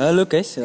Halo 0.00 0.24
guys. 0.24 0.56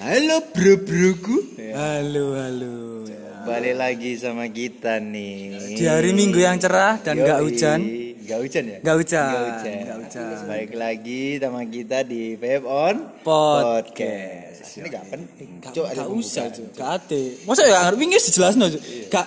Halo 0.00 0.36
bro 0.56 0.74
broku. 0.80 1.36
Halo 1.76 2.32
halo. 2.32 3.04
Balik 3.44 3.76
lagi 3.76 4.16
sama 4.16 4.48
kita 4.48 4.96
nih. 5.04 5.76
Di 5.76 5.84
hari 5.84 6.16
Minggu 6.16 6.40
yang 6.40 6.56
cerah 6.56 6.96
dan 7.04 7.20
Yoi. 7.20 7.44
hujan. 7.44 7.80
Nggak 8.24 8.38
hujan 8.40 8.64
ya? 8.64 8.78
Nggak 8.80 8.96
hujan. 9.04 9.28
Nggak 9.28 9.44
hujan. 9.44 9.76
Nggak 9.84 9.98
hujan. 10.00 10.36
Balik 10.48 10.72
lagi 10.80 11.22
sama 11.44 11.60
kita 11.68 11.98
di 12.08 12.22
Web 12.40 12.62
On 12.64 12.96
Podcast. 13.20 14.64
Podcast. 14.64 14.78
Ini 14.80 14.86
nggak 14.88 15.06
penting. 15.12 15.50
Cuk, 15.60 15.84
ada 15.84 16.00
Gak 16.00 16.08
usah. 16.16 16.44
Cuk. 16.56 16.68
Gak 16.72 16.90
ate. 17.04 17.22
Masa 17.44 17.62
ya 17.68 17.92
wingi 17.92 18.16
dijelasno, 18.16 18.64
Cuk. 18.72 18.82
Gak 19.12 19.26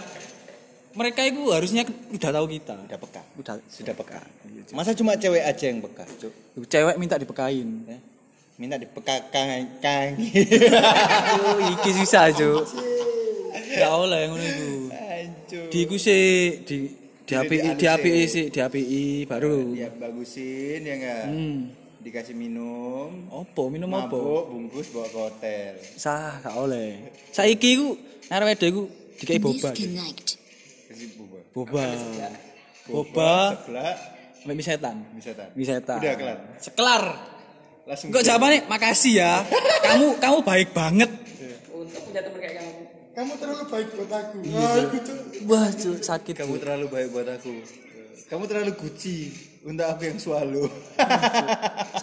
mereka 0.98 1.22
itu 1.30 1.42
harusnya 1.54 1.86
udah 2.10 2.32
tahu 2.42 2.46
kita. 2.50 2.74
Udah 2.90 2.98
peka. 2.98 3.22
Udah 3.38 3.56
Sudah 3.70 3.94
peka. 3.94 4.18
Masa 4.74 4.98
cuma 4.98 5.14
cewek 5.14 5.46
aja 5.46 5.66
yang 5.70 5.78
peka, 5.78 6.10
Cuk? 6.18 6.34
cewek 6.66 6.98
minta 6.98 7.22
dipekain. 7.22 7.70
Ya. 7.86 8.13
Minta 8.64 8.80
dipekakan 8.80 9.84
kang. 9.84 10.16
Oh, 11.44 11.60
iki 11.76 11.92
susah, 12.00 12.32
Cuk. 12.32 12.64
Gak 13.76 13.92
oleh 13.92 14.32
ngono 14.32 14.40
iku. 14.40 14.72
Di 15.68 15.78
iku 15.84 16.00
sih 16.00 16.24
di 16.64 16.88
di 17.28 17.34
API 17.36 17.60
di 17.60 17.84
dianusin. 17.84 17.92
API 17.92 18.22
sih, 18.24 18.46
di 18.48 18.60
API 18.64 19.04
baru. 19.28 19.76
Ya 19.76 19.92
bagusin 19.92 20.80
ya 20.80 20.96
enggak? 20.96 21.24
Hmm. 21.28 21.60
Dikasih 22.08 22.36
minum. 22.40 23.28
Opo 23.36 23.68
minum 23.68 23.92
opo? 23.92 24.16
Mabuk, 24.16 24.44
bungkus 24.56 24.88
bawa 24.96 25.12
ke 25.12 25.20
hotel. 25.20 25.74
Sah, 26.00 26.40
gak 26.40 26.56
oleh. 26.56 27.04
Saiki 27.36 27.68
iku 27.76 28.00
arek 28.32 28.48
wedok 28.48 28.68
iku 28.72 28.84
dikai 29.20 29.44
boba. 29.44 29.70
Boba. 31.52 31.84
Boba. 31.92 31.92
Boba 32.88 33.34
sebelah 33.60 33.92
sampai 34.40 34.56
mie 34.56 34.64
setan. 34.64 34.96
bisa 35.20 35.32
tan. 35.36 35.50
Mie 35.52 35.68
setan. 35.68 36.00
Udah 36.00 36.16
kelar. 36.16 36.38
Sekelar. 36.64 37.04
Langsung. 37.84 38.08
Enggak 38.12 38.24
jawabannya 38.24 38.60
makasih 38.72 39.14
ya. 39.20 39.44
kamu 39.84 40.06
kamu 40.20 40.38
baik 40.48 40.70
banget. 40.72 41.12
Kamu 43.14 43.38
terlalu 43.38 43.64
baik 43.70 43.88
buat 43.94 44.10
aku. 44.10 44.38
Iya, 44.42 44.70
Aku. 44.90 44.98
Wah, 45.46 45.70
Cuk, 45.70 46.02
sakit. 46.02 46.34
Kamu 46.34 46.58
terlalu 46.58 46.86
baik 46.90 47.08
buat 47.14 47.30
aku. 47.30 47.54
Kamu 48.26 48.44
terlalu 48.50 48.74
guci 48.74 49.30
untuk 49.62 49.86
aku 49.86 50.02
yang 50.10 50.18
swallow. 50.18 50.66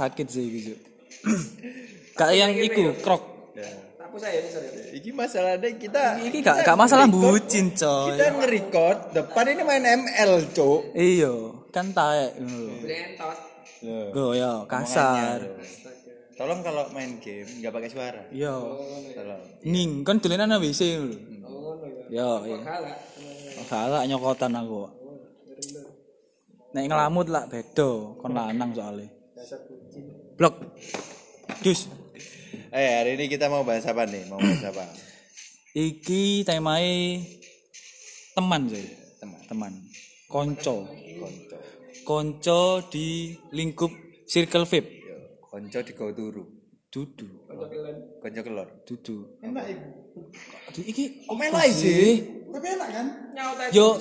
sakit 0.01 0.27
sih 0.31 0.47
gitu. 0.47 0.75
Kayak 2.15 2.37
yang 2.39 2.53
iku 2.63 2.95
krok. 3.03 3.23
ya. 3.59 3.91
Iki 4.91 5.15
masalahnya 5.15 5.71
kita 5.79 6.19
Iki 6.19 6.43
gak 6.43 6.67
gak 6.67 6.79
masalah 6.79 7.07
bucin, 7.07 7.71
coy. 7.75 8.15
Kita 8.15 8.27
nge-record 8.39 8.99
depan 9.15 9.45
ini 9.55 9.63
main 9.63 9.85
ML, 9.87 10.51
Cuk. 10.51 10.95
Iya, 10.95 11.35
kan 11.75 11.91
taek 11.95 12.39
ngono. 12.39 12.87
Go 12.87 13.50
ya, 13.83 14.53
kasar. 14.69 15.41
Tolong 16.41 16.65
kalau 16.65 16.89
main 16.97 17.21
game 17.21 17.45
nggak 17.61 17.69
pakai 17.69 17.91
suara. 17.93 18.23
Iya. 18.33 18.57
Tolong. 19.13 19.43
Ning, 19.69 20.01
kan 20.01 20.17
dolenan 20.25 20.49
nang 20.49 20.65
WC 20.65 20.81
lho. 20.97 21.13
Yo, 22.09 22.31
iya. 22.49 22.59
Oh, 23.61 23.65
galak 23.69 24.09
nyokotan 24.09 24.57
aku. 24.57 24.89
Nek 26.73 26.87
ngelamut 26.89 27.29
lah 27.29 27.45
beda, 27.45 28.17
kon 28.17 28.33
lanang 28.33 28.73
soalnya. 28.73 29.13
Blok. 30.41 30.57
Dus. 31.61 31.93
Eh, 32.73 32.91
hari 32.97 33.21
ini 33.21 33.29
kita 33.29 33.53
mau 33.53 33.61
bahas 33.61 33.85
apa 33.85 34.09
nih? 34.09 34.25
Mau 34.31 34.41
bahas 34.41 34.65
apa? 34.65 34.89
Iki 35.77 36.49
temae 36.49 37.21
teman 38.33 38.65
sih. 38.71 38.87
Teman. 39.21 39.41
Teman. 39.45 39.73
Konco. 40.31 40.89
Konco. 40.89 41.59
Konco 42.11 42.91
di 42.91 43.39
lingkup 43.55 43.95
circle 44.27 44.67
VIP. 44.67 44.87
Yo, 45.07 45.47
konco 45.47 45.79
di 45.79 45.93
kau 45.95 46.11
turu. 46.11 46.43
Dudu. 46.91 47.47
Konco 48.19 48.41
kelor. 48.43 48.83
Dudu. 48.83 49.39
Aduh, 49.47 50.83
iki 50.91 51.23
Kok 51.31 51.39
apa 51.39 51.43
melai 51.55 51.71
sih? 51.71 52.19
Tapi 52.51 52.67
enak 52.67 52.89
kan? 52.91 53.07
Yo 53.71 53.95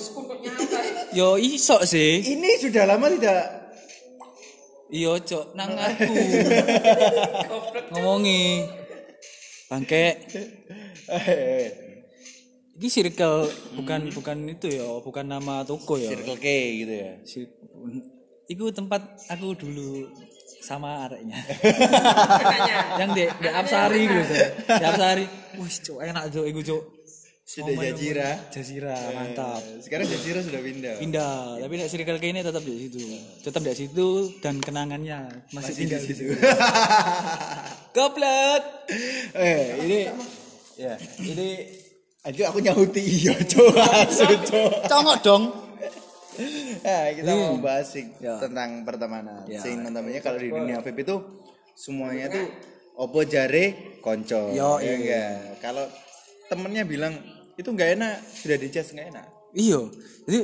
yo 1.21 1.37
iso 1.37 1.85
sih. 1.85 2.25
Ini 2.33 2.49
sudah 2.57 2.89
lama 2.89 3.13
tidak 3.13 3.45
Iya, 4.89 5.21
Cok, 5.21 5.53
nang 5.53 5.77
aku. 5.77 6.09
Ngomongi. 7.93 8.65
Bangke. 9.69 10.17
Eh, 12.79 12.81
Iki 12.81 12.87
circle 12.87 13.43
bukan 13.75 14.07
bukan 14.07 14.37
itu 14.47 14.71
ya, 14.71 14.87
bukan 15.03 15.27
nama 15.27 15.67
toko 15.67 15.99
ya. 15.99 16.07
Circle 16.09 16.39
K 16.39 16.47
gitu 16.79 16.93
ya. 16.95 17.11
Si- 17.27 17.51
Iku 18.47 18.71
tempat 18.71 19.19
aku 19.27 19.51
dulu 19.53 20.07
sama 20.59 21.03
areknya. 21.03 21.35
yang 22.95 23.11
di 23.11 23.27
di 23.27 23.47
Apsari 23.51 24.07
gitu. 24.07 24.33
Di 24.63 24.85
Apsari. 24.85 25.25
Wih, 25.59 25.69
Cok, 25.75 25.99
enak, 26.01 26.23
Cok, 26.31 26.45
iku, 26.47 26.61
Cok. 26.63 26.83
Sudah 27.43 27.73
Jazira. 27.75 28.29
Jazira, 28.47 28.95
mantap. 29.11 29.59
Sekarang 29.81 30.05
Jazira 30.05 30.39
sudah 30.39 30.61
pindah. 30.61 30.95
Pindah, 30.97 31.59
tapi 31.59 31.73
nek 31.75 31.89
circle 31.89 32.15
K 32.15 32.25
ini 32.29 32.39
tetap 32.39 32.63
di 32.63 32.73
situ. 32.79 32.99
Tetap 33.43 33.61
di 33.61 33.73
situ 33.75 34.07
dan 34.39 34.55
kenangannya 34.57 35.49
masih, 35.51 35.73
tinggal 35.75 35.99
di 35.99 36.07
situ. 36.07 36.31
Goblok. 37.91 38.63
Eh, 39.35 39.61
ini 39.83 39.99
Ya, 40.79 40.95
ini 41.19 41.67
Aduh 42.19 42.45
aku 42.45 42.59
nyahuti 42.59 42.99
iya 42.99 43.31
coba 43.47 43.85
coba. 44.51 44.77
congok 44.91 45.17
dong. 45.23 45.43
Nah, 46.79 47.03
kita 47.11 47.31
mau 47.31 47.59
bahas 47.59 47.87
sih 47.91 48.07
Ya. 48.19 48.39
tentang 48.39 48.83
pertemanan. 48.83 49.43
Ya. 49.43 49.59
Sing 49.59 49.79
namanya 49.81 50.19
kalau 50.19 50.35
di 50.35 50.47
dunia 50.47 50.79
vape 50.79 51.03
itu 51.03 51.15
semuanya 51.75 52.27
tuh 52.27 52.43
opo 52.95 53.23
jare 53.23 53.95
konco. 53.99 54.51
Yo, 54.51 54.79
ya 54.79 54.83
iya. 54.83 54.95
enggak. 54.95 55.31
Kalau 55.59 55.85
temennya 56.47 56.83
bilang 56.83 57.15
itu 57.55 57.67
nggak 57.67 57.89
enak, 57.99 58.15
sudah 58.35 58.57
dicas 58.57 58.87
nggak 58.91 59.07
enak. 59.15 59.25
Iya. 59.51 59.79
Jadi 60.27 60.39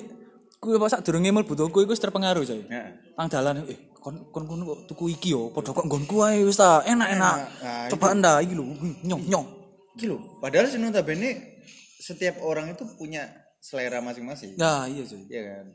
kuwi 0.60 0.80
pas 0.80 0.96
durunge 1.00 1.32
mlebu 1.32 1.54
toko 1.54 1.80
iku 1.80 1.92
wis 1.92 2.00
terpengaruh, 2.00 2.44
coy. 2.44 2.64
Nah, 2.68 2.88
Nang 3.16 3.28
dalan 3.28 3.64
eh 3.68 3.80
kon 3.96 4.32
kon 4.32 4.44
kon 4.48 4.64
kok 4.64 4.80
tuku 4.88 5.12
iki 5.12 5.32
yo, 5.32 5.52
padha 5.52 5.72
kok 5.72 5.88
nggonku 5.88 6.24
ae 6.24 6.44
wis 6.44 6.56
ta, 6.56 6.84
enak-enak. 6.84 7.36
Nah, 7.64 7.88
Coba 7.88 8.12
anda 8.12 8.40
iki 8.40 8.52
lho, 8.52 8.64
nyong 9.04 9.24
nyong. 9.28 9.48
Iki 9.96 10.06
loh, 10.12 10.20
padahal 10.40 10.68
sih 10.68 10.76
notabene 10.76 11.55
setiap 12.06 12.38
orang 12.46 12.78
itu 12.78 12.86
punya 12.94 13.26
selera 13.58 13.98
masing-masing. 13.98 14.54
Nah, 14.62 14.86
iya 14.86 15.02
coy. 15.10 15.26
Iya 15.26 15.42
kan? 15.42 15.66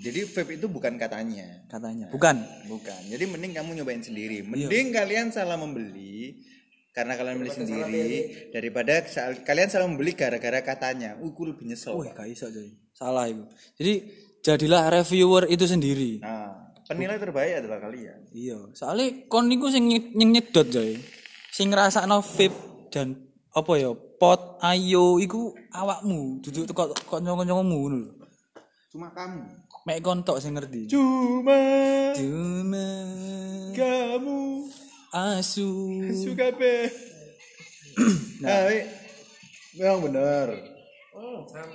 Jadi 0.00 0.20
vape 0.24 0.56
itu 0.56 0.72
bukan 0.72 0.96
katanya. 0.96 1.68
Katanya. 1.68 2.08
Bukan. 2.08 2.40
Bukan. 2.64 3.00
Jadi 3.12 3.24
mending 3.28 3.52
kamu 3.60 3.76
nyobain 3.76 4.00
sendiri. 4.00 4.40
Mending 4.40 4.88
kalian 4.88 5.28
salah 5.28 5.60
membeli 5.60 6.40
karena 6.96 7.12
kalian 7.12 7.36
beli 7.44 7.52
sendiri 7.52 8.08
daripada 8.56 9.04
kalian 9.44 9.68
salah 9.68 9.84
membeli 9.84 10.16
gara-gara 10.16 10.64
katanya. 10.64 11.20
Uh, 11.20 11.28
gue 11.28 11.52
lebih 11.52 11.68
nyesel. 11.68 11.92
Wih, 12.00 12.08
gak 12.16 12.24
iso 12.24 12.48
coy. 12.48 12.72
Salah 12.96 13.28
itu. 13.28 13.44
Jadi 13.76 13.92
jadilah 14.40 14.88
reviewer 14.88 15.44
itu 15.52 15.68
sendiri. 15.68 16.24
Nah, 16.24 16.72
penilai 16.88 17.20
terbaik 17.20 17.60
adalah 17.60 17.84
kalian. 17.84 18.32
Iya, 18.32 18.72
soalnya 18.72 19.28
kon 19.28 19.44
niku 19.44 19.68
sing 19.68 19.92
nyedot 19.92 20.72
coy. 20.72 20.96
Sing 21.52 21.68
ngrasakno 21.68 22.24
vape 22.24 22.88
dan 22.88 23.12
apa 23.56 23.72
ya, 23.80 23.90
pot 24.20 24.60
ayo 24.60 25.16
iku 25.16 25.56
awakmu, 25.72 26.44
duduk 26.44 26.76
kok 26.76 26.92
kok 27.08 27.20
nyong-nyongmu 27.24 27.76
ngono 27.80 27.96
lho. 28.04 28.10
Cuma 28.92 29.08
kamu. 29.16 29.40
Mek 29.88 30.04
kon 30.04 30.20
tok 30.20 30.44
sing 30.44 30.52
ngerti. 30.52 30.92
Cuma 30.92 31.56
Cuma 32.12 32.86
kamu 33.72 34.68
asu. 35.08 35.70
suka 36.12 36.52
be. 36.52 36.92
Nah, 38.44 38.68
memang 39.72 40.00
benar. 40.04 40.52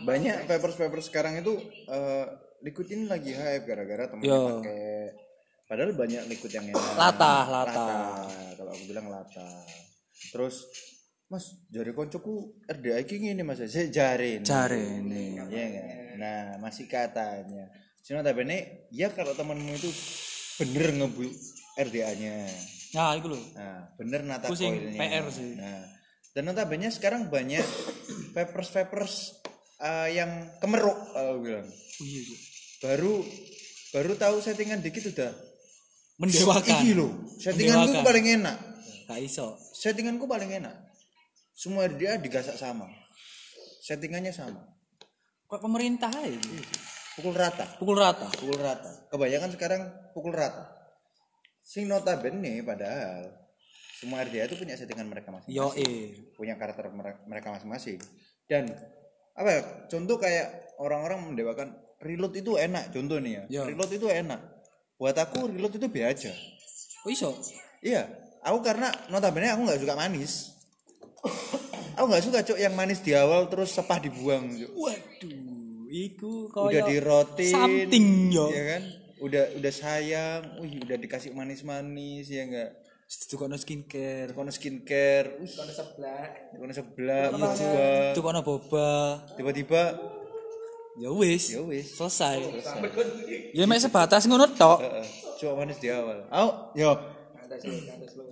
Banyak 0.05 0.45
papers-papers 0.45 1.09
sekarang 1.09 1.41
itu 1.41 1.57
eh, 1.89 2.25
liquid 2.61 2.93
ini 2.93 3.09
lagi 3.09 3.33
hype 3.33 3.65
gara-gara 3.65 4.05
temennya 4.05 4.29
Yo. 4.29 4.61
pakai. 4.61 5.17
Padahal 5.65 5.97
banyak 5.97 6.29
liquid 6.29 6.53
yang 6.53 6.69
enak. 6.69 6.93
Latah, 6.93 7.43
latah. 7.49 8.29
Kalau 8.53 8.69
aku 8.69 8.83
bilang 8.85 9.09
lata. 9.09 9.49
Terus 10.29 10.69
Mas, 11.31 11.55
jari 11.71 11.95
koncoku 11.95 12.59
RDA 12.67 13.07
iki 13.07 13.23
ngene 13.23 13.47
Mas. 13.47 13.63
Saya 13.63 13.87
jari. 13.87 14.43
Jarene. 14.43 15.39
Iya 15.47 15.63
nggak? 15.71 15.85
Nah, 16.19 16.59
masih 16.59 16.91
katanya. 16.91 17.71
Cuma 18.03 18.19
tapi 18.19 18.43
ya 18.91 19.07
kalau 19.15 19.31
temanmu 19.31 19.71
itu 19.71 19.87
bener 20.59 20.91
ngebu 20.91 21.23
RDA-nya. 21.79 22.51
Nah, 22.91 23.15
iku 23.15 23.31
lho. 23.31 23.39
Nah, 23.55 23.95
bener 23.95 24.27
nata 24.27 24.51
Pusing, 24.51 24.75
koilnya. 24.75 24.99
PR 24.99 25.25
sih. 25.31 25.55
Nah, 25.55 25.87
dan 26.35 26.43
notabene 26.51 26.91
sekarang 26.91 27.31
banyak 27.31 27.63
papers-papers 28.35 29.39
eh, 29.79 30.19
yang 30.19 30.51
kemeruk 30.59 31.15
kalau 31.15 31.39
bilang. 31.39 31.63
Oh 31.71 32.03
iya, 32.03 32.21
Cuk. 32.27 32.39
Baru 32.83 33.13
baru 33.95 34.11
tahu 34.19 34.35
settingan 34.43 34.83
dikit 34.83 35.07
udah 35.15 35.31
Mendewakan. 36.19 36.75
Iki 36.85 36.91
loh, 36.93 37.11
settinganku 37.39 37.97
Mendewakan. 37.97 38.05
paling 38.05 38.25
enak. 38.35 38.57
Gak 39.07 39.19
iso. 39.23 39.55
Settinganku 39.73 40.27
paling 40.27 40.51
enak. 40.59 40.90
Semua 41.61 41.85
RDA 41.85 42.17
digasak 42.17 42.57
sama. 42.57 42.89
Settingannya 43.79 44.33
sama. 44.33 44.65
Kok 45.45 45.61
pemerintah 45.61 46.09
aja. 46.09 46.41
Pukul 47.13 47.37
rata. 47.37 47.65
Pukul 47.77 47.97
rata. 47.97 48.25
pukul 48.33 48.57
rata. 48.57 48.89
Kebanyakan 49.07 49.49
sekarang 49.53 49.81
pukul 50.11 50.33
rata. 50.33 50.73
Sing 51.61 51.85
notabene 51.85 52.65
padahal 52.65 53.29
semua 53.93 54.25
RDA 54.25 54.49
itu 54.49 54.57
punya 54.57 54.73
settingan 54.73 55.05
mereka 55.05 55.29
masing-masing 55.29 55.53
Yo 55.53 55.69
eh. 55.77 56.33
punya 56.33 56.57
karakter 56.57 56.89
mere- 56.89 57.21
mereka 57.29 57.53
masing-masing 57.53 58.01
dan 58.49 58.65
apa 59.37 59.45
ya 59.47 59.61
contoh 59.85 60.17
kayak 60.17 60.49
orang-orang 60.81 61.21
mendewakan 61.21 61.69
reload 62.01 62.33
itu 62.33 62.57
enak 62.57 62.89
contoh 62.89 63.21
nih 63.21 63.45
ya 63.45 63.61
Ya. 63.61 63.63
reload 63.63 63.93
itu 63.93 64.09
enak 64.09 64.41
buat 64.97 65.13
aku 65.13 65.53
reload 65.53 65.77
itu 65.77 65.85
biasa 65.85 66.33
Oh 67.05 67.13
iso. 67.13 67.29
iya 67.85 68.09
aku 68.41 68.65
karena 68.65 68.89
notabene 69.07 69.53
aku 69.53 69.69
nggak 69.69 69.81
suka 69.85 69.93
manis 69.93 70.50
aku 72.01 72.09
nggak 72.09 72.23
suka 72.25 72.39
cok 72.43 72.57
yang 72.57 72.73
manis 72.73 72.99
di 72.99 73.13
awal 73.13 73.45
terus 73.45 73.69
sepah 73.69 74.01
dibuang 74.01 74.49
Cuk. 74.49 74.73
Waduh, 74.73 75.85
iku 75.87 76.33
udah 76.49 76.81
di 76.83 76.97
rotin 76.97 77.53
something 77.53 78.07
yo. 78.27 78.49
ya 78.49 78.63
kan 78.71 78.81
udah 79.21 79.43
udah 79.53 79.69
sayang 79.71 80.41
wih 80.57 80.81
udah 80.81 80.97
dikasih 80.97 81.29
manis-manis 81.31 82.25
ya 82.25 82.41
enggak 82.43 82.71
Tukokno 83.11 83.53
skincare, 83.53 84.31
kono 84.31 84.49
skincare 84.49 85.37
wih 85.37 85.51
Kono 85.51 85.69
sebelah. 85.69 86.25
kono 86.49 86.73
sebelah 86.73 87.23
dua 87.29 88.15
tukokno 88.15 88.39
boba. 88.41 89.21
tiba-tiba 89.35 89.83
Ya 90.95 91.07
wis. 91.07 91.51
ya 91.51 91.61
wis 91.61 91.91
Selesai. 91.91 92.39
Ya 93.51 93.63
mek 93.63 93.79
sebatas 93.79 94.25
ngono 94.25 94.47
tok. 94.49 94.79
Heeh, 94.81 95.05
cuma 95.37 95.59
manis 95.59 95.77
di 95.77 95.87
awal 95.87 96.23
aku 96.27 96.49
yo 96.73 96.91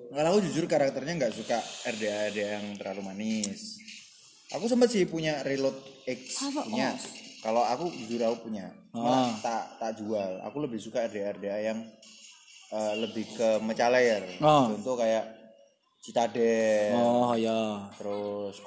Kalau 0.10 0.30
aku 0.32 0.40
jujur 0.42 0.66
karakternya 0.66 1.14
nggak 1.16 1.34
suka 1.34 1.58
RDA 1.86 2.30
RDA 2.30 2.48
yang 2.56 2.66
terlalu 2.76 3.02
manis 3.06 3.78
aku 4.50 4.66
sempat 4.66 4.90
sih 4.90 5.06
punya 5.06 5.40
reload 5.42 5.78
X 6.04 6.42
punya 6.66 6.98
kalau 7.40 7.62
aku 7.62 7.86
jujur 7.96 8.18
aku 8.24 8.50
punya 8.50 8.66
malah 8.92 9.30
tak 9.40 9.78
tak 9.78 9.92
jual 9.96 10.42
aku 10.42 10.58
lebih 10.60 10.78
suka 10.78 11.06
RDA 11.06 11.38
RDA 11.38 11.58
yang 11.64 11.80
eh, 12.70 12.94
lebih 12.98 13.30
ke 13.30 13.62
mecaler 13.62 14.26
Oh. 14.40 14.74
contoh 14.74 14.98
kayak 14.98 15.38
Citadel 16.00 16.96
Oh 16.96 17.36
ya. 17.36 17.92
terus 17.94 18.58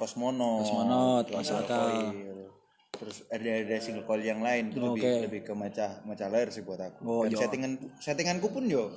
Single 1.43 1.65
akal. 1.65 1.81
Coil, 1.83 2.47
terus 2.93 3.17
RDA 3.27 3.53
RDA 3.59 3.77
single 3.81 4.05
coil 4.05 4.21
yang 4.21 4.39
lain 4.39 4.69
itu 4.69 4.79
lebih 4.79 5.01
Oke. 5.01 5.13
lebih 5.27 5.41
ke 5.43 5.53
maca 5.53 5.87
macaler 6.03 6.47
sih 6.47 6.61
buat 6.61 6.79
aku 6.79 7.01
Oh, 7.03 7.21
dan 7.25 7.33
iya. 7.33 7.39
settingan 7.41 7.71
settinganku 7.99 8.47
pun 8.47 8.63
yo 8.63 8.87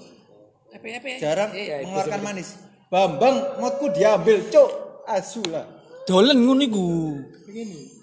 Apa 0.74 0.86
apa? 0.98 1.08
jarang 1.20 1.50
Iya, 1.54 1.62
iya, 1.62 1.76
mengeluarkan 1.86 2.20
manis 2.22 2.48
Bambang 2.86 3.58
modku 3.58 3.90
diambil 3.90 4.42
cok 4.50 4.70
asu 5.06 5.42
lah 5.50 5.66
Dolen 6.06 6.38
ngono 6.38 6.62
iku. 6.62 6.86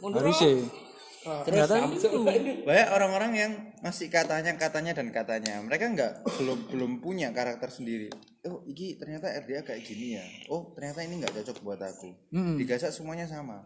Mundur. 0.03 0.19
Harusnya. 0.27 0.59
terus 1.23 1.71
Ternyata 1.71 1.87
itu. 1.87 2.19
banyak 2.67 2.89
orang-orang 2.91 3.31
yang 3.31 3.51
masih 3.79 4.11
katanya 4.11 4.51
katanya 4.59 4.91
dan 4.91 5.07
katanya 5.07 5.55
mereka 5.63 5.87
nggak 5.87 6.11
belum 6.35 6.59
belum 6.67 6.91
punya 6.99 7.31
karakter 7.31 7.71
sendiri 7.71 8.11
oh 8.43 8.59
iki 8.67 8.99
ternyata 8.99 9.31
RDA 9.31 9.63
kayak 9.63 9.87
gini 9.87 10.19
ya 10.19 10.25
oh 10.51 10.75
ternyata 10.75 10.99
ini 10.99 11.23
nggak 11.23 11.31
cocok 11.31 11.63
buat 11.63 11.79
aku 11.79 12.11
Mm-mm. 12.35 12.59
digasak 12.59 12.91
semuanya 12.91 13.23
sama 13.23 13.63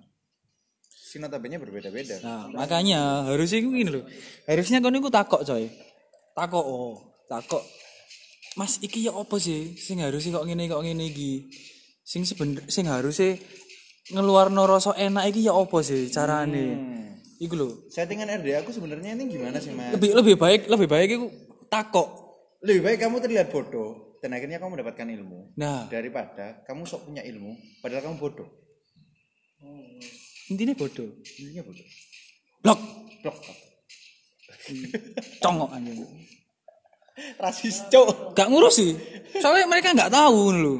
si 0.86 1.18
notabene 1.18 1.58
berbeda-beda 1.58 2.22
Nah, 2.22 2.46
makanya 2.54 3.26
harusnya 3.26 3.58
iku 3.64 3.70
gini 3.74 3.90
loh. 3.90 4.06
Harusnya 4.46 4.84
kono 4.84 5.00
iku 5.00 5.08
takok 5.08 5.42
coy. 5.48 5.66
Takok 6.36 6.66
oh, 6.68 7.16
takok. 7.26 7.64
Mas 8.58 8.82
iki 8.82 9.06
ya 9.06 9.14
apa 9.14 9.38
sih 9.38 9.78
sing 9.78 10.02
harusnya 10.02 10.36
kok 10.36 10.46
ngene 10.46 10.66
kok 10.66 10.82
ngene 10.82 11.06
iki. 11.08 11.48
Sing 12.02 12.26
sebener 12.26 12.66
sing 12.68 12.90
harusnya 12.90 13.38
ngeluarno 14.10 14.66
rasa 14.66 14.98
enak 14.98 15.30
iki 15.30 15.46
ya 15.46 15.54
apa 15.54 15.78
sih 15.80 16.10
carane. 16.10 16.66
Hmm. 16.74 17.04
Iku 17.38 17.54
lho. 17.54 17.70
settingan 17.94 18.34
RDA 18.34 18.66
aku 18.66 18.74
sebenarnya 18.74 19.14
ini 19.14 19.30
gimana 19.30 19.62
sih 19.62 19.70
mas 19.70 19.94
Lebih 19.94 20.10
lebih 20.18 20.36
baik 20.36 20.66
lebih 20.66 20.90
baik 20.90 21.10
iku 21.14 21.28
takok. 21.70 22.10
lebih 22.66 22.82
baik 22.82 22.98
kamu 22.98 23.22
terlihat 23.22 23.54
bodoh 23.54 24.18
dan 24.18 24.34
akhirnya 24.34 24.58
kamu 24.58 24.74
mendapatkan 24.74 25.06
ilmu 25.06 25.54
Nah, 25.54 25.86
daripada 25.86 26.66
kamu 26.66 26.90
sok 26.90 27.06
punya 27.06 27.22
ilmu 27.22 27.54
padahal 27.78 28.10
kamu 28.10 28.18
bodoh 28.18 28.50
intinya 30.50 30.74
bodoh. 30.74 31.06
intinya 31.38 31.62
bodoh 31.62 31.86
Blok. 32.66 32.80
blok 33.22 33.38
Congok 35.38 35.70
anjing. 35.70 36.02
Rasis 37.38 37.86
cok 37.88 38.34
Gak 38.34 38.48
ngurus 38.48 38.76
sih. 38.78 38.94
Soalnya 39.38 39.66
mereka 39.66 39.92
nggak 39.92 40.10
tahu 40.10 40.42
lho. 40.52 40.76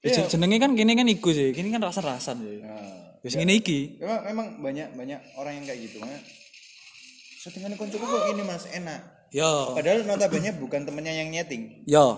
Ya, 0.00 0.24
jenenge 0.24 0.56
kan 0.56 0.72
kini 0.72 0.92
kan 0.92 1.06
iku 1.06 1.30
sih. 1.30 1.52
Kini 1.52 1.68
kan 1.68 1.80
rasa-rasan 1.80 2.40
sih. 2.40 2.58
nah, 2.60 3.18
Wis 3.20 3.36
ngene 3.36 3.52
iki. 3.54 4.00
memang, 4.00 4.20
memang 4.24 4.46
banyak 4.58 4.88
banyak 4.96 5.20
orang 5.36 5.60
yang 5.60 5.64
kayak 5.68 5.80
gitu 5.84 6.00
makanya 6.00 6.24
settingan 7.36 7.72
koncoku 7.76 8.00
kok 8.00 8.24
ini 8.28 8.42
mas 8.42 8.64
enak 8.66 9.00
Ya. 9.30 9.46
padahal 9.70 10.02
notabene 10.02 10.56
bukan 10.56 10.82
temennya 10.82 11.14
yang 11.14 11.28
nyeting 11.28 11.84
Ya. 11.84 12.16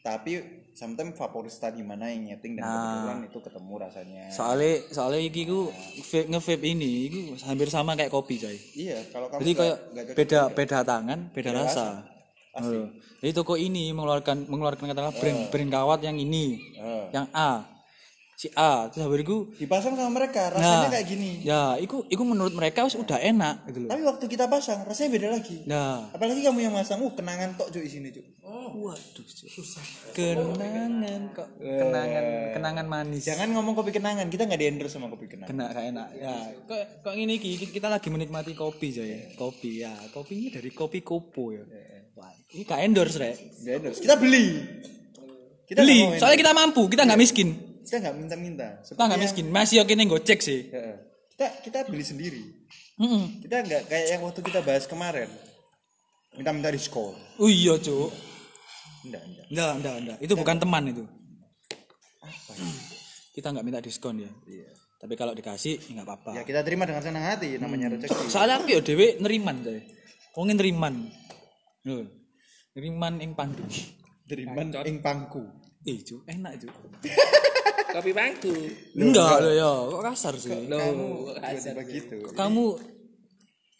tapi 0.00 0.40
sometimes 0.72 1.14
favorista 1.14 1.68
di 1.68 1.80
mana 1.80 2.08
yang 2.08 2.26
nyeting 2.26 2.56
dan 2.56 2.64
kebetulan 2.64 3.18
itu 3.24 3.38
ketemu 3.40 3.74
rasanya 3.76 4.24
Soalnya 4.28 4.72
soalnya 4.88 5.20
iki 5.20 5.42
ku 5.44 5.68
vape 6.02 6.26
nge-vape 6.26 6.66
ini 6.66 6.90
iku 7.06 7.20
hampir 7.44 7.68
sama 7.68 7.92
kayak 7.92 8.08
kopi 8.08 8.36
coy. 8.36 8.56
iya 8.72 9.00
kalau 9.08 9.28
kamu 9.28 9.40
Jadi 9.40 9.52
kayak 9.52 9.76
beda 10.12 10.40
beda 10.50 10.78
tangan, 10.82 11.18
beda, 11.30 11.48
Beda 11.48 11.60
rasa. 11.62 11.84
Asli. 12.56 12.78
Oh. 12.80 12.88
Jadi 13.20 13.32
toko 13.32 13.54
ini 13.60 13.92
mengeluarkan 13.92 14.48
mengeluarkan 14.48 14.84
katakanlah 14.88 15.16
brand 15.16 15.40
brand 15.52 15.70
kawat 15.72 16.00
yang 16.04 16.16
ini, 16.16 16.60
Eh. 16.76 17.06
yang 17.12 17.28
A. 17.36 17.76
Si 18.36 18.52
A, 18.52 18.92
terus 18.92 19.00
habis 19.00 19.24
itu 19.24 19.48
dipasang 19.64 19.96
sama 19.96 20.12
mereka 20.12 20.52
rasanya 20.52 20.88
Nah. 20.88 20.92
kayak 20.92 21.08
gini. 21.08 21.40
Ya, 21.40 21.80
iku 21.80 22.04
iku 22.04 22.20
menurut 22.20 22.52
mereka 22.52 22.84
wis 22.84 22.92
udah 22.92 23.16
enak 23.16 23.64
gitu 23.64 23.88
loh. 23.88 23.88
tapi 23.88 24.02
waktu 24.04 24.24
kita 24.28 24.44
pasang 24.44 24.84
rasanya 24.84 25.08
beda 25.16 25.28
lagi. 25.40 25.64
Nah, 25.64 26.12
apalagi 26.12 26.44
kamu 26.44 26.68
yang 26.68 26.76
masang 26.76 27.00
uh 27.00 27.12
kenangan 27.16 27.56
tok 27.56 27.72
cuy 27.72 27.88
di 27.88 27.88
sini 27.88 28.12
cuy 28.12 28.36
waduh 28.76 29.24
susah. 29.24 29.80
Kenangan 30.12 31.32
kok. 31.32 31.48
Kenangan. 31.56 32.24
Kenangan 32.52 32.86
manis. 32.86 33.24
jangan 33.24 33.48
ngomong 33.56 33.72
kopi 33.72 33.90
kenangan 33.96 34.28
kita 34.28 34.44
nggak 34.44 34.60
di 34.60 34.66
endorse 34.68 35.00
sama 35.00 35.08
kopi 35.08 35.32
kenangan. 35.32 35.48
Kena 35.48 35.64
gak 35.72 35.86
enak. 35.96 36.08
Ya. 36.20 36.36
Kok 36.68 37.08
kok 37.08 37.14
ini 37.16 37.40
kita 37.40 37.88
lagi 37.88 38.12
menikmati 38.12 38.52
kopi 38.52 38.92
coy 38.92 39.32
kopi 39.40 39.80
ya. 39.80 39.96
Kopinya 40.12 40.60
dari 40.60 40.70
kopi 40.76 41.00
kopo 41.00 41.56
ya. 41.56 41.64
Wah 41.64 41.95
ini 42.56 42.64
gak 42.64 42.80
endorse 42.80 43.16
rek. 43.20 43.36
Nggak 43.60 43.74
endorse. 43.76 44.00
Kita 44.00 44.16
beli. 44.16 44.46
Kita 45.68 45.80
beli. 45.84 45.98
soalnya 46.16 46.38
kita 46.40 46.52
mampu. 46.56 46.82
Kita 46.88 47.04
nggak 47.04 47.20
miskin. 47.20 47.48
Kita 47.84 48.00
nggak 48.00 48.14
minta-minta. 48.16 48.80
Kita 48.80 49.02
nggak 49.04 49.20
miskin. 49.20 49.46
Masih 49.52 49.84
oke 49.84 49.92
nih 49.92 50.06
gocek 50.08 50.40
sih. 50.40 50.72
Kita 51.36 51.46
kita 51.60 51.78
beli 51.92 52.04
sendiri. 52.04 52.44
Mm-mm. 52.96 53.44
kita 53.44 53.60
nggak 53.60 53.82
kayak 53.92 54.06
yang 54.08 54.24
waktu 54.24 54.40
kita 54.40 54.64
bahas 54.64 54.88
kemarin. 54.88 55.28
Minta-minta 56.32 56.72
diskon 56.72 57.12
oh 57.36 57.48
iya 57.48 57.76
cuk. 57.76 58.08
Enggak 59.04 59.20
enggak. 59.20 59.46
Enggak 59.52 59.72
enggak 59.76 59.94
enggak. 60.00 60.18
Itu 60.24 60.32
bukan 60.32 60.56
teman 60.56 60.82
itu. 60.88 61.04
Kita 63.36 63.52
nggak 63.52 63.64
minta 63.68 63.84
diskon 63.84 64.16
ya 64.24 64.32
iya. 64.48 64.72
Tapi 64.96 65.12
kalau 65.12 65.36
dikasih 65.36 65.76
ya 65.76 66.00
nggak 66.00 66.08
apa-apa. 66.08 66.40
Ya 66.40 66.42
kita 66.48 66.64
terima 66.64 66.88
dengan 66.88 67.04
senang 67.04 67.20
hati 67.20 67.60
namanya 67.60 67.92
rezeki. 67.92 68.32
Soalnya 68.32 68.64
aku 68.64 68.72
ya 68.72 68.80
dewe 68.80 69.20
neriman 69.20 69.60
coy 69.60 69.80
wong 70.36 70.52
neriman. 70.52 70.94
Lho, 71.84 72.04
neriman 72.76 73.18
ing 73.18 73.32
pandu 73.32 73.64
teriman 74.28 74.68
ing 74.84 75.00
pangku. 75.00 75.40
Eh 75.82 76.02
cuk 76.02 76.28
enak 76.28 76.60
cuk. 76.60 76.74
Kopi 77.88 78.10
bangku. 78.12 78.52
enggak 78.92 79.40
loh. 79.40 79.52
ya. 79.54 79.72
Kok 79.88 80.02
kasar 80.04 80.34
sih? 80.36 80.52
Loh, 80.68 81.32
tiba-tiba 81.32 81.82
gitu? 81.86 82.16
Kamu 82.34 82.64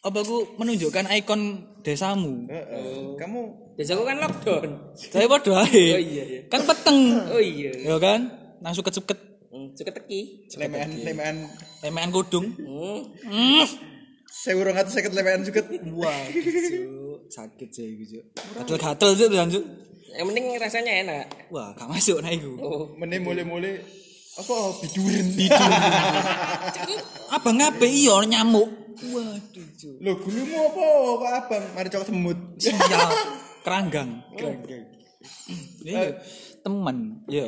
apa 0.00 0.18
aku 0.22 0.56
menunjukkan 0.56 1.10
ikon 1.12 1.40
desamu? 1.82 2.46
Heeh. 2.46 3.18
kamu 3.18 3.40
Biasa 3.76 3.92
aku 3.92 4.04
kan 4.06 4.16
lockdown. 4.16 4.70
saya 4.96 5.26
podo 5.28 5.52
Oh 5.52 5.60
ae 5.60 6.00
iya 6.00 6.24
iya. 6.24 6.40
kan 6.48 6.64
peteng. 6.64 6.98
Oh 7.28 7.42
iya. 7.42 7.74
ya 7.76 7.96
kan? 8.00 8.20
Nang 8.62 8.72
suket-suket 8.72 9.36
Hmm, 9.46 9.72
Suka 9.72 9.88
teki. 9.88 10.52
lemean 10.60 10.90
lemean 11.00 11.36
lemean 11.80 12.12
kudung 12.12 12.52
Hmm. 12.60 13.08
mm. 13.24 13.64
saya 14.28 14.52
urung 14.52 14.76
atau 14.76 14.92
sakit 14.92 15.16
lemean 15.16 15.40
juga 15.42 15.64
wah 15.96 16.12
Cuk. 16.28 17.05
Sakit 17.28 17.68
sih 17.70 17.88
gitu 18.02 18.20
gatel-gatel 18.56 19.10
tuh 19.16 19.26
kan 19.32 19.48
Cuk. 19.50 19.64
Yang 20.16 20.26
penting 20.32 20.46
rasanya 20.56 20.92
enak. 21.04 21.24
wah 21.52 21.76
gak 21.76 21.88
masuk 21.92 22.24
nah 22.24 22.32
iku. 22.32 22.56
Oh. 22.56 22.84
meneh 22.96 23.20
mulai-mulai 23.20 23.76
apa 24.36 24.54
bidurin. 24.84 25.26
Abang 27.36 27.56
ngabe 27.60 27.88
iya 27.88 28.16
nyamuk. 28.24 28.68
Waduh 29.12 29.66
Cuk. 29.76 29.96
lo 30.00 30.12
gulumu 30.20 30.56
apa? 30.72 30.84
Kok 31.20 31.32
abang? 31.36 31.64
Mari 31.76 31.88
cokot 31.92 32.08
semut. 32.08 32.38
Sial. 32.56 32.80
Keranggang. 33.64 34.24
Iya. 35.84 36.16
Teman 36.64 37.26
ya 37.28 37.44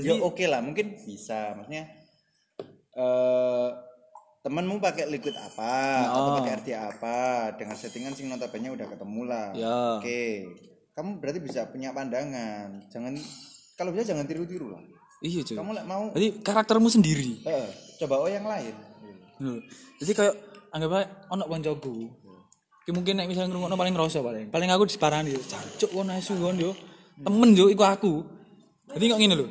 ya 0.00 0.14
oke 0.18 0.44
lah. 0.50 0.60
Mungkin 0.64 0.98
bisa. 1.06 1.54
Maksudnya 1.54 1.84
eh 2.98 3.68
temanmu 4.40 4.80
pakai 4.80 5.04
liquid 5.06 5.36
apa 5.36 5.72
atau 6.08 6.40
pakai 6.40 6.52
RT 6.64 6.68
apa 6.72 7.16
dengan 7.60 7.76
settingan 7.76 8.12
sing 8.16 8.26
notabene 8.26 8.72
udah 8.72 8.88
ketemu 8.88 9.20
lah 9.28 9.48
Ya. 9.52 10.00
oke 10.00 10.22
kamu 10.96 11.10
berarti 11.20 11.40
bisa 11.40 11.68
punya 11.68 11.92
pandangan 11.92 12.80
jangan 12.88 13.12
kalau 13.76 13.92
bisa 13.92 14.12
jangan 14.12 14.24
tiru-tiru 14.24 14.72
lah 14.72 14.80
iya 15.20 15.44
cuy 15.44 15.56
kamu 15.56 15.70
mau 15.84 16.08
jadi 16.16 16.28
karaktermu 16.40 16.88
sendiri 16.88 17.44
eh, 17.44 17.68
coba 18.00 18.24
oh 18.24 18.28
yang 18.28 18.44
lain 18.44 18.72
Lho, 19.40 19.56
jadi 19.96 20.12
kayak 20.12 20.34
anggap 20.68 21.00
aja 21.00 21.04
ono 21.32 21.48
koncoku. 21.48 22.12
Ki 22.84 22.92
mungkin 22.92 23.16
nek 23.16 23.24
misalnya 23.24 23.48
ngrungokno 23.48 23.72
paling 23.72 23.96
ngerasa 23.96 24.20
paling. 24.20 24.52
Paling 24.52 24.68
aku 24.68 24.84
disparani 24.84 25.32
yo, 25.32 25.40
jancuk 25.40 25.88
kon 25.88 26.12
asu 26.12 26.36
kon 26.36 26.60
yo. 26.60 26.76
Temen 27.16 27.56
yo 27.56 27.72
iku 27.72 27.88
aku. 27.88 28.20
Jadi 28.92 29.04
kok 29.08 29.16
ngene 29.16 29.34
lho. 29.40 29.46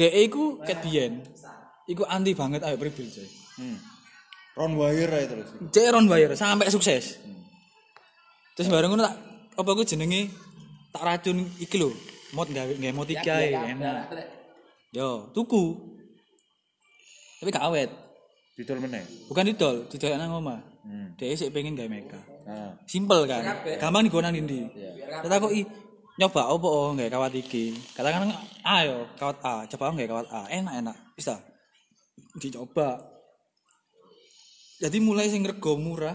DE 0.00 0.08
iku 0.24 0.64
ket 0.64 0.80
biyen. 0.80 1.20
Iku 1.84 2.08
anti 2.08 2.32
banget 2.32 2.64
ayo 2.64 2.80
pribil 2.80 3.04
coy. 3.04 3.28
Hmm. 3.60 3.76
Ron 4.54 4.78
wire 4.78 5.10
aja 5.10 5.26
terus. 5.26 5.50
Cek 5.74 5.90
Ron 5.90 6.06
Bayer 6.06 6.30
sampai 6.38 6.70
sukses. 6.70 7.18
Terus 8.54 8.70
bareng 8.70 8.94
ngono 8.94 9.02
tak 9.02 9.14
apa 9.58 9.70
ku 9.74 9.82
jenenge 9.82 10.30
tak 10.94 11.02
racun 11.02 11.42
iki 11.58 11.74
lho. 11.74 11.90
Mod 12.38 12.54
gawe 12.54 12.70
gawe 12.70 12.94
mod 12.94 13.10
iki 13.10 13.26
ae 13.26 13.50
enak. 13.50 14.14
Yo, 14.94 15.30
tuku. 15.34 15.74
Tapi 17.42 17.50
gak 17.50 17.66
awet. 17.66 17.90
Didol 18.54 18.78
meneh. 18.78 19.02
Bukan 19.26 19.50
didol, 19.50 19.90
didol 19.90 20.14
nang 20.14 20.38
omah. 20.38 20.62
Hmm. 20.86 21.18
Dia 21.18 21.34
sik 21.34 21.50
pengen 21.50 21.74
gawe 21.74 21.90
meka. 21.90 22.22
Nah. 22.46 22.78
Simpel 22.86 23.26
kan. 23.26 23.42
Gampang 23.82 24.06
digonan 24.06 24.30
ndi. 24.30 24.70
Kita 25.18 25.42
kok 25.42 25.50
i 25.50 25.66
nyoba 26.14 26.46
apa 26.46 26.66
oh 26.70 26.94
gawe 26.94 27.10
kawat 27.10 27.34
iki. 27.34 27.74
Katakan 27.98 28.30
A 28.62 28.86
yo, 28.86 29.10
kawat 29.18 29.42
A, 29.42 29.66
coba 29.66 29.90
gawe 29.90 30.06
kawat 30.06 30.26
A. 30.30 30.46
Enak-enak. 30.46 30.96
Bisa. 31.18 31.42
Dicoba. 32.38 33.13
Jadi 34.84 35.00
mulai 35.00 35.32
sing 35.32 35.40
rego 35.40 35.80
murah 35.80 36.12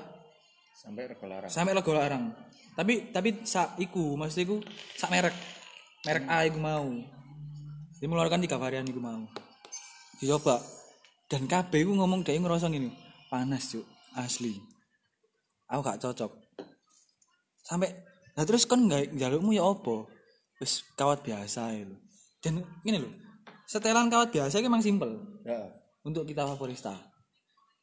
Sampai 0.77 1.09
rego 1.09 1.25
larang. 1.25 1.49
sampai 1.49 1.73
rego 1.73 1.91
larang. 1.91 2.29
Tapi 2.77 3.09
tapi 3.09 3.41
sak 3.43 3.75
iku, 3.75 4.13
maksud 4.13 4.45
iku 4.45 4.55
sak 4.95 5.09
merek. 5.09 5.33
Merek 6.05 6.23
A 6.29 6.45
iku 6.45 6.61
mau. 6.61 6.85
Dia 7.97 8.07
mengeluarkan 8.07 8.39
tiga 8.39 8.55
varian 8.55 8.85
iku 8.85 9.01
mau. 9.01 9.25
Dicoba. 10.21 10.61
Dan 11.27 11.45
KB 11.45 11.83
iku 11.83 11.93
ngomong 11.93 12.23
dia 12.23 12.37
ngerasa 12.37 12.69
gini, 12.69 12.89
panas 13.27 13.69
cuk, 13.69 13.83
asli. 14.15 14.55
Aku 15.67 15.81
gak 15.81 15.99
cocok. 15.99 16.31
Sampai 17.61 17.89
nah 18.33 18.47
terus 18.47 18.63
kan 18.63 18.79
nggak 18.79 19.13
jalukmu 19.13 19.51
ya 19.51 19.61
opo? 19.61 20.07
Wis 20.57 20.85
kawat 20.95 21.21
biasa 21.21 21.75
ya 21.75 21.83
lho. 21.85 21.97
Dan 22.39 22.63
gini 22.81 23.03
loh, 23.03 23.11
setelan 23.67 24.07
kawat 24.07 24.31
biasa 24.31 24.57
itu 24.57 24.69
emang 24.69 24.79
simpel 24.79 25.19
Ya. 25.43 25.59
untuk 26.01 26.23
kita 26.23 26.47
favorista. 26.47 26.95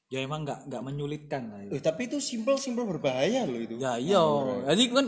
Ya 0.06 0.22
emang 0.22 0.46
nggak 0.46 0.70
nggak 0.70 0.82
menyulitkan 0.86 1.42
lah. 1.50 1.60
itu. 1.66 1.72
Eh, 1.74 1.82
tapi 1.82 2.06
itu 2.06 2.22
simple-simple 2.22 2.86
berbahaya 2.86 3.42
loh 3.42 3.58
itu. 3.58 3.74
Ya 3.82 3.98
iya, 3.98 4.22
jadi 4.70 4.82
kan 4.94 5.06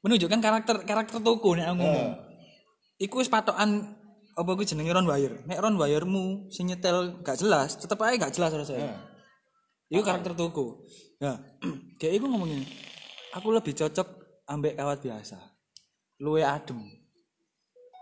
menunjukkan 0.00 0.40
karakter 0.40 0.76
karakter 0.88 1.20
toko 1.20 1.52
nek 1.52 1.68
aku 1.68 1.76
ngomong. 1.84 2.12
Iku 2.96 3.14
wis 3.20 3.28
patokan 3.28 4.00
apa 4.34 4.50
ku 4.56 4.62
jenenge 4.64 4.96
Ron 4.96 5.04
Wire. 5.04 5.44
Nek 5.44 5.60
Ron 5.60 5.76
Wiremu 5.76 6.48
sing 6.48 6.72
nyetel 6.72 7.20
gak 7.20 7.38
jelas, 7.38 7.76
tetep 7.76 8.00
aja 8.00 8.16
gak 8.16 8.34
jelas 8.34 8.50
rasanya. 8.56 8.96
Nah. 8.96 9.00
Iku 9.92 10.02
karakter 10.02 10.32
toko. 10.32 10.88
Ya, 11.20 11.38
kayak 12.00 12.16
iku 12.18 12.26
ngomong 12.26 12.48
gini. 12.48 12.66
Aku 13.36 13.52
lebih 13.52 13.76
cocok 13.76 14.08
ambek 14.48 14.74
kawat 14.78 15.04
biasa. 15.04 15.38
Luwe 16.22 16.42
adem. 16.42 16.80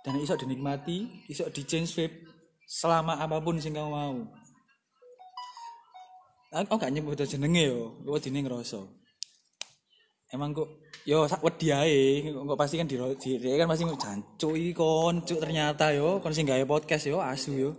Dan 0.02 0.18
iso 0.18 0.34
dinikmati, 0.34 1.26
iso 1.30 1.46
di 1.50 1.62
change 1.62 1.94
vape 1.94 2.26
selama 2.66 3.20
apa 3.20 3.38
pun 3.38 3.58
sing 3.58 3.76
kamu 3.76 3.90
mau. 3.90 4.18
Aku 6.52 6.76
gak 6.76 6.92
nyebut 6.92 7.16
jenenge 7.16 7.64
yo, 7.72 7.96
kok 8.04 8.28
dine 8.28 8.44
ngrasa. 8.44 8.84
Emang 10.28 10.52
kok 10.52 10.68
yo 11.08 11.24
sak 11.24 11.40
wedi 11.40 11.72
ae, 11.72 12.28
kok 12.28 12.60
pasti 12.60 12.76
kan 12.76 12.84
di, 12.84 13.00
di 13.00 13.40
dia 13.40 13.56
kan 13.56 13.68
pasti 13.72 13.88
jancuk 13.88 14.52
iki 14.52 14.72
kon, 14.76 15.24
cuk 15.24 15.40
ternyata 15.40 15.96
yo 15.96 16.20
kon 16.20 16.36
sing 16.36 16.44
gawe 16.44 16.60
podcast 16.68 17.08
yo 17.08 17.24
asu 17.24 17.52
yo. 17.56 17.70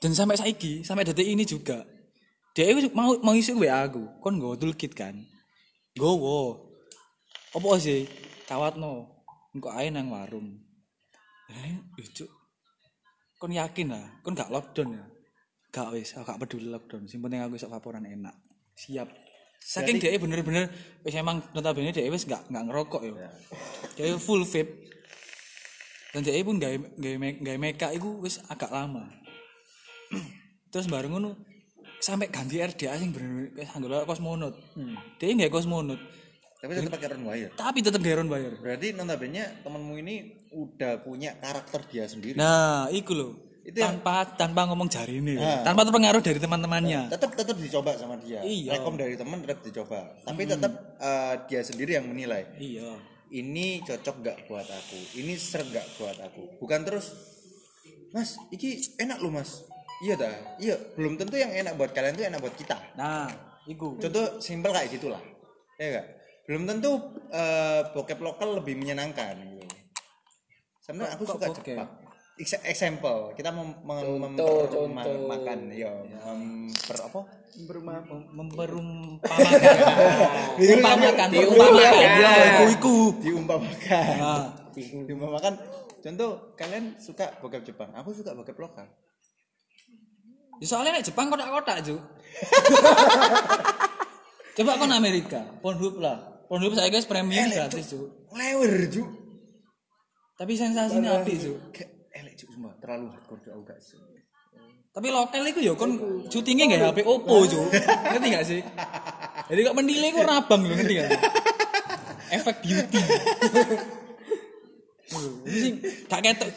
Dan 0.00 0.16
sampai 0.16 0.40
saiki, 0.40 0.84
sampai 0.84 1.04
detik 1.04 1.28
ini 1.28 1.44
juga 1.44 1.84
dia 2.56 2.72
itu 2.72 2.88
mau 2.96 3.12
mau 3.20 3.36
isi 3.36 3.52
WA 3.52 3.84
aku, 3.84 4.24
kon 4.24 4.40
nggo 4.40 4.56
toolkit 4.56 4.96
kan. 4.96 5.12
Gowo. 5.92 6.72
Apa 7.52 7.76
sih? 7.76 8.08
Kawatno. 8.48 9.12
Engko 9.52 9.68
ae 9.76 9.92
nang 9.92 10.08
warung. 10.08 10.56
Eh, 11.52 11.76
lucu. 12.00 12.24
Kon 13.36 13.52
yakin 13.52 13.92
lah, 13.92 14.08
kon 14.24 14.32
gak 14.32 14.48
lockdown 14.48 14.96
ya? 14.96 15.04
Gak 15.76 15.92
wis, 15.92 16.16
aku 16.16 16.24
gak 16.24 16.40
peduli 16.40 16.72
lockdown. 16.72 17.04
Sing 17.04 17.20
penting 17.20 17.44
aku 17.44 17.60
iso 17.60 17.68
vaporan 17.68 18.08
enak. 18.08 18.32
Siap. 18.72 19.08
Saking 19.60 19.98
dia 19.98 20.16
bener-bener 20.16 20.72
wis 21.04 21.12
emang 21.12 21.44
notabene 21.52 21.92
dia 21.92 22.08
wis 22.08 22.24
gak 22.24 22.48
gak 22.48 22.64
ngerokok 22.64 23.02
yo. 23.04 23.14
Dia 23.92 24.16
full 24.16 24.48
vape. 24.48 24.88
Dan 26.16 26.24
dia 26.24 26.40
pun 26.40 26.56
me- 26.56 27.36
gawe 27.36 27.58
meka 27.60 27.92
iku 27.92 28.24
wis 28.24 28.40
agak 28.48 28.72
lama. 28.72 29.04
Terus 30.72 30.88
bareng 30.88 31.12
ngono 31.12 31.36
sampai 32.00 32.32
ganti 32.32 32.56
RDA 32.56 32.96
sing 32.96 33.12
bener 33.12 33.52
wis 33.52 33.68
anggere 33.68 34.08
kosmonot. 34.08 34.56
Dia 35.20 35.28
nggak 35.28 35.52
kosmonot, 35.52 36.00
Tapi 36.56 36.72
tetap 36.72 36.96
pakai 36.96 37.08
Ron 37.12 37.24
wire. 37.28 37.52
tapi 37.52 37.78
tetap 37.84 38.00
Garon 38.00 38.32
bayar. 38.32 38.56
Berarti 38.56 38.96
notabene 38.96 39.60
temanmu 39.60 39.92
ini 40.00 40.14
udah 40.56 41.04
punya 41.04 41.36
karakter 41.36 41.84
dia 41.84 42.08
sendiri. 42.08 42.32
Nah, 42.32 42.88
iku 42.88 43.12
loh. 43.12 43.45
Itu 43.66 43.82
yang- 43.82 43.98
tanpa 43.98 44.22
tanpa 44.38 44.62
ngomong 44.70 44.86
jari 44.86 45.18
ini, 45.18 45.34
Nah. 45.34 45.66
tanpa 45.66 45.82
terpengaruh 45.82 46.22
dari 46.22 46.38
teman-temannya. 46.38 47.10
tetap 47.10 47.34
tetap 47.34 47.58
dicoba 47.58 47.98
sama 47.98 48.14
dia. 48.22 48.38
Iya. 48.38 48.78
Rekom 48.78 48.94
dari 48.94 49.18
teman 49.18 49.42
tetap 49.42 49.58
dicoba. 49.66 50.06
Tapi 50.22 50.42
tetap 50.46 50.72
eh, 51.02 51.34
dia 51.50 51.60
sendiri 51.66 51.98
yang 51.98 52.06
menilai. 52.06 52.46
Iya. 52.62 52.94
Ini 53.26 53.82
cocok 53.82 54.16
gak 54.22 54.38
buat 54.46 54.70
aku? 54.70 55.18
Ini 55.18 55.34
ser 55.34 55.66
gak 55.66 55.98
buat 55.98 56.14
aku? 56.14 56.62
Bukan 56.62 56.86
terus, 56.86 57.10
Mas, 58.14 58.38
iki 58.54 58.78
enak 58.96 59.18
loh 59.18 59.34
mas. 59.34 59.66
Iya 59.98 60.14
dah, 60.14 60.34
iya. 60.62 60.78
Belum 60.94 61.18
tentu 61.18 61.34
yang 61.34 61.50
enak 61.50 61.74
buat 61.74 61.90
kalian 61.90 62.14
tuh 62.14 62.22
enak 62.22 62.38
buat 62.38 62.54
kita. 62.54 62.78
Nah, 62.94 63.26
iku. 63.66 63.98
Contoh 63.98 64.38
simpel 64.38 64.70
kayak 64.70 64.94
gitulah, 64.94 65.18
ya 65.74 66.00
gak? 66.00 66.06
Belum 66.46 66.70
tentu 66.70 66.94
eh, 67.34 67.82
bokep 67.90 68.22
lokal 68.22 68.62
lebih 68.62 68.78
menyenangkan. 68.78 69.34
Gitu. 69.42 69.66
Sebenarnya 70.86 71.18
aku 71.18 71.24
suka 71.26 71.50
bokep? 71.50 71.74
Jepang. 71.74 71.90
Ex- 72.36 72.60
example, 72.68 73.32
kita 73.32 73.48
mem, 73.48 73.72
Contoh, 73.80 74.68
makan, 75.24 75.58
yo, 75.72 75.88
memper 76.04 76.98
apa? 77.00 77.20
Memperumpamakan. 77.56 78.20
Umpamakan, 80.60 81.28
umpamakan. 81.32 82.04
Ya, 82.20 82.32
iku 82.52 82.64
iku. 82.76 82.96
diumpamakan 83.24 84.04
Nah, 84.20 84.52
diumpamakan 84.76 85.56
contoh 86.04 86.52
kalian 86.54 86.92
suka 87.00 87.32
bokep 87.40 87.64
Jepang 87.64 87.88
aku 87.96 88.12
suka 88.12 88.36
bokep 88.36 88.54
lokal 88.60 88.84
Ya, 90.56 90.64
soalnya 90.68 90.96
nek 90.96 91.04
Jepang 91.04 91.28
kotak-kotak, 91.28 91.84
Ju. 91.84 92.00
Coba 94.56 94.80
kon 94.80 94.88
Amerika, 94.88 95.44
Pornhub 95.60 96.00
lah. 96.00 96.16
Pornhub 96.48 96.72
saya 96.72 96.88
guys 96.88 97.04
premium 97.04 97.44
gratis, 97.52 97.92
Ju. 97.92 98.08
lewer 98.32 98.88
ju 98.88 99.04
Tapi 100.36 100.56
sensasinya 100.56 101.20
api, 101.20 101.32
Ju. 101.36 101.60
Elek 102.16 102.34
ju 102.40 102.44
semua 102.48 102.72
terlalu 102.80 103.12
hardcore 103.12 103.40
ju 103.44 103.50
aku 103.52 103.62
gak 103.68 103.80
suka. 103.84 104.08
Tapi 104.96 105.12
lokal 105.12 105.44
itu 105.44 105.60
ya 105.60 105.76
kon 105.76 105.92
syutingnya 106.32 106.64
nggak 106.72 106.82
HP 106.96 106.98
Oppo 107.04 107.44
cu, 107.44 107.60
ngerti 108.16 108.28
gak 108.32 108.46
sih? 108.48 108.60
Jadi 109.52 109.60
kok 109.60 109.76
menilai 109.76 110.08
kok 110.16 110.24
rabang 110.24 110.64
lo 110.64 110.72
ngerti 110.72 110.92
gak 110.96 111.08
sih? 111.12 111.20
Efek 112.40 112.56
beauty. 112.64 113.00
Sih 115.44 115.72
gak 116.08 116.20
ketok, 116.24 116.50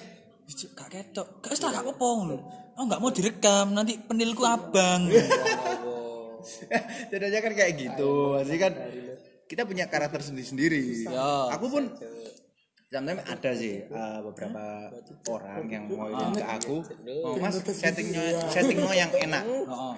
Cuk, 0.50 0.72
gak 0.72 0.90
ketok, 0.90 1.28
gak 1.44 1.52
usah 1.52 1.76
gak 1.76 1.84
apa-apa 1.84 2.08
ngono. 2.16 2.38
Oh 2.80 2.88
nggak 2.88 3.02
mau 3.04 3.12
direkam, 3.12 3.76
nanti 3.76 4.00
penilku 4.00 4.48
abang. 4.48 5.12
Jadinya 7.12 7.40
kan 7.44 7.52
kayak 7.52 7.72
gitu 7.76 8.40
Pasti 8.40 8.56
kan 8.56 8.74
kita 9.50 9.68
punya 9.68 9.92
karakter 9.92 10.24
sendiri-sendiri 10.24 11.10
Ya. 11.10 11.52
aku 11.52 11.66
pun 11.68 11.84
sometimes 12.90 13.22
ada 13.30 13.52
sih 13.54 13.86
uh, 13.94 14.20
beberapa 14.26 14.90
orang 15.30 15.64
yang 15.70 15.86
mau 15.94 16.10
ke 16.34 16.42
aku 16.42 16.82
oh, 17.22 17.38
mas 17.38 17.62
settingnya 17.62 18.42
settingnya 18.50 18.94
yang 18.98 19.12
enak 19.30 19.44
Heeh. 19.46 19.94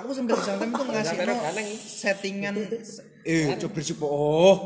aku 0.00 0.08
sampai 0.16 0.34
sometimes 0.40 0.72
tuh 0.72 0.86
ngasih 0.88 1.16
no 1.28 1.34
settingan 1.76 2.54
eh 3.28 3.52
coba 3.60 3.72
bersyukur 3.76 4.08
oh 4.08 4.58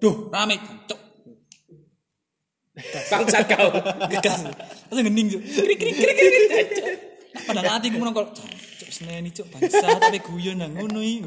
Duh, 0.00 0.32
rame, 0.32 0.56
cok. 0.88 1.00
Bangsa 3.12 3.44
kau. 3.44 3.68
Gegas. 4.08 4.48
Terus 4.88 5.00
ngening 5.04 5.26
cok. 5.28 5.42
Krik 5.44 5.76
krik 5.76 5.92
krik 5.92 6.16
krik. 6.16 6.68
Cok. 6.72 6.88
Pada 7.44 7.60
hati 7.68 7.92
aku 7.92 8.00
nongol. 8.00 8.32
Cok, 8.32 8.88
seneni 8.88 9.28
cok 9.28 9.46
bangsa 9.52 10.00
tapi 10.00 10.18
guyon 10.24 10.64
nang 10.64 10.72
ngono 10.72 11.04
iki. 11.04 11.20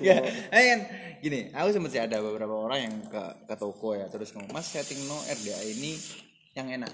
ya 0.00 0.16
eh, 0.54 0.64
kan 0.72 0.80
gini 1.18 1.50
aku 1.50 1.68
sempat 1.70 1.90
sih 1.90 2.02
ada 2.02 2.18
beberapa 2.18 2.54
orang 2.54 2.78
yang 2.84 2.94
ke 3.06 3.22
ke 3.44 3.54
toko 3.54 3.94
ya 3.94 4.06
terus 4.06 4.30
ngomong 4.32 4.50
mas 4.50 4.66
setting 4.66 4.98
no 5.06 5.18
RDA 5.18 5.60
ini 5.68 5.94
yang 6.54 6.68
enak. 6.72 6.90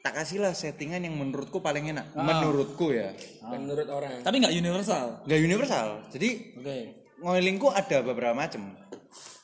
Tak 0.00 0.16
kasihlah 0.16 0.56
settingan 0.56 1.04
yang 1.04 1.12
menurutku 1.12 1.60
paling 1.60 1.92
enak. 1.92 2.16
Menurutku 2.16 2.88
ya. 2.88 3.12
Menurut 3.44 3.84
orang. 3.84 4.24
Tapi 4.24 4.40
nggak 4.40 4.54
universal. 4.56 5.20
nggak 5.28 5.40
universal. 5.44 5.86
Jadi 6.08 6.56
Oke. 6.56 6.78
ngoilingku 7.20 7.68
ada 7.68 8.00
beberapa 8.00 8.32
macam 8.32 8.72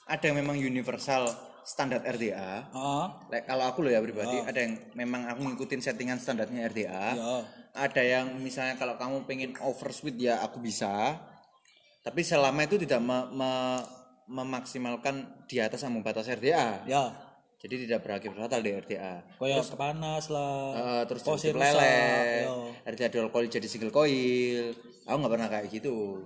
ada 0.06 0.22
yang 0.24 0.40
memang 0.40 0.56
universal 0.56 1.28
standar 1.66 1.98
RDA 2.00 2.70
Oh, 2.72 3.10
Like, 3.28 3.44
kalau 3.44 3.66
aku 3.66 3.82
loh 3.82 3.90
ya 3.90 4.00
pribadi 4.00 4.38
ada 4.38 4.54
yang 4.54 4.78
memang 4.94 5.26
aku 5.26 5.44
ngikutin 5.44 5.82
settingan 5.82 6.22
standarnya 6.22 6.70
RDA 6.70 6.86
ya. 7.18 7.42
ada 7.74 8.02
yang 8.06 8.38
misalnya 8.38 8.78
kalau 8.78 8.94
kamu 8.96 9.26
pengen 9.26 9.50
overspeed 9.60 10.16
ya 10.16 10.38
aku 10.40 10.62
bisa 10.62 11.18
tapi 12.06 12.22
selama 12.22 12.62
itu 12.62 12.78
tidak 12.78 13.02
me- 13.02 13.28
me- 13.32 13.82
memaksimalkan 14.28 15.14
di 15.44 15.58
atas 15.58 15.82
ambang 15.82 16.02
batas 16.02 16.26
RDA 16.26 16.82
Ya. 16.84 17.10
jadi 17.56 17.82
tidak 17.82 17.98
berakhir 18.00 18.30
fatal 18.30 18.60
di 18.60 18.70
RDA 18.70 19.26
Kayak 19.36 19.66
kepanas 19.66 20.24
lah. 20.28 20.54
Eh, 20.72 21.02
terus 21.04 21.22
jadi 21.24 21.50
lele 21.52 21.66
rusak, 21.66 22.26
yo. 22.42 22.56
RDA 22.86 23.06
dual 23.08 23.28
coil 23.28 23.46
jadi 23.48 23.66
single 23.66 23.90
coil 23.90 24.70
aku 25.02 25.16
nggak 25.16 25.32
pernah 25.32 25.48
kayak 25.48 25.66
gitu 25.68 26.22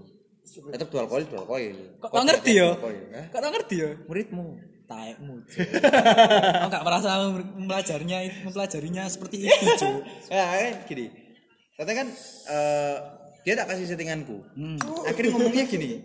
tetap 0.68 0.88
dual 0.88 1.06
coil 1.06 1.24
dual 1.24 1.46
coil 1.46 1.76
Kok 1.96 2.10
tak 2.10 2.24
ngerti 2.26 2.52
ya? 2.54 2.68
Eh? 2.72 3.24
Kok 3.28 3.38
tak 3.38 3.50
ngerti 3.50 3.76
ya? 3.78 3.90
muridmu 4.04 4.46
Taekmu. 4.84 5.34
Kau 5.46 6.66
enggak 6.66 6.82
merasa 6.82 7.30
mempelajarinya 7.30 8.18
mempelajarinya 8.42 9.06
seperti 9.06 9.46
itu, 9.46 9.64
Cuk. 9.78 10.02
ya 10.26 10.42
kan 10.50 10.74
gini 10.84 11.06
katanya 11.78 11.96
kan 12.02 12.08
eh, 12.50 12.96
dia 13.42 13.54
tak 13.54 13.66
kasih 13.68 13.86
settinganku 13.86 14.36
Hmm. 14.52 14.76
akhirnya 15.02 15.30
ngomongnya 15.30 15.64
gini 15.64 16.00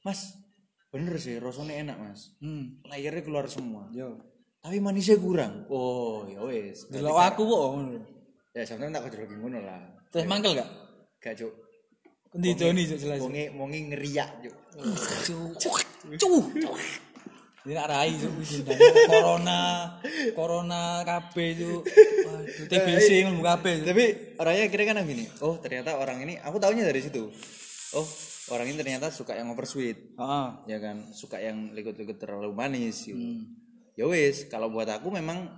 mas 0.00 0.36
bener 0.88 1.14
sih 1.16 1.36
rasanya 1.36 1.74
enak 1.82 1.96
mas 1.98 2.20
Hmm. 2.38 2.80
layarnya 2.84 3.20
keluar 3.20 3.46
semua 3.46 3.88
Yo. 3.90 4.16
tapi 4.58 4.78
manisnya 4.78 5.16
kurang 5.16 5.68
oh 5.68 6.24
ya 6.24 6.40
wes 6.42 6.88
Delok 6.88 7.18
aku 7.18 7.42
kok. 7.44 7.60
ngono. 7.72 8.00
ya 8.50 8.62
sebenarnya 8.62 8.94
tak 8.96 9.04
kejero 9.06 9.24
ngono 9.34 9.58
lah 9.60 9.80
Terus 10.08 10.24
mangkel 10.24 10.56
gak? 10.56 10.70
gak 11.18 11.34
cuk 11.36 11.52
Endi 12.28 12.52
Joni 12.52 12.84
Cuk, 12.84 12.98
jelas. 12.98 13.18
wonge 13.18 13.44
wonge 13.52 13.78
ngeriak 13.86 14.30
cuk 14.40 14.56
Cuk. 15.58 15.76
Cuk. 16.14 16.44
Ini 17.66 17.72
nak 17.74 17.88
rai 17.90 18.14
Windan. 18.14 18.78
Corona, 19.10 19.60
corona 20.32 20.82
Cuk. 21.02 21.82
Waduh, 21.82 22.66
TBC 22.70 23.08
kabeh. 23.42 23.74
Cuk. 23.82 23.86
tapi 23.88 24.04
orangnya 24.40 24.64
kira 24.70 24.82
kan 24.88 25.02
gini 25.04 25.24
oh 25.44 25.56
ternyata 25.60 25.98
orang 25.98 26.22
ini 26.24 26.34
aku 26.40 26.56
taunya 26.60 26.84
dari 26.86 27.00
situ 27.02 27.28
oh 27.96 28.06
orang 28.54 28.72
ini 28.72 28.76
ternyata 28.80 29.12
suka 29.12 29.36
yang 29.36 29.52
oversweet 29.52 30.16
Heeh. 30.16 30.48
ya 30.70 30.78
kan 30.80 31.12
suka 31.12 31.40
yang 31.40 31.72
liquid-liquid 31.76 32.16
terlalu 32.16 32.52
manis 32.56 33.04
gitu. 33.04 33.16
Hmm. 33.18 33.44
ya 33.98 34.08
wis 34.08 34.48
kalau 34.48 34.72
buat 34.72 34.88
aku 34.88 35.12
memang 35.12 35.48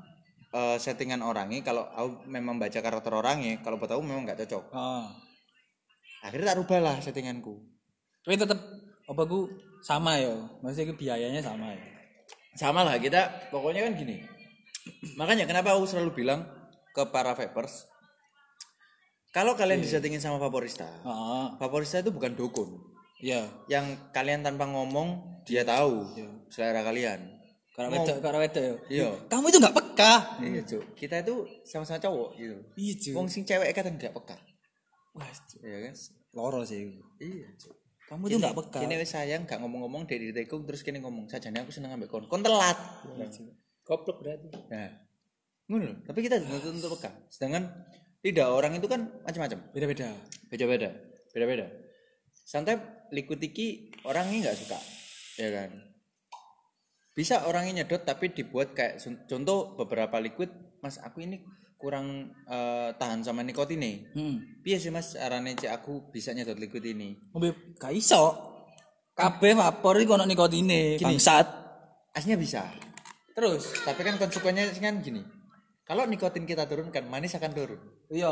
eh, 0.50 0.76
settingan 0.78 1.23
orangnya 1.23 1.62
kalau 1.62 1.87
aku 1.87 2.26
memang 2.26 2.59
baca 2.59 2.78
karakter 2.83 3.12
orangnya 3.14 3.62
kalau 3.62 3.78
buat 3.78 3.90
aku 3.95 4.02
memang 4.02 4.26
nggak 4.26 4.47
cocok 4.47 4.64
Heeh. 4.75 5.04
akhirnya 6.26 6.47
tak 6.54 6.59
rubah 6.64 6.80
lah 6.83 6.97
settinganku 6.99 7.54
Tapi 8.21 8.37
tetep 8.37 8.61
apa 9.10 9.22
ku 9.26 9.50
sama 9.80 10.14
ya. 10.16 10.30
Maksudnya 10.62 10.94
biayanya 10.94 11.42
sama 11.42 11.66
ya. 11.68 11.82
sama 12.52 12.82
lah 12.82 12.94
kita 12.96 13.50
pokoknya 13.50 13.86
kan 13.86 13.94
gini 13.94 14.20
makanya 15.14 15.46
kenapa 15.46 15.70
aku 15.70 15.86
selalu 15.86 16.10
bilang 16.16 16.42
ke 16.90 17.02
para 17.06 17.30
vapers 17.32 17.86
kalau 19.30 19.54
kalian 19.54 19.78
disettingin 19.78 20.18
sama 20.18 20.36
vaporista 20.36 20.86
Heeh. 21.00 21.46
vaporista 21.56 21.98
itu 21.98 22.10
bukan 22.10 22.34
dukun 22.34 22.70
Iya. 23.20 23.46
yang 23.68 24.10
kalian 24.10 24.40
tanpa 24.40 24.64
ngomong 24.64 25.40
dia 25.44 25.62
tahu 25.62 26.08
selera 26.48 26.82
kalian 26.82 27.20
Karena 27.70 27.96
wedok, 27.96 28.16
karena 28.18 28.38
wedok 28.42 28.62
ya. 28.64 28.74
iya 28.90 29.08
Kamu 29.28 29.44
itu 29.46 29.58
enggak 29.62 29.76
peka. 29.76 30.14
iya 30.42 30.60
cuk 30.60 30.84
kita 30.98 31.16
itu 31.22 31.34
sama-sama 31.62 32.00
cowok 32.00 32.28
gitu 32.34 32.56
Iya, 32.76 32.94
Cuk. 32.98 33.12
wong 33.14 33.26
sing 33.28 33.46
cewek 33.46 33.70
kadang 33.70 33.94
nggak 33.94 34.10
peka 34.12 34.36
Wah, 35.14 35.30
Cuk. 35.46 35.60
iya 35.62 35.78
kan 35.86 35.94
loro 36.32 36.60
sih. 36.64 36.98
iya 37.20 37.46
cuk 37.54 37.76
Kamu 38.10 38.26
itu 38.26 38.42
enggak 38.42 38.58
peka. 38.58 38.82
kini 38.82 39.06
sayang 39.06 39.46
gak 39.46 39.62
ngomong-ngomong 39.62 40.02
dari 40.02 40.34
tekung 40.34 40.66
terus 40.66 40.82
kini 40.82 40.98
ngomong 40.98 41.30
sajane 41.30 41.62
aku 41.62 41.70
seneng 41.70 41.94
ambek 41.94 42.10
kon. 42.10 42.26
Kon 42.26 42.42
telat. 42.42 42.74
Goblok 43.86 44.18
berarti. 44.18 44.50
nah. 44.66 44.90
Ngono 45.70 46.02
tapi 46.02 46.26
kita 46.26 46.42
nuntut 46.42 46.74
untuk 46.74 46.98
peka 46.98 47.14
sedangkan 47.30 47.70
lidah 48.26 48.50
orang 48.50 48.74
itu 48.74 48.90
kan 48.90 49.06
macam-macam. 49.22 49.62
Beda-beda. 49.70 50.10
beda-beda. 50.50 50.90
Beda-beda. 51.30 51.66
Santai 52.42 52.82
liquid 53.14 53.38
iki 53.46 53.94
orangnya 54.02 54.50
nggak 54.50 54.58
suka 54.58 54.78
ya 55.38 55.48
kan? 55.54 55.70
Bisa 57.14 57.46
orangnya 57.46 57.86
nyedot 57.86 58.02
tapi 58.02 58.34
dibuat 58.34 58.74
kayak 58.74 58.98
contoh 59.30 59.78
beberapa 59.78 60.18
liquid 60.18 60.50
mas 60.82 60.98
aku 60.98 61.22
ini 61.22 61.46
kurang 61.80 62.28
eh, 62.44 62.92
tahan 62.94 63.25
sama 63.25 63.40
nikotinnya 63.40 64.12
Hmm. 64.12 64.60
piye 64.60 64.76
sih 64.76 64.93
mas 64.93 65.16
caranya 65.16 65.56
cek 65.56 65.73
aku 65.73 66.12
bisa 66.12 66.30
nyedot 66.30 66.54
liquid 66.54 66.84
ini 66.84 67.16
Ngombe 67.32 67.75
gak 67.80 67.90
iso. 67.90 68.47
Kabeh 69.10 69.52
vapor 69.52 70.00
iku 70.00 70.16
ono 70.16 70.25
nikotine, 70.25 70.97
bangsat. 70.97 71.45
aslinya 72.12 72.36
bisa 72.36 72.62
Terus, 73.32 73.73
tapi 73.84 74.00
kan 74.04 74.16
konsekuensinya 74.16 74.76
kan 74.76 75.00
gini 75.00 75.25
kalau 75.82 76.04
nikotin 76.04 76.45
kita 76.45 76.69
turunkan 76.69 77.08
manis 77.08 77.34
akan 77.34 77.50
turun 77.50 77.80
iya. 78.08 78.30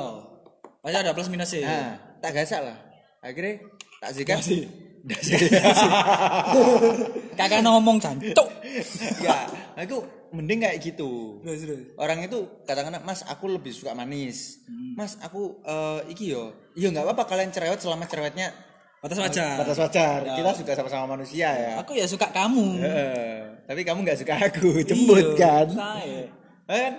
Pasti 0.79 0.95
ada 0.95 1.11
plus 1.11 1.27
minus 1.29 1.51
sih. 1.51 1.65
nah 1.65 1.97
tak 2.21 2.37
gasak 2.37 2.61
lah 2.63 2.77
akhirnya 3.19 3.59
tak 3.99 4.15
Dasi. 4.15 4.63
Kakak 7.39 7.63
ngomong 7.63 8.03
jancuk. 8.03 8.49
ya 9.25 9.47
aku 9.79 10.03
mending 10.31 10.61
kayak 10.61 10.79
gitu 10.81 11.41
Terus, 11.41 11.61
terus. 11.61 11.81
orang 11.95 12.21
itu 12.21 12.39
katakanlah 12.63 13.01
mas 13.01 13.23
aku 13.23 13.49
lebih 13.49 13.71
suka 13.71 13.93
manis 13.93 14.61
Hmm. 14.65 14.93
mas 14.95 15.17
aku 15.19 15.61
eh, 15.61 16.01
iki 16.09 16.29
yo 16.29 16.53
iya 16.73 16.89
nggak 16.89 17.05
apa-apa 17.05 17.25
kalian 17.27 17.49
cerewet 17.49 17.79
selama 17.79 18.05
cerewetnya 18.05 18.53
Batas 18.99 19.15
wajar. 19.17 19.55
batas 19.57 19.79
wajar 19.79 20.19
kita 20.29 20.51
suka 20.55 20.73
sama-sama 20.75 21.15
manusia 21.15 21.49
ya 21.49 21.73
Aku 21.79 21.95
ya 21.95 22.03
suka 22.05 22.27
kamu. 22.29 22.83
Heeh. 22.83 23.63
tapi 23.65 23.81
kamu 23.83 24.03
nggak 24.03 24.19
suka 24.19 24.35
aku 24.37 24.81
jembut 24.89 25.33
Iya, 25.33 25.39
kan 25.39 25.67
saya. 25.71 26.23
kan 26.65 26.93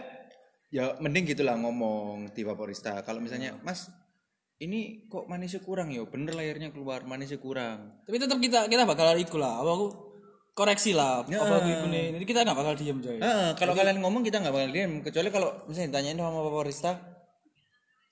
ya 0.69 0.95
mending 0.97 1.25
gitulah 1.27 1.53
ngomong 1.55 2.31
di 2.31 2.41
vaporista 2.41 3.01
kalau 3.01 3.19
misalnya 3.19 3.57
mas 3.59 3.91
ini 4.57 5.07
kok 5.07 5.25
manisnya 5.25 5.59
kurang 5.59 5.87
ya 5.87 6.03
bener 6.03 6.31
layarnya 6.31 6.69
keluar 6.69 7.03
manisnya 7.03 7.37
kurang 7.37 7.99
Tapi 8.03 8.15
tetap 8.17 8.37
kita 8.37 8.65
kita 8.65 8.83
bakal 8.83 9.15
iku 9.15 9.35
lah. 9.35 9.55
Apa 9.57 9.71
aku 9.71 9.87
koreksi 10.59 10.91
lah. 10.91 11.23
Ya. 11.31 11.39
Apa 11.39 11.63
nih. 11.63 12.19
Jadi 12.19 12.25
kita 12.27 12.43
nggak 12.43 12.57
bakal 12.59 12.75
diem 12.75 12.99
coy. 12.99 13.15
Heeh, 13.15 13.49
kalau 13.55 13.71
kalian 13.71 14.03
ngomong 14.03 14.27
kita 14.27 14.43
nggak 14.43 14.51
bakal 14.51 14.69
diam 14.75 14.91
kecuali 14.99 15.29
kalau 15.31 15.49
misalnya 15.71 15.87
ditanyain 15.95 16.19
sama 16.19 16.39
vaporista 16.43 16.91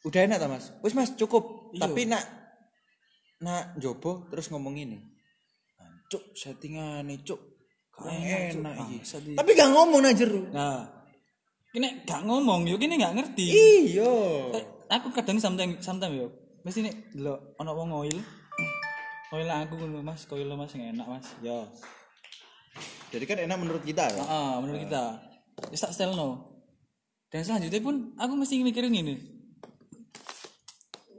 udah 0.08 0.24
enak 0.24 0.38
tak 0.40 0.48
mas 0.48 0.66
wis 0.86 0.94
mas 0.96 1.12
cukup 1.20 1.74
Iya. 1.76 1.84
tapi 1.84 2.08
nak 2.08 2.24
nak 3.44 3.76
jobo 3.76 4.24
terus 4.32 4.48
ngomong 4.48 4.80
ini 4.80 4.98
cuk 6.08 6.32
settingan 6.32 7.04
nih 7.04 7.20
cuk 7.28 7.42
enak, 8.08 8.88
iki. 8.88 9.36
Tapi 9.36 9.52
gak 9.52 9.74
ngomong 9.74 10.06
aja 10.06 10.24
ru 10.24 10.48
Nah, 10.54 10.86
kini 11.74 12.06
gak 12.08 12.24
ngomong 12.24 12.64
yo, 12.70 12.80
kini 12.80 12.96
gak 12.96 13.20
ngerti. 13.20 13.46
iyo 13.52 14.48
Aku 14.88 15.12
kadang 15.12 15.42
sometimes 15.44 15.84
sometimes 15.84 16.16
yo, 16.16 16.28
mesti 16.64 16.88
nih 16.88 16.94
lo 17.20 17.58
ono 17.60 17.76
wong 17.76 17.92
oil. 17.92 18.18
Oil 19.36 19.50
aku 19.52 19.76
ngono 19.76 20.00
Mas, 20.00 20.24
oil 20.32 20.48
Mas 20.56 20.72
enak 20.72 21.04
Mas. 21.04 21.28
Yo. 21.44 21.68
Jadi 23.08 23.24
kan 23.24 23.38
enak 23.40 23.58
menurut 23.58 23.84
kita 23.88 24.04
ya 24.12 24.20
Heeh, 24.20 24.52
menurut 24.60 24.82
kita. 24.84 25.04
Wis 25.72 25.82
tak 25.82 25.96
no. 26.14 26.60
Dan 27.28 27.44
selanjutnya 27.44 27.80
pun 27.84 28.16
aku 28.16 28.34
mesti 28.36 28.62
mikirin 28.64 28.94
ini. 28.94 29.16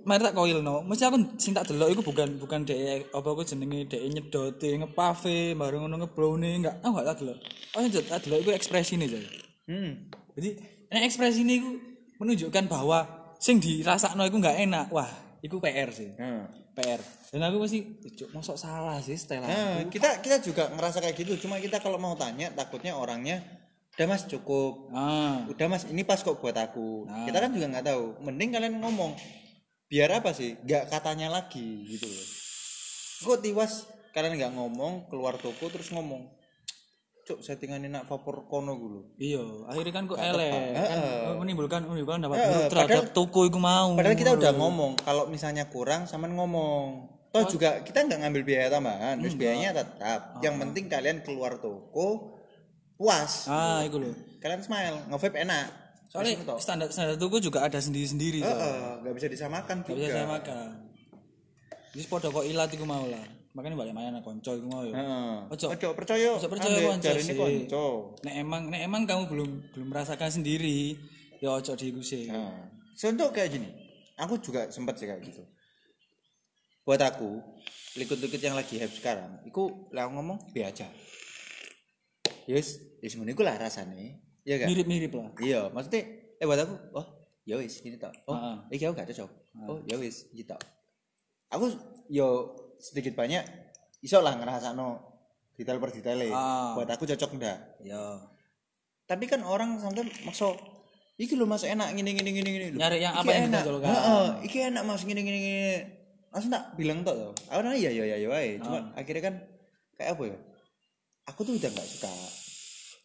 Mari 0.08 0.24
tak 0.24 0.36
koil 0.36 0.64
no. 0.64 0.80
Mesti 0.84 1.04
aku 1.04 1.36
sing 1.36 1.52
tak 1.52 1.68
delok 1.68 1.92
iku 1.92 2.02
bukan 2.04 2.40
bukan 2.40 2.64
dhek 2.64 3.12
apa 3.12 3.28
aku 3.28 3.44
jenenge 3.44 3.88
dhek 3.92 4.04
nyedote 4.08 4.68
ngepave 4.78 5.52
bareng 5.58 5.84
ngono 5.84 6.06
ngeblowne 6.06 6.64
enggak. 6.64 6.76
Aku 6.80 6.96
enggak 6.96 7.08
tak 7.12 7.16
delok. 7.24 7.38
Oh 7.76 7.80
sing 7.84 7.92
tak 8.08 8.20
delok 8.24 8.38
iku 8.46 8.50
ekspresine 8.56 9.04
aja. 9.04 9.20
hmm. 9.68 9.92
Jadi 10.38 10.50
nek 10.88 11.02
ekspresi 11.08 11.44
ini 11.44 11.54
ku 11.60 11.70
menunjukkan 12.22 12.64
bahwa 12.70 13.04
sing 13.36 13.60
dirasakno 13.60 14.24
iku 14.24 14.40
nggak 14.40 14.58
enak. 14.64 14.86
Wah, 14.94 15.08
iku 15.42 15.62
PR 15.62 15.90
sih. 15.94 16.14
Nah. 16.18 16.46
PR. 16.78 17.00
Dan 17.34 17.42
aku 17.42 17.56
masih 17.66 17.98
cuk 18.14 18.30
mosok 18.30 18.54
salah 18.54 19.02
sih 19.02 19.18
setelah. 19.18 19.50
Nah, 19.50 19.86
kita 19.90 20.22
kita 20.22 20.38
juga 20.38 20.70
ngerasa 20.70 21.02
kayak 21.02 21.16
gitu. 21.18 21.48
Cuma 21.48 21.58
kita 21.58 21.82
kalau 21.82 21.98
mau 21.98 22.14
tanya 22.14 22.54
takutnya 22.54 22.94
orangnya 22.94 23.42
udah 23.98 24.06
mas 24.06 24.22
cukup. 24.30 24.94
Ah, 24.94 25.42
udah 25.50 25.66
mas 25.66 25.82
ini 25.90 26.06
pas 26.06 26.22
kok 26.22 26.38
buat 26.38 26.54
aku. 26.54 27.10
Kita 27.26 27.38
kan 27.42 27.50
juga 27.50 27.66
nggak 27.66 27.86
tahu. 27.90 28.04
Mending 28.22 28.50
kalian 28.54 28.78
ngomong. 28.78 29.18
Biar 29.90 30.22
apa 30.22 30.30
sih? 30.30 30.54
Nggak 30.62 30.86
katanya 30.86 31.34
lagi 31.34 31.82
gitu 31.90 32.06
loh. 32.06 32.26
Kok 33.26 33.38
tiwas 33.42 33.90
kalian 34.14 34.38
nggak 34.38 34.54
ngomong 34.54 35.10
keluar 35.10 35.34
toko 35.34 35.66
terus 35.66 35.90
ngomong 35.90 36.37
cuk 37.28 37.44
settingan 37.44 37.84
enak 37.84 38.08
vapor 38.08 38.48
kono 38.48 38.72
dulu 38.72 39.00
iya, 39.20 39.44
akhirnya 39.68 39.92
kan 39.92 40.04
kok 40.08 40.16
elek. 40.16 40.48
Kan 40.48 40.98
menimbulkan 41.44 41.80
menimbulkan 41.84 42.24
dapat 42.24 42.36
buruk 42.40 42.64
terhadap 42.72 43.04
toko 43.12 43.44
iku 43.44 43.60
mau. 43.60 43.92
padahal 43.92 44.16
kita 44.16 44.32
udah 44.32 44.52
ngomong 44.56 44.96
kalau 44.96 45.28
misalnya 45.28 45.68
kurang 45.68 46.08
sama 46.08 46.24
ngomong 46.24 47.04
toh 47.28 47.44
juga 47.44 47.84
kita 47.84 48.08
nggak 48.08 48.24
ngambil 48.24 48.42
biaya 48.48 48.72
tambahan 48.72 49.20
terus 49.20 49.36
biayanya 49.36 49.76
tetap 49.76 50.40
yang 50.40 50.56
penting 50.56 50.88
kalian 50.88 51.20
keluar 51.20 51.60
toko 51.60 52.40
puas 52.96 53.44
Ah, 53.52 53.84
iku 53.84 54.00
lho. 54.00 54.16
kalian 54.40 54.64
smile 54.64 54.96
nge-vape 55.12 55.44
enak 55.44 55.68
Soalnya 56.08 56.40
standar 56.56 56.88
standar 56.88 57.20
toko 57.20 57.36
juga 57.36 57.68
ada 57.68 57.76
sendiri-sendiri. 57.76 58.40
so. 58.40 58.48
Heeh, 58.48 59.04
nggak 59.04 59.12
bisa 59.12 59.28
disamakan 59.28 59.84
juga 59.84 60.08
bisa 60.08 60.24
sama 60.24 60.40
makan. 60.40 60.88
Jadi 61.92 62.04
podo 62.08 62.32
kok 62.32 62.48
ilat 62.48 62.72
iku 62.72 62.88
mau 62.88 63.04
lah. 63.04 63.20
Makanya 63.56 63.76
balik 63.80 63.94
mana 63.96 64.18
konco 64.20 64.52
iku 64.54 64.66
mau 64.68 64.84
ya. 64.84 64.94
Heeh. 64.94 65.34
Ojo. 65.52 65.66
Ojo 65.72 65.88
percaya. 65.96 66.36
Ojo 66.36 66.48
percaya 66.48 66.78
konco 66.82 67.08
konco. 67.36 67.86
Nek 68.24 68.34
emang 68.38 68.62
nek 68.68 68.80
emang 68.84 69.02
kamu 69.08 69.24
belum 69.28 69.50
belum 69.74 69.86
merasakan 69.92 70.30
sendiri, 70.30 70.94
ya 71.40 71.56
ojo 71.56 71.72
diikusi. 71.74 72.28
Nah, 72.28 72.68
contoh 72.94 73.28
kayak 73.32 73.56
gini. 73.56 73.68
Aku 74.18 74.38
juga 74.42 74.68
sempat 74.68 74.98
sih 74.98 75.06
kayak 75.06 75.22
gitu. 75.22 75.42
Buat 76.82 77.04
aku, 77.04 77.38
liquid-liquid 78.00 78.40
yang 78.40 78.56
lagi 78.56 78.80
hype 78.80 78.94
sekarang, 78.96 79.44
itu 79.44 79.88
lah 79.92 80.08
ngomong 80.08 80.40
be 80.50 80.64
aja. 80.64 80.88
yes 82.48 82.80
yes 83.04 83.12
ngono 83.12 83.28
iku 83.28 83.44
lah 83.44 83.60
rasane 83.60 84.24
iya 84.40 84.56
kan 84.56 84.72
Mirip-mirip 84.72 85.12
lah. 85.12 85.28
iya 85.44 85.68
maksudnya 85.68 86.00
eh 86.40 86.46
buat 86.48 86.64
aku 86.64 86.74
oh 86.96 87.06
ya 87.44 87.60
wis 87.60 87.84
gini 87.84 88.00
tok 88.00 88.08
oh 88.24 88.32
Heeh. 88.32 88.56
iki 88.72 88.88
aku 88.88 88.96
gak 88.96 89.12
cocok 89.12 89.30
oh 89.68 89.78
ya 89.84 90.00
wis 90.00 90.32
gitu 90.32 90.56
aku 91.52 91.68
yo 92.08 92.48
sedikit 92.78 93.14
banyak 93.14 93.42
iso 94.00 94.22
lah 94.22 94.34
ngerasakno 94.34 94.88
detail 95.54 95.78
per 95.78 95.90
detail 95.90 96.18
Ah. 96.30 96.72
buat 96.74 96.86
aku 96.86 97.04
cocok 97.04 97.34
ndak? 97.36 97.58
Ya. 97.82 98.22
tapi 99.04 99.24
kan 99.24 99.40
orang 99.40 99.80
sampai 99.80 100.04
makso 100.22 100.52
iki 101.16 101.32
lho 101.34 101.48
mas 101.48 101.64
enak 101.64 101.96
gini 101.96 102.12
gini 102.14 102.30
gini 102.30 102.48
gini. 102.48 102.66
Nyari 102.76 103.00
yang 103.02 103.16
Iki 103.16 103.20
apa 103.24 103.30
yang 103.32 103.44
enak. 103.50 103.62
Heeh, 103.66 104.24
iki 104.46 104.58
enak 104.68 104.82
mas 104.84 105.02
gini 105.02 105.20
gini 105.20 105.38
gini 105.40 105.76
langsung 106.28 106.52
tak 106.52 106.76
bilang 106.76 107.00
tok 107.02 107.16
tuh 107.16 107.32
aku 107.48 107.60
nanya 107.64 107.74
iya 107.74 107.90
iya 107.90 108.04
iya 108.04 108.16
iya 108.20 108.60
cuma 108.60 108.92
akhirnya 108.92 109.22
kan 109.24 109.34
kayak 109.96 110.12
apa 110.14 110.22
ya? 110.28 110.38
Aku 111.26 111.40
tuh 111.42 111.56
udah 111.56 111.68
nggak 111.68 111.88
suka. 111.88 112.12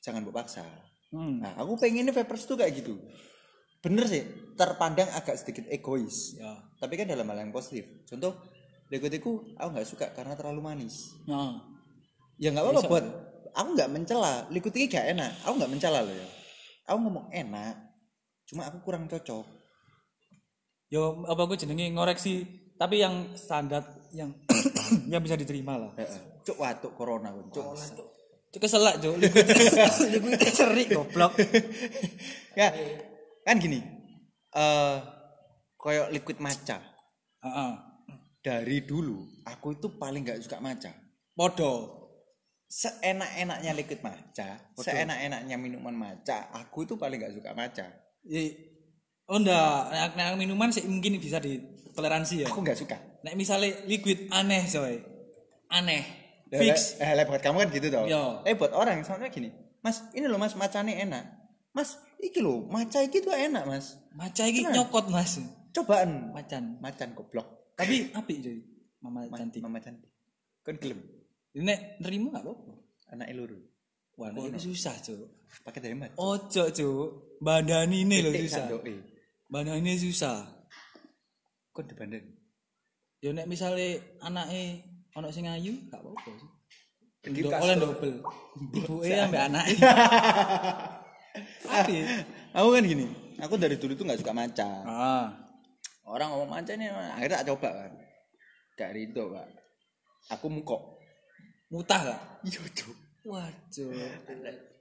Jangan 0.04 0.22
buat 0.24 0.36
paksa. 0.38 0.64
Hmm. 1.10 1.40
nah 1.40 1.54
aku 1.56 1.78
pengennya 1.78 2.12
vapers 2.12 2.44
tuh 2.44 2.60
kayak 2.60 2.84
gitu. 2.84 3.00
Bener 3.80 4.06
sih 4.06 4.24
terpandang 4.54 5.08
agak 5.12 5.40
sedikit 5.40 5.66
egois. 5.72 6.36
Ya. 6.36 6.54
tapi 6.78 7.00
kan 7.00 7.08
dalam 7.08 7.24
hal 7.26 7.40
yang 7.40 7.56
positif. 7.56 7.88
Contoh 8.04 8.36
legotiku 8.88 9.44
aku 9.56 9.68
nggak 9.72 9.88
suka 9.88 10.06
karena 10.12 10.34
terlalu 10.34 10.62
manis 10.64 11.14
Nah. 11.24 11.60
ya 12.36 12.52
nggak 12.52 12.64
apa-apa 12.66 12.90
buat 12.90 13.06
aku 13.54 13.70
nggak 13.78 13.90
mencela 13.92 14.34
liquid 14.50 14.74
ini 14.74 14.86
gak 14.90 15.06
enak 15.14 15.32
aku 15.46 15.54
nggak 15.60 15.72
mencela 15.72 16.00
loh 16.02 16.12
ya 16.12 16.28
aku 16.86 16.98
ngomong 17.00 17.28
enak 17.30 17.76
cuma 18.44 18.68
aku 18.68 18.78
kurang 18.82 19.06
cocok 19.08 19.46
Yo 20.90 21.26
apa 21.26 21.50
gue 21.50 21.58
jenenge 21.58 21.90
ngoreksi 21.90 22.46
tapi 22.78 23.02
yang 23.02 23.34
standar 23.34 23.82
yang 24.14 24.30
yang 25.12 25.26
bisa 25.26 25.34
diterima 25.34 25.74
lah. 25.74 25.90
Heeh. 25.98 26.46
cuk 26.46 26.54
watuk 26.54 26.94
corona 26.94 27.34
kun 27.34 27.50
cuk 27.50 27.66
Cuk 28.54 28.62
keselak, 28.62 29.02
Cuk. 29.02 29.18
Liquid 29.18 30.38
cerik 30.58 30.94
goblok. 30.94 31.34
ya 32.60 32.70
kan 33.42 33.58
gini 33.58 33.82
eh 34.54 34.96
koyo 35.74 36.14
liquid 36.14 36.38
maca 36.38 36.78
Heeh. 37.42 37.72
Dari 38.44 38.84
dulu 38.84 39.42
aku 39.48 39.74
itu 39.74 39.88
paling 39.96 40.22
nggak 40.22 40.44
suka 40.44 40.60
maca 40.60 40.92
Podo. 41.34 42.04
seenak-enaknya 42.68 43.72
liquid 43.74 44.02
maca 44.02 44.60
seenak-enaknya 44.76 45.56
minuman 45.56 45.94
maca 45.94 46.52
aku 46.52 46.84
itu 46.84 46.94
paling 46.94 47.18
nggak 47.18 47.34
suka 47.34 47.52
maca 47.54 47.86
I- 48.28 48.76
Oh 49.24 49.40
enggak, 49.40 49.88
nek, 49.88 50.20
nek 50.20 50.36
minuman 50.36 50.68
sih 50.68 50.84
mungkin 50.84 51.16
bisa 51.16 51.40
ditoleransi 51.40 52.44
ya. 52.44 52.48
aku 52.52 52.60
nggak 52.60 52.76
suka 52.76 53.00
Nek 53.24 53.40
misalnya 53.40 53.72
liquid 53.88 54.28
aneh 54.28 54.68
coy. 54.68 55.00
Aneh. 55.72 56.04
Fix. 56.52 57.00
eh, 57.00 57.08
eh, 57.08 57.24
buat 57.24 57.40
kamu 57.40 57.64
kan 57.64 57.70
gitu 57.72 57.88
toh 57.88 58.04
Yo. 58.04 58.44
eh 58.44 58.54
buat 58.54 58.76
orang 58.76 59.00
soalnya 59.02 59.32
gini 59.32 59.48
mas 59.80 60.04
ini 60.12 60.28
loh 60.28 60.36
mas 60.38 60.54
macane 60.54 60.92
enak 60.94 61.24
mas 61.72 61.98
iki 62.20 62.44
loh 62.44 62.68
maca 62.68 63.00
iki 63.00 63.24
tuh 63.24 63.32
enak 63.32 63.64
mas 63.64 63.96
Maca 64.14 64.44
iki 64.46 64.62
nyokot, 64.62 65.10
Mas. 65.10 65.40
cobaan 65.74 66.30
Macan. 66.30 66.78
macan 66.78 67.16
goblok 67.18 67.63
Tapi 67.74 67.96
apik 68.12 68.38
coy. 68.40 68.58
Mama 69.00 69.28
Ma- 69.28 69.36
cantik. 69.36 69.60
mama 69.60 69.78
cantik 69.78 70.08
kan 70.64 70.80
gelem 70.80 70.96
Ini 71.52 71.62
nek 71.62 71.80
nerima 72.00 72.32
gak 72.34 72.44
apa-apa. 72.44 72.74
anak 73.12 73.28
eluru 73.28 73.60
Wah, 74.14 74.30
itu 74.30 74.70
susah, 74.70 74.94
Cuk. 75.02 75.26
pakai 75.66 75.82
dari 75.82 75.98
mat 75.98 76.14
Ojo, 76.16 76.70
Cuk. 76.70 77.08
Badan 77.40 77.90
ini 77.90 78.22
loh 78.22 78.32
susah. 78.32 78.70
Badan 79.46 79.82
ini 79.82 79.98
susah. 79.98 80.46
kok 81.70 81.84
dibanding 81.84 82.22
Ya 83.20 83.34
nek 83.34 83.46
misalnya 83.46 83.98
anaknya 84.20 84.86
ono 85.14 85.28
sing 85.30 85.46
ayu, 85.46 85.74
gak 85.90 85.98
apa-apa 85.98 86.30
sih. 86.32 86.50
Di 87.24 87.40
Do, 87.40 87.50
kasur. 87.50 87.64
oleh 87.64 87.76
double. 87.78 88.16
Ibuke 88.76 89.16
ambek. 89.16 89.42
Tapi 91.64 91.96
aku 92.56 92.68
kan 92.70 92.84
gini 92.84 93.06
aku 93.40 93.54
dari 93.58 93.76
dulu 93.76 93.94
tuh 93.94 94.06
nggak 94.06 94.20
suka 94.20 94.32
maca 94.32 94.70
ah, 94.86 95.26
orang 96.06 96.28
ngomong 96.30 96.50
maca 96.52 96.72
ini 96.74 96.88
akhirnya 96.88 97.38
tak 97.40 97.48
coba 97.52 97.70
kan 97.74 97.92
gak 98.74 98.92
rido 98.92 99.24
pak 99.30 99.48
aku 100.30 100.46
mukok 100.48 100.82
mutah 101.70 102.00
gak? 102.04 102.22
iya 102.48 102.60
cuk 102.74 102.96
Waduh. 103.24 103.88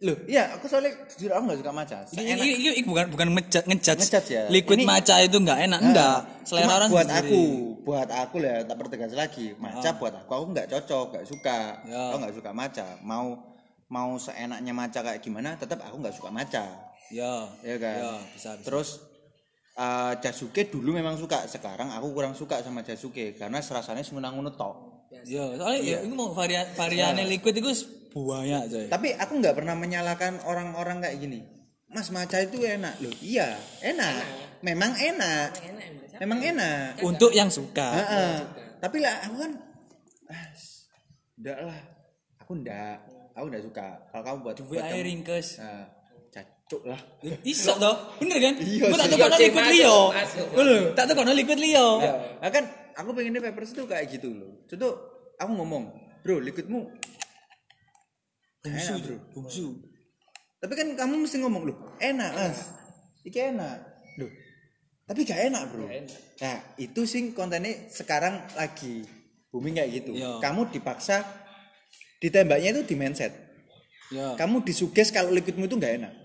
loh 0.03 0.19
iya 0.27 0.51
aku 0.51 0.67
soalnya 0.67 0.91
jujur 1.15 1.31
aku 1.31 1.47
nggak 1.47 1.59
suka 1.63 1.71
maca 1.71 1.97
Ini, 2.11 2.35
ini, 2.35 2.47
ini 2.75 2.83
bukan 2.83 3.07
bukan 3.07 3.39
ngejat 3.39 3.71
ngejat. 3.71 3.97
Ya. 4.27 4.51
Liquid 4.51 4.83
Ini- 4.83 4.89
maca 4.89 5.15
itu 5.23 5.39
enggak 5.39 5.63
enak, 5.63 5.79
enggak. 5.79 6.19
Selera 6.43 6.67
Cuma 6.67 6.75
orang 6.75 6.91
buat 6.91 7.07
sendiri. 7.07 7.31
aku 7.31 7.41
buat 7.87 8.09
aku 8.11 8.37
lah 8.43 8.67
tak 8.67 8.77
pertegas 8.83 9.13
lagi 9.15 9.55
maca 9.55 9.89
buat 9.95 10.15
aku 10.17 10.31
aku 10.35 10.47
nggak 10.51 10.67
cocok 10.69 11.07
nggak 11.15 11.27
suka 11.31 11.59
Ya. 11.87 12.03
aku 12.11 12.17
nggak 12.19 12.35
suka 12.35 12.51
maca 12.51 12.87
mau 13.07 13.27
mau 13.87 14.11
seenaknya 14.19 14.75
maca 14.75 14.99
kayak 15.01 15.21
gimana 15.21 15.55
tetap 15.55 15.79
aku 15.79 16.03
nggak 16.03 16.15
suka 16.15 16.31
maca 16.31 16.65
Ya. 17.15 17.47
ya 17.63 17.77
kan 17.79 17.95
Ya, 17.95 18.13
bisa, 18.33 18.51
bisa. 18.59 18.65
terus 18.67 18.89
eh, 19.77 20.13
Jasuke 20.21 20.69
dulu 20.69 20.93
memang 20.97 21.17
suka 21.17 21.45
sekarang 21.49 21.93
aku 21.93 22.13
kurang 22.13 22.35
suka 22.37 22.61
sama 22.61 22.85
Jasuke 22.85 23.37
karena 23.37 23.61
serasanya 23.61 24.05
semenang 24.05 24.37
ngono 24.37 24.53
tok 24.53 24.93
Ya, 25.23 25.45
soalnya 25.55 25.81
ya, 25.85 25.99
ini 26.03 26.15
mau 26.17 26.33
varian 26.35 26.67
variannya 26.75 27.29
liquid 27.29 27.55
itu 27.61 27.71
banyak 28.13 28.63
coy. 28.69 28.87
tapi 28.91 29.15
aku 29.15 29.39
nggak 29.39 29.55
pernah 29.55 29.77
menyalahkan 29.77 30.43
orang-orang 30.45 31.05
kayak 31.05 31.17
gini. 31.21 31.41
Mas 31.93 32.09
maca 32.09 32.41
itu 32.41 32.65
enak. 32.65 32.97
Loh 33.05 33.13
iya 33.21 33.53
enak. 33.85 34.25
Memang 34.65 34.97
enak. 34.97 35.49
Enak 35.53 35.85
emang. 35.85 36.07
Siapa? 36.09 36.21
memang 36.25 36.41
enak. 36.41 36.91
Untuk 37.05 37.31
yang 37.37 37.53
suka. 37.53 37.89
Heeh. 37.93 38.35
tapi 38.81 39.05
lah 39.05 39.15
aku 39.29 39.37
kan 39.47 39.53
ah, 40.33 40.47
enggak 41.39 41.59
lah. 41.61 41.81
Aku 42.41 42.53
enggak 42.57 42.97
aku 43.37 43.45
enggak 43.53 43.65
suka. 43.69 43.89
Kalau 44.09 44.23
kamu 44.25 44.39
buat, 44.41 44.57
buat 44.65 44.85
air 44.89 45.05
kamu. 45.05 45.09
ringkes. 45.13 45.61
Cacuk 46.73 46.89
lah 46.89 47.01
Iso 47.45 47.77
toh, 47.77 48.17
bener 48.17 48.39
kan? 48.41 48.55
Iya 48.57 48.85
tak 48.89 49.07
Iya 49.13 49.27
sih, 49.29 49.45
liquid 49.45 49.67
liyo. 49.69 49.97
tak 50.97 51.05
tukar 51.05 51.29
liquid 51.29 51.61
liyo. 51.61 51.87
nah 52.41 52.49
kan 52.49 52.65
aku 52.97 53.13
pengennya 53.13 53.45
papers 53.45 53.77
itu 53.77 53.85
kayak 53.85 54.09
gitu 54.09 54.33
loh 54.33 54.65
contoh 54.65 54.93
aku 55.37 55.53
ngomong 55.53 55.85
bro 56.23 56.41
liquidmu 56.41 56.89
Bungsu, 58.63 58.95
Enak, 58.95 59.03
bro. 59.03 59.17
Bungsu. 59.35 59.67
tapi 60.63 60.73
kan 60.73 60.89
kamu 60.95 61.27
mesti 61.27 61.37
ngomong 61.43 61.63
loh 61.67 61.77
enak 61.99 62.31
mas 62.31 62.71
iki 63.23 63.51
enak 63.51 63.77
loh 64.17 64.31
tapi 65.03 65.27
gak 65.27 65.51
enak 65.51 65.63
bro 65.69 65.91
nah 66.39 66.57
itu 66.79 67.01
sih 67.03 67.35
kontennya 67.35 67.91
sekarang 67.91 68.39
lagi 68.55 69.03
booming 69.51 69.77
kayak 69.77 69.91
gitu 69.99 70.15
Iya. 70.15 70.39
kamu 70.39 70.71
dipaksa 70.71 71.27
ditembaknya 72.19 72.73
itu 72.73 72.83
di 72.87 72.97
mindset 72.97 73.33
Ya. 74.13 74.37
kamu 74.37 74.61
disuges 74.61 75.09
kalau 75.09 75.33
liquidmu 75.33 75.65
itu 75.65 75.75
nggak 75.75 75.95
enak 75.99 76.13
Enak. 76.13 76.22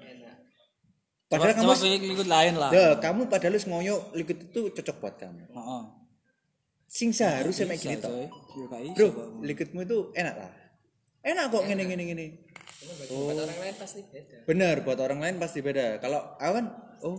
Padahal 1.28 1.52
Coba, 1.52 1.60
kamu 1.60 1.68
coba 1.68 1.76
pilih 1.84 2.00
liquid 2.08 2.30
lain 2.30 2.54
lah. 2.56 2.70
Dah, 2.72 2.92
kamu 2.98 3.22
padahal 3.28 3.54
wis 3.54 3.68
ngoyo 3.68 3.96
liquid 4.12 4.40
itu 4.48 4.62
cocok 4.72 4.96
buat 4.98 5.16
kamu. 5.18 5.44
Heeh. 5.52 5.84
sing 6.88 7.12
seharusnya 7.12 7.68
kayak 7.68 7.80
Bisa, 7.84 7.90
gini 7.92 7.98
toh. 8.00 8.10
coy. 8.10 8.26
Ya, 8.56 8.66
gak 8.66 8.82
iso, 8.88 9.06
bro 9.12 9.26
liquidmu 9.44 9.80
itu 9.84 9.98
enak 10.16 10.36
lah. 10.40 10.52
Enak 11.20 11.46
kok 11.52 11.64
gini 11.68 11.84
gini 11.84 12.26
Cuma 12.80 12.94
bagi 12.96 13.12
buat 13.12 13.38
orang 13.44 13.60
lain 13.60 13.76
pasti 13.76 14.00
beda. 14.08 14.38
bener 14.48 14.76
buat 14.88 15.00
orang 15.04 15.20
lain 15.20 15.36
pasti 15.36 15.60
beda. 15.60 16.00
Kalau 16.00 16.40
aku 16.40 16.52
kan 16.56 16.66
oh 17.04 17.18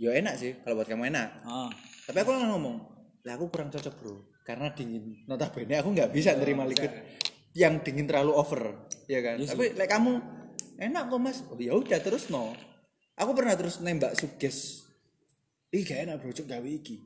ya 0.00 0.16
enak 0.16 0.34
sih 0.40 0.56
kalau 0.64 0.80
buat 0.80 0.88
kamu 0.88 1.12
enak. 1.12 1.28
Ah. 1.44 1.68
tapi 2.08 2.24
aku 2.24 2.30
kan 2.32 2.48
ngomong 2.48 2.76
lah 3.20 3.36
aku 3.36 3.52
kurang 3.52 3.68
cocok 3.68 3.94
bro. 4.00 4.16
Karena 4.48 4.72
dingin. 4.72 5.28
Notabene 5.28 5.76
aku 5.76 5.92
nggak 5.92 6.08
bisa 6.08 6.32
nerima 6.32 6.64
liquid 6.64 6.88
yang 7.52 7.84
dingin 7.84 8.08
terlalu 8.08 8.32
over. 8.32 8.88
Ya 9.12 9.20
kan? 9.20 9.36
Iya 9.36 9.44
sih. 9.44 9.52
tapi 9.52 9.76
like 9.76 9.92
kamu 9.92 10.24
enak 10.80 11.02
kok 11.12 11.20
mas? 11.20 11.44
Oh 11.52 11.60
ya 11.60 11.76
udah 11.76 12.00
terus 12.00 12.32
no 12.32 12.56
aku 13.18 13.30
pernah 13.34 13.54
terus 13.58 13.82
nembak 13.82 14.14
suges 14.14 14.86
ih 15.74 15.82
gak 15.84 16.06
enak 16.08 16.22
bro 16.22 16.32
cok 16.32 16.46
gawe 16.48 16.68
iki 16.68 16.96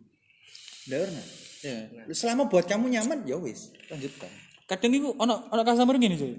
Nggak 0.82 1.00
pernah 1.08 1.24
ya 1.62 1.76
selama 2.14 2.50
buat 2.50 2.66
kamu 2.66 2.90
nyaman 2.90 3.22
ya 3.26 3.38
wis 3.38 3.70
lanjutkan 3.86 4.30
Kadang 4.72 4.92
iku 4.96 5.12
ono 5.20 5.52
ono 5.52 5.62
customer 5.68 6.00
gini 6.00 6.16
coy. 6.16 6.32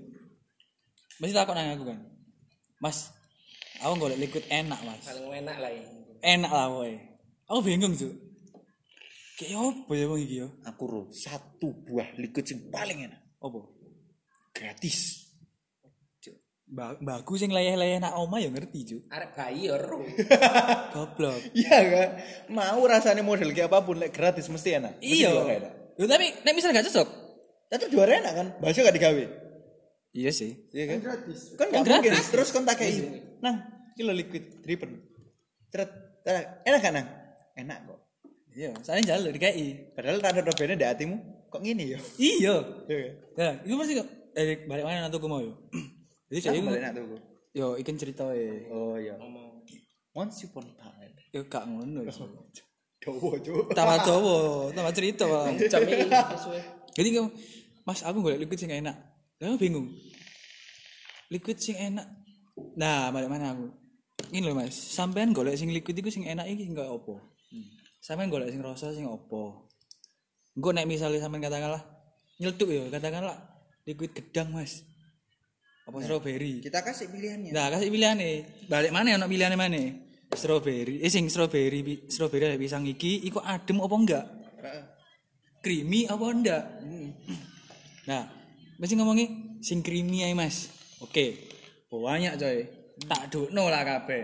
Mesti 1.22 1.34
takut 1.38 1.54
nanya 1.54 1.78
aku 1.78 1.86
kan. 1.86 2.02
Mas, 2.82 3.14
aku 3.78 3.94
golek 4.02 4.18
liquid 4.18 4.50
enak, 4.50 4.82
Mas. 4.82 5.06
Paling 5.06 5.46
enak 5.46 5.58
lah 5.62 5.70
ini. 5.70 6.18
Enak 6.18 6.52
lah 6.52 6.68
woy. 6.74 6.98
Aku 7.46 7.62
bingung, 7.62 7.94
Cuk. 7.94 8.10
Kayak 9.38 9.60
apa 9.62 9.92
ya 9.98 10.06
wong 10.10 10.22
iki 10.22 10.36
ya? 10.46 10.48
aku 10.66 10.84
ro 10.86 11.02
satu 11.10 11.74
buah 11.74 12.06
liquid 12.22 12.46
yang 12.54 12.70
paling 12.70 13.10
enak 13.10 13.18
Apa? 13.42 13.66
gratis 14.54 15.23
Ba 16.74 16.98
bagus 16.98 17.38
sing 17.38 17.54
leyeh-leyeh 17.54 18.02
nak 18.02 18.18
oma 18.18 18.42
ya 18.42 18.50
ngerti, 18.50 18.80
Cuk. 18.82 19.02
Arek 19.14 19.38
bayi 19.38 19.70
ya. 19.70 19.78
Goblok. 20.98 21.38
Iya 21.54 21.78
kan? 21.86 22.10
Mau 22.50 22.82
rasanya 22.90 23.22
model 23.22 23.54
kayak 23.54 23.70
apa 23.70 23.86
pun, 23.86 24.02
like 24.02 24.10
gratis 24.10 24.50
mesti 24.50 24.82
enak. 24.82 24.98
Iya. 24.98 25.30
Yo 25.94 26.10
tapi 26.10 26.34
nek 26.42 26.54
misalnya 26.58 26.82
gak 26.82 26.90
cocok. 26.90 27.10
Tetap 27.70 27.88
juara 27.94 28.18
enak 28.18 28.34
kan? 28.34 28.48
Bahasa 28.58 28.82
gak 28.82 28.98
digawe. 28.98 29.26
Iya 30.18 30.32
sih. 30.34 30.66
Iya 30.74 30.98
kan? 30.98 31.00
gratis. 31.06 31.40
Kan 31.54 31.70
gak 31.70 31.86
Kan 31.86 31.86
mungkin. 31.94 32.10
gratis. 32.10 32.28
Terus 32.34 32.50
kon 32.50 32.66
tak 32.66 32.82
kayak 32.82 33.22
Nang, 33.46 33.56
kilo 33.94 34.10
liquid 34.10 34.66
driven. 34.66 34.98
Ceret. 35.70 35.94
Enak 36.66 36.82
kan, 36.82 36.92
Nang? 36.98 37.08
Enak 37.54 37.78
kok. 37.86 38.00
Iya, 38.54 38.74
soalnya 38.82 39.14
jalur 39.14 39.30
dikai. 39.30 39.94
Padahal 39.94 40.18
tak 40.18 40.38
ada 40.38 40.42
robene 40.42 40.74
di 40.74 40.86
hatimu. 40.90 41.18
Kok 41.54 41.62
gini 41.62 41.94
ya? 41.94 42.00
Iya. 42.18 42.56
Iya 42.90 42.98
kan? 42.98 43.14
Ya, 43.38 43.50
itu 43.62 43.78
masih 43.78 43.94
kok 44.02 44.10
eh 44.34 44.66
balik 44.66 44.82
mana 44.82 45.06
nanti 45.06 45.22
aku 45.22 45.30
mau 45.30 45.38
yo. 45.38 45.54
Jadi 46.34 46.42
Saya 46.42 46.58
saya 46.58 46.66
balik 46.66 46.82
nak 46.82 46.92
tuh. 46.98 47.22
yo 47.54 47.78
ikan 47.78 47.94
cerita 47.94 48.26
e. 48.34 48.66
Oh 48.74 48.98
iya. 48.98 49.14
Once 50.18 50.50
upon 50.50 50.66
a 50.66 50.74
time. 50.82 51.14
Yo 51.30 51.46
gak 51.46 51.70
ngono. 51.70 52.02
Dowo, 53.04 53.36
Cuk. 53.36 53.76
Tambah 53.76 54.00
Jawa, 54.08 54.72
tambah 54.72 54.94
cerita, 54.96 55.28
Bang. 55.28 55.60
Jam 55.60 55.84
ini. 55.84 56.08
Jadi 56.96 57.08
kamu, 57.12 57.28
Mas 57.84 58.00
aku 58.00 58.24
golek 58.24 58.40
liquid 58.48 58.56
sing 58.56 58.72
enak. 58.72 58.96
Kamu 59.44 59.60
bingung. 59.60 59.92
Liquid 61.28 61.60
sing 61.60 61.76
enak. 61.76 62.08
Nah, 62.80 63.12
balik 63.12 63.28
mana 63.28 63.52
aku? 63.52 63.68
Ini 64.32 64.48
loh 64.48 64.56
Mas, 64.56 64.72
sampean 64.72 65.36
golek 65.36 65.60
sing 65.60 65.76
liquid 65.76 66.00
iku 66.00 66.08
sing 66.08 66.24
enak 66.24 66.48
iki 66.48 66.64
enggak 66.64 66.88
opo? 66.88 67.20
Sampean 68.00 68.32
golek 68.32 68.56
sing 68.56 68.64
rasa 68.64 68.96
sing 68.96 69.04
opo? 69.04 69.68
Engko 70.56 70.72
nek 70.72 70.88
misalnya 70.88 71.20
sampean 71.20 71.44
katakanlah 71.44 71.84
nyeltuk 72.40 72.72
ya, 72.72 72.88
katakanlah 72.88 73.36
liquid 73.84 74.16
gedang 74.16 74.56
Mas. 74.56 74.88
Apa 75.84 75.98
strawberry? 76.00 76.64
Kita 76.64 76.80
kasih 76.80 77.12
pilihannya. 77.12 77.52
Nah, 77.52 77.68
kasih 77.68 77.92
pilihan 77.92 78.16
nih. 78.16 78.68
Balik 78.72 78.92
mana 78.96 79.20
ono 79.20 79.28
pilihannya 79.28 79.60
mana? 79.60 79.84
Strawberry. 80.34 81.04
Eh 81.04 81.12
sing 81.12 81.28
strawberry, 81.28 82.08
strawberry 82.10 82.56
pisang 82.56 82.88
iki 82.88 83.28
iku 83.28 83.44
adem 83.44 83.84
apa 83.84 83.96
enggak? 83.96 84.26
Creamy 85.60 86.08
apa 86.08 86.26
enggak? 86.32 86.64
Nah, 88.08 88.24
mesti 88.80 88.94
ngomongi 88.96 89.26
sing 89.64 89.84
creamy 89.84 90.28
ae, 90.28 90.34
Mas. 90.36 90.72
Oke. 91.04 91.52
Banyak 91.92 92.36
coy. 92.42 92.58
Tak 93.06 93.30
dukno 93.30 93.70
lah 93.70 93.86
kabeh. 93.86 94.24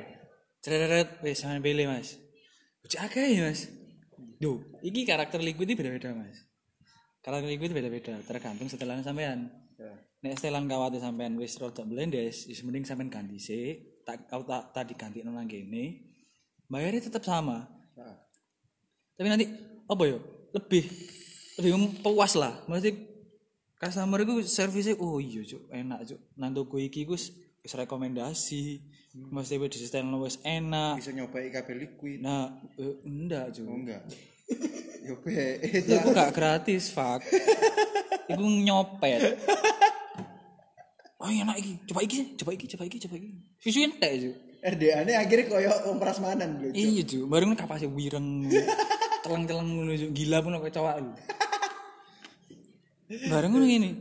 Ceret 0.60 1.22
wis 1.22 1.40
sampean 1.40 1.62
pilih, 1.62 1.86
Mas. 1.88 2.18
Akeh 2.98 3.38
ya, 3.38 3.46
Mas. 3.46 3.70
Duh, 4.42 4.60
iki 4.82 5.06
karakter 5.06 5.44
liquid 5.44 5.76
beda-beda, 5.78 6.12
Mas. 6.16 6.40
Karakter 7.22 7.48
liquid 7.52 7.72
beda-beda, 7.76 8.18
tergantung 8.26 8.68
setelan 8.72 9.06
sampean. 9.06 9.52
Ya. 10.20 10.32
Nek 10.32 10.36
setelan 10.36 10.68
kawate 10.68 11.00
sampean 11.00 11.40
wis 11.40 11.56
rada 11.60 11.84
blendes, 11.88 12.44
wis 12.52 12.60
mending 12.68 12.84
sampean 12.84 13.08
ganti 13.08 13.40
sik. 13.40 14.04
Tak 14.04 14.28
aku 14.28 14.44
tak 14.44 14.64
tadi 14.76 14.94
ganti 15.00 15.24
nang 15.24 15.48
kene. 15.48 16.12
Bayarnya 16.68 17.08
tetap 17.08 17.24
sama. 17.24 17.64
Heeh. 17.96 18.18
Tapi 19.16 19.28
nanti 19.32 19.46
apa 19.88 20.04
ya? 20.04 20.20
Lebih 20.60 20.84
lebih 21.60 21.72
puas 22.04 22.36
lah. 22.36 22.60
Mesti 22.68 22.92
customer 23.80 24.28
itu 24.28 24.44
servisnya 24.44 25.00
oh 25.00 25.24
iya 25.24 25.40
cuk 25.40 25.72
enak 25.72 26.00
cuk. 26.04 26.20
Nang 26.36 26.52
toko 26.52 26.76
iki 26.76 27.08
ku 27.08 27.16
wis 27.16 27.32
wis 27.64 27.74
rekomendasi. 27.80 28.84
Mesti 29.16 29.56
wis 29.56 29.72
disisten 29.72 30.12
wis 30.20 30.36
enak. 30.44 31.00
Bisa 31.00 31.16
nyobain 31.16 31.48
kabel 31.48 31.88
liquid. 31.88 32.20
Nah, 32.20 32.60
eh, 32.76 32.96
enggak 33.08 33.56
cuk. 33.56 33.72
Oh 33.72 33.80
enggak. 33.80 34.04
Yo 35.08 35.16
be. 35.24 35.64
Iku 35.64 36.12
gak 36.12 36.36
gratis, 36.36 36.92
fuck. 36.92 37.24
Iku 38.28 38.46
nyopet. 38.46 39.22
Oh 41.20 41.28
enak 41.28 41.60
iki, 41.60 41.84
coba 41.84 42.00
iki, 42.00 42.20
coba 42.40 42.52
iki, 42.56 42.66
coba 42.72 42.84
iki, 42.88 42.98
coba 43.04 43.16
iki. 43.20 43.30
Susu 43.60 43.84
entek 43.84 44.12
cuk. 44.24 44.36
RDA 44.60 45.04
ini 45.04 45.14
akhirnya 45.20 45.46
koyo 45.52 45.72
wong 45.92 46.00
prasmanan 46.00 46.64
lho. 46.64 46.72
Cuk. 46.72 46.80
Iya 46.80 47.04
cu, 47.04 47.20
bareng 47.28 47.52
kapasnya 47.60 47.92
wireng, 47.92 48.48
teleng-teleng 49.24 49.68
ngono 49.68 49.92
Cuk. 50.00 50.12
gila 50.16 50.38
pun 50.40 50.56
kayak 50.64 50.76
cowok 50.80 50.96
lu. 51.04 51.12
Bareng 53.28 53.52
ngono 53.52 53.66
gini, 53.68 53.92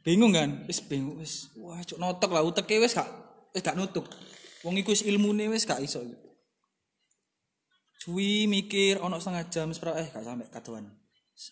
bingung 0.00 0.32
kan? 0.32 0.64
Wis 0.64 0.80
bingung, 0.80 1.20
wis 1.20 1.52
wah 1.60 1.84
cuk 1.84 2.00
notok 2.00 2.32
lah 2.32 2.40
uteke 2.40 2.80
wis 2.80 2.96
gak 2.96 3.08
wis 3.52 3.60
gak 3.60 3.76
nutup. 3.76 4.08
Wong 4.64 4.80
iku 4.80 4.96
wis 4.96 5.04
ilmune 5.04 5.52
wis 5.52 5.68
gak 5.68 5.84
iso. 5.84 6.00
Cuwi 8.00 8.48
mikir 8.48 9.04
ono 9.04 9.20
setengah 9.20 9.44
jam 9.52 9.68
sepera 9.76 10.00
eh 10.00 10.08
gak 10.08 10.24
sampe 10.24 10.48
kadoan. 10.48 10.88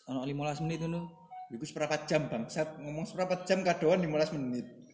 Ono 0.08 0.24
15 0.24 0.64
menit 0.64 0.88
ngono. 0.88 1.04
Iku 1.52 1.68
seperempat 1.68 2.08
jam 2.08 2.32
bangsat 2.32 2.80
ngomong 2.80 3.04
seperempat 3.04 3.44
jam 3.44 3.60
kadoan 3.60 4.00
15 4.00 4.40
menit. 4.40 4.85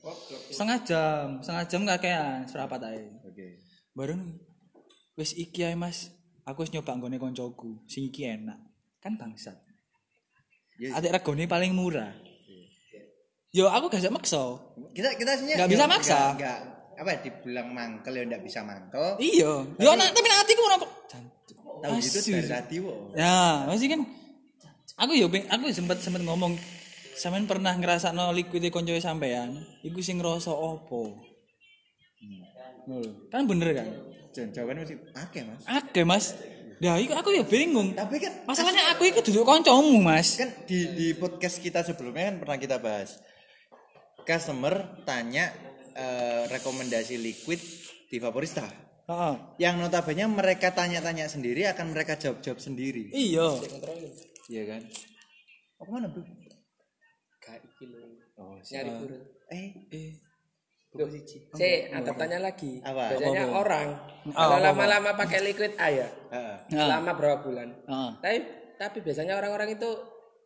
Setengah 0.51 0.79
jam, 0.83 1.27
setengah 1.39 1.65
jam 1.71 1.83
kakean 1.87 2.39
seprapat 2.51 2.81
ae. 2.91 3.07
Oke. 3.23 3.63
Bareng 3.95 4.35
wis 5.15 5.35
iki 5.39 5.63
ae 5.63 5.79
Mas. 5.79 6.11
Aku 6.43 6.67
wis 6.67 6.75
nyoba 6.75 6.99
nggone 6.99 7.23
koncoku, 7.23 7.87
sing 7.87 8.11
iki 8.11 8.27
enak. 8.27 8.59
Kan 8.99 9.15
bangsat. 9.15 9.55
Ya, 10.83 10.99
Adik 10.99 11.15
regone 11.15 11.47
paling 11.47 11.71
murah. 11.71 12.11
Yo 13.53 13.69
aku 13.69 13.93
gak 13.93 14.01
bisa 14.01 14.11
maksa. 14.11 14.43
kita 14.97 15.13
kita 15.15 15.37
sini 15.37 15.53
Nggak 15.55 15.71
bisa 15.71 15.85
maksa. 15.85 16.33
Enggak, 16.35 16.59
enggak 16.65 17.03
apa 17.03 17.09
ya, 17.13 17.19
dibilang 17.21 17.69
mangkel 17.71 18.13
ya 18.17 18.23
enggak 18.25 18.43
bisa 18.43 18.61
mangkel. 18.65 19.07
Iya. 19.21 19.53
Yo 19.77 19.91
tapi 19.93 20.27
nek 20.27 20.41
atiku 20.43 20.61
ngono 20.67 20.77
kok. 20.83 20.93
Tahu 21.83 21.95
gitu 21.99 22.19
Asu, 22.23 22.31
dari 22.33 22.49
hati 22.49 22.77
wo. 22.79 23.11
Ya, 23.13 23.67
masih 23.67 23.91
kan 23.91 24.01
aku 25.03 25.13
yo 25.19 25.27
aku 25.29 25.63
sempat 25.75 25.99
sempat 25.99 26.23
ngomong 26.23 26.55
sampean 27.17 27.45
pernah 27.45 27.77
ngerasa 27.77 28.11
no 28.17 28.33
liquid 28.33 28.65
konco 28.73 28.93
sampean, 29.01 29.61
iku 29.85 30.01
sing 30.01 30.19
ngrasa 30.21 30.53
opo? 30.53 31.21
Hmm. 32.23 33.31
Kan 33.31 33.47
bener 33.47 33.77
kan? 33.77 33.89
Jawabannya 34.33 34.83
mesti 34.89 34.97
akeh, 35.13 35.43
Mas. 35.45 35.63
Oke, 35.69 36.01
Mas. 36.09 36.25
Nah, 36.83 36.99
iku 36.99 37.15
aku 37.15 37.31
ya 37.31 37.45
bingung. 37.47 37.95
Tapi 37.95 38.19
kan 38.19 38.43
Masalahnya 38.43 38.91
aku 38.91 39.07
itu 39.07 39.23
duduk 39.31 39.47
koncomu, 39.47 40.03
Mas. 40.03 40.35
kan 40.35 40.51
di 40.67 40.91
di 40.97 41.07
podcast 41.15 41.63
kita 41.63 41.87
sebelumnya 41.87 42.33
kan 42.33 42.37
pernah 42.43 42.59
kita 42.59 42.77
bahas. 42.83 43.23
Customer 44.27 45.05
tanya 45.07 45.53
eh, 45.95 46.43
rekomendasi 46.51 47.21
liquid 47.23 47.61
di 48.11 48.17
Vaporista. 48.19 48.67
Heeh. 49.07 49.35
Yang 49.63 49.75
notabene 49.79 50.27
mereka 50.27 50.75
tanya-tanya 50.75 51.31
sendiri 51.31 51.69
akan 51.71 51.95
mereka 51.95 52.19
jawab-jawab 52.19 52.59
sendiri. 52.59 53.15
Iya. 53.15 53.63
Iya 54.51 54.63
kan? 54.67 54.83
Oh, 55.79 55.85
ke 55.87 55.91
mana, 55.91 56.07
Bro? 56.11 56.42
Gak 57.43 57.59
iki 57.61 57.85
lho. 57.91 57.99
Oh, 58.39 58.55
Nyari 58.57 58.91
guru. 59.03 59.17
eh 59.51 59.69
Eh, 59.91 60.11
Loh, 60.93 61.09
Si, 61.57 61.89
ada 61.89 62.13
tanya 62.13 62.37
lagi. 62.39 62.77
Apa? 62.85 63.17
Biasanya 63.17 63.49
orang 63.49 63.89
Ah, 64.37 64.45
kalau 64.45 64.59
lama-lama 64.61 65.11
pakai 65.17 65.41
liquid 65.41 65.73
air, 65.81 66.05
heeh. 66.29 66.57
Nah. 66.69 66.85
selama 66.85 67.11
berapa 67.17 67.39
bulan. 67.41 67.69
Heeh. 67.89 68.11
Tapi 68.21 68.37
tapi 68.77 68.99
biasanya 69.01 69.35
orang-orang 69.35 69.73
itu 69.73 69.89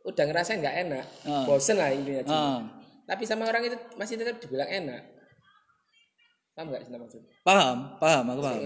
udah 0.07 0.25
ngerasain 0.25 0.63
nggak 0.63 0.77
enak, 0.87 1.05
Ah. 1.27 1.43
bosen 1.45 1.77
lah 1.77 1.91
intinya. 1.91 2.23
Heeh. 2.23 2.59
Tapi 3.05 3.23
sama 3.27 3.45
orang 3.45 3.67
itu 3.67 3.77
masih 3.99 4.15
tetap 4.17 4.39
dibilang 4.39 4.71
enak. 4.71 5.03
Paham 6.55 6.67
nggak 6.71 6.83
sih 6.87 6.91
maksud? 6.95 7.23
Paham, 7.43 7.77
paham, 7.99 8.25
aku 8.31 8.41
paham. 8.41 8.61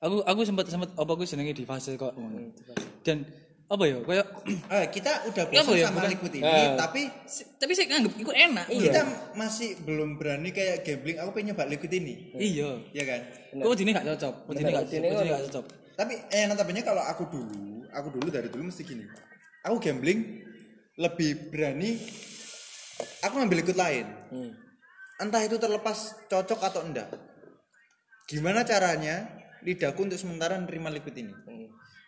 Aku 0.00 0.16
aku 0.24 0.40
sempat 0.46 0.64
sempat 0.70 0.88
apa 0.94 1.10
aku 1.12 1.26
senengnya 1.26 1.52
di 1.52 1.66
fase 1.66 1.98
kok. 1.98 2.14
Dan 3.04 3.26
apa 3.70 3.84
ya? 3.86 3.96
Kayak 4.02 4.26
Eh, 4.74 4.86
kita 4.90 5.10
udah 5.30 5.44
bosan 5.46 5.72
ya? 5.72 5.86
sama 5.86 5.96
Bukan- 5.96 6.10
liquid 6.10 6.32
ini, 6.34 6.42
Eh. 6.44 6.70
tapi 6.74 7.02
tapi 7.56 7.72
saya 7.72 7.86
nganggep 7.88 8.12
itu 8.18 8.32
enak. 8.32 8.66
kita 8.66 9.00
masih 9.32 9.70
belum 9.80 10.18
berani 10.18 10.50
kayak 10.50 10.82
gambling. 10.82 11.16
Aku 11.16 11.30
pengen 11.30 11.54
nyoba 11.54 11.64
liquid 11.64 11.92
ini, 11.92 12.34
Iya. 12.34 12.70
ya 12.90 13.04
kan? 13.06 13.20
Kok 13.52 13.78
ini 13.78 13.90
gak 13.90 14.06
cocok. 14.10 14.34
Kok 14.42 14.52
ini 14.52 14.62
gak 14.68 14.84
ini 14.90 15.06
gak 15.06 15.42
cocok. 15.46 15.64
Tapi 15.94 16.14
eh 16.28 16.44
notabene 16.44 16.80
kalau 16.80 17.02
aku 17.02 17.28
dulu, 17.28 17.86
aku 17.88 18.08
dulu 18.10 18.26
dari 18.26 18.48
dulu 18.48 18.66
mesti 18.66 18.82
gini. 18.82 19.04
Aku 19.62 19.76
gambling 19.78 20.42
lebih 20.96 21.48
berani 21.48 22.00
aku 23.20 23.34
ngambil 23.36 23.58
liquid 23.60 23.78
lain. 23.78 24.06
Hmm. 24.28 24.52
Entah 25.20 25.44
itu 25.44 25.56
terlepas 25.56 26.16
cocok 26.26 26.60
atau 26.60 26.80
enggak. 26.82 27.06
Gimana 28.24 28.64
caranya 28.64 29.28
lidahku 29.60 30.00
untuk 30.00 30.16
sementara 30.16 30.56
nerima 30.56 30.88
liquid 30.88 31.12
ini? 31.14 31.34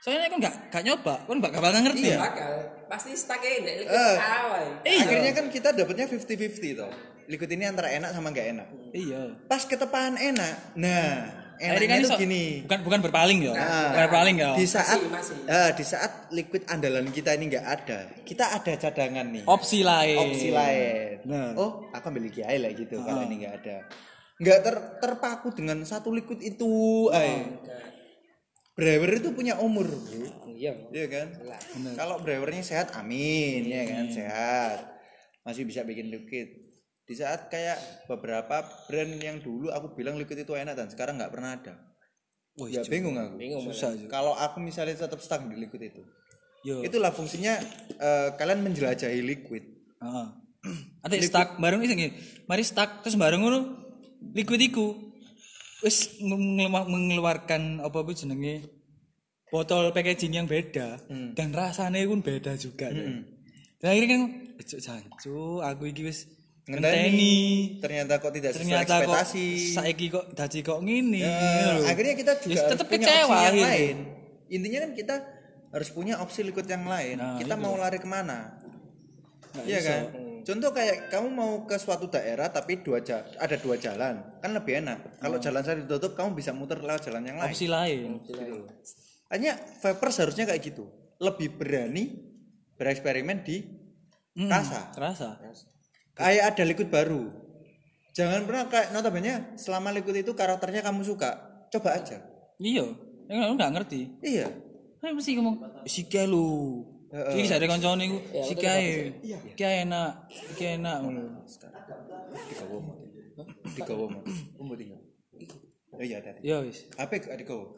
Soalnya 0.02 0.26
kan 0.26 0.38
gak 0.40 0.54
gak 0.68 0.82
nyoba, 0.82 1.14
kan 1.22 1.36
gak 1.38 1.62
bakal 1.62 1.80
ngerti. 1.80 2.02
Iya. 2.04 2.18
bakal 2.18 2.52
pasti 2.90 3.14
stuck 3.14 3.38
ini 3.38 3.86
liquid 3.86 3.94
Eh. 3.94 4.16
awal. 4.18 4.64
Iya. 4.82 5.00
Akhirnya 5.06 5.32
kan 5.32 5.46
kita 5.46 5.68
dapatnya 5.70 6.06
50-50 6.06 6.74
toh. 6.74 6.90
Liquid 7.24 7.50
ini 7.54 7.64
antara 7.64 7.86
enak 7.88 8.10
sama 8.10 8.28
nggak 8.28 8.46
enak. 8.50 8.68
Iya. 8.90 9.38
Pas 9.46 9.62
ketepaan 9.62 10.18
enak, 10.18 10.74
nah 10.74 11.06
enaknya 11.56 11.86
kan 11.86 11.98
itu 12.02 12.10
gini. 12.18 12.44
Bukan 12.66 12.78
bukan 12.82 13.00
berpaling 13.00 13.38
ya. 13.40 13.52
Nah, 13.54 13.62
Bukan 13.88 14.02
berpaling 14.02 14.36
ya. 14.36 14.50
Di 14.52 14.66
saat 14.66 14.98
Masih, 14.98 15.08
masih. 15.08 15.36
eh, 15.46 15.70
di 15.70 15.84
saat 15.86 16.12
liquid 16.28 16.66
andalan 16.66 17.06
kita 17.08 17.30
ini 17.32 17.46
nggak 17.46 17.62
ada, 17.64 17.98
kita 18.26 18.44
ada 18.52 18.72
cadangan 18.74 19.26
nih. 19.30 19.46
Opsi 19.46 19.86
lain. 19.86 20.18
Opsi 20.18 20.50
lain. 20.50 21.22
Nah. 21.24 21.54
Oh, 21.54 21.86
aku 21.88 22.04
ambil 22.10 22.26
lagi 22.26 22.42
aja 22.42 22.58
lah 22.58 22.72
gitu 22.74 22.98
kalau 22.98 23.22
ini 23.22 23.46
nggak 23.46 23.54
ada. 23.62 23.76
Nggak 24.36 24.58
ter- 24.60 24.86
terpaku 24.98 25.54
dengan 25.54 25.78
satu 25.86 26.10
liquid 26.10 26.42
itu. 26.42 27.06
ay. 27.14 27.46
Brewer 28.72 29.20
itu 29.20 29.28
punya 29.36 29.60
umur, 29.60 29.84
bro. 29.84 30.52
Iya. 30.56 30.72
Iya 30.94 31.06
kan? 31.10 31.28
Kalau 31.98 32.22
brewernya 32.22 32.62
sehat, 32.62 32.94
amin, 32.94 33.66
ya 33.66 33.82
kan 33.84 34.06
sehat. 34.08 34.78
Masih 35.42 35.66
bisa 35.66 35.82
bikin 35.82 36.08
liquid. 36.08 36.48
Di 37.02 37.18
saat 37.18 37.50
kayak 37.50 38.06
beberapa 38.06 38.62
brand 38.86 39.18
yang 39.18 39.42
dulu 39.42 39.74
aku 39.74 39.98
bilang 39.98 40.14
liquid 40.16 40.46
itu 40.46 40.54
enak 40.54 40.78
dan 40.78 40.88
sekarang 40.88 41.18
nggak 41.18 41.34
pernah 41.34 41.58
ada. 41.58 41.74
Wah, 42.56 42.68
ya 42.70 42.86
bingung 42.86 43.18
aku. 43.18 43.34
Bingung 43.36 43.60
susah 43.66 43.98
juga. 43.98 44.22
Kalau 44.22 44.38
aku 44.38 44.62
misalnya 44.62 44.94
tetap 44.94 45.18
stuck 45.18 45.42
di 45.50 45.56
liquid 45.58 45.82
itu, 45.92 46.02
Yo. 46.62 46.86
itulah 46.86 47.10
fungsinya 47.10 47.58
eh, 47.98 48.28
kalian 48.38 48.62
menjelajahi 48.62 49.18
liquid. 49.18 49.66
Heeh. 49.98 50.26
Ate 51.04 51.18
stuck 51.26 51.58
bareng 51.58 51.82
ngene. 51.82 52.14
Mari 52.46 52.62
stuck 52.62 53.02
terus 53.02 53.18
bareng 53.18 53.42
ngono 53.42 53.82
liquid 54.30 54.62
iku 54.62 55.11
wis 55.82 56.16
ngelu- 56.18 56.88
mengeluarkan 56.88 57.78
apa 57.78 57.98
ku 58.00 58.12
jenenge? 58.12 58.62
Botol 59.46 59.90
packaging 59.90 60.32
yang 60.34 60.46
beda. 60.46 60.96
Dan 61.34 61.52
rasanya 61.52 62.00
pun 62.06 62.20
beda 62.20 62.56
juga. 62.56 62.88
Dan 62.88 63.26
akhirnya 63.84 64.08
kan 64.08 64.22
cuk 64.56 64.80
jancu 64.80 65.38
aku 65.58 65.82
iki 65.86 66.02
wis 66.02 66.24
ngenteni. 66.64 67.36
Ternyata 67.78 68.16
kok 68.16 68.30
tidak 68.30 68.54
sesuai 68.54 68.64
ternyata 68.64 68.94
kok 68.96 69.12
ekspektasi. 69.12 69.46
saiki 69.74 70.06
kok 70.08 70.24
dadi 70.32 70.58
kok 70.62 70.78
ngene 70.78 71.18
Ya, 71.18 71.74
lho. 71.74 71.82
akhirnya 71.84 72.14
kita 72.14 72.32
juga 72.38 72.48
harus 72.48 72.62
tetep 72.70 72.86
punya 72.86 73.02
kecewa 73.02 73.26
opsi 73.28 73.42
yang 73.42 73.58
lain. 73.60 73.96
Intinya 74.48 74.78
kan 74.80 74.90
kita 74.94 75.14
harus 75.68 75.88
punya 75.90 76.14
opsi 76.16 76.40
liquid 76.40 76.64
yang 76.64 76.84
lain. 76.86 77.16
Nah, 77.18 77.36
kita 77.36 77.52
itu. 77.52 77.60
mau 77.60 77.74
lari 77.74 77.98
ke 77.98 78.06
mana? 78.06 78.54
Nggak 79.52 79.64
Iya 79.66 79.80
kan 79.82 80.02
contoh 80.42 80.70
kayak 80.70 81.08
kamu 81.08 81.28
mau 81.28 81.52
ke 81.62 81.74
suatu 81.74 82.06
daerah 82.06 82.46
tapi 82.46 82.78
dua 82.78 82.98
ja- 82.98 83.24
ada 83.36 83.54
dua 83.54 83.74
jalan 83.76 84.20
kan 84.38 84.50
lebih 84.50 84.78
enak. 84.78 85.18
Kalau 85.18 85.38
jalan 85.38 85.60
saya 85.60 85.78
ditutup 85.78 86.12
kamu 86.12 86.34
bisa 86.34 86.50
muter 86.50 86.76
lewat 86.76 87.02
jalan 87.02 87.22
yang 87.22 87.38
lain. 87.38 87.48
Opsi 87.48 87.66
lain. 87.66 88.20
Hanya 89.28 89.52
vapers 89.78 90.18
harusnya 90.18 90.44
kayak 90.44 90.62
gitu. 90.62 90.84
Lebih 91.16 91.54
berani 91.54 92.18
bereksperimen 92.74 93.40
di 93.40 93.56
Hmm, 94.32 94.48
rasa. 94.48 94.88
rasa. 94.94 95.36
Kayak 96.12 96.44
ada 96.50 96.62
liquid 96.64 96.88
baru. 96.88 97.28
Jangan 98.12 98.44
pernah 98.44 98.64
kayak 98.66 98.88
notabene 98.90 99.56
selama 99.56 99.88
liquid 99.90 100.20
itu 100.20 100.32
karakternya 100.32 100.80
kamu 100.80 101.00
suka 101.02 101.36
coba 101.68 101.96
aja. 101.96 102.20
Iya. 102.56 102.84
Ya 103.24 103.36
kan 103.38 103.56
nggak 103.56 103.72
ngerti. 103.72 104.00
Iya. 104.20 104.48
Kan 104.98 105.12
mesti 105.12 105.36
ngomong 105.36 105.56
sika 105.84 106.24
lu. 106.24 106.44
Heeh. 106.44 106.80
Iki 107.12 107.44
jare 107.44 107.66
kancane 107.68 108.02
iku 108.08 108.18
sika 108.40 108.68
ae 108.80 109.12
iki 109.52 109.62
ae 109.62 109.84
enak 109.84 110.10
iki 110.56 110.64
enak 110.80 110.96
ngono. 111.04 111.20
Digawa 112.48 112.78
mau 112.80 112.96
digawa 113.76 114.04
mau 114.08 114.22
umbo 114.56 114.72
tinggal. 114.74 115.00
Oh 115.92 116.00
iya 116.00 116.24
ada 116.24 116.32
ya 116.40 116.64
wis. 116.64 116.88
Apa 116.96 117.20
gak 117.20 117.36
digawa 117.36 117.68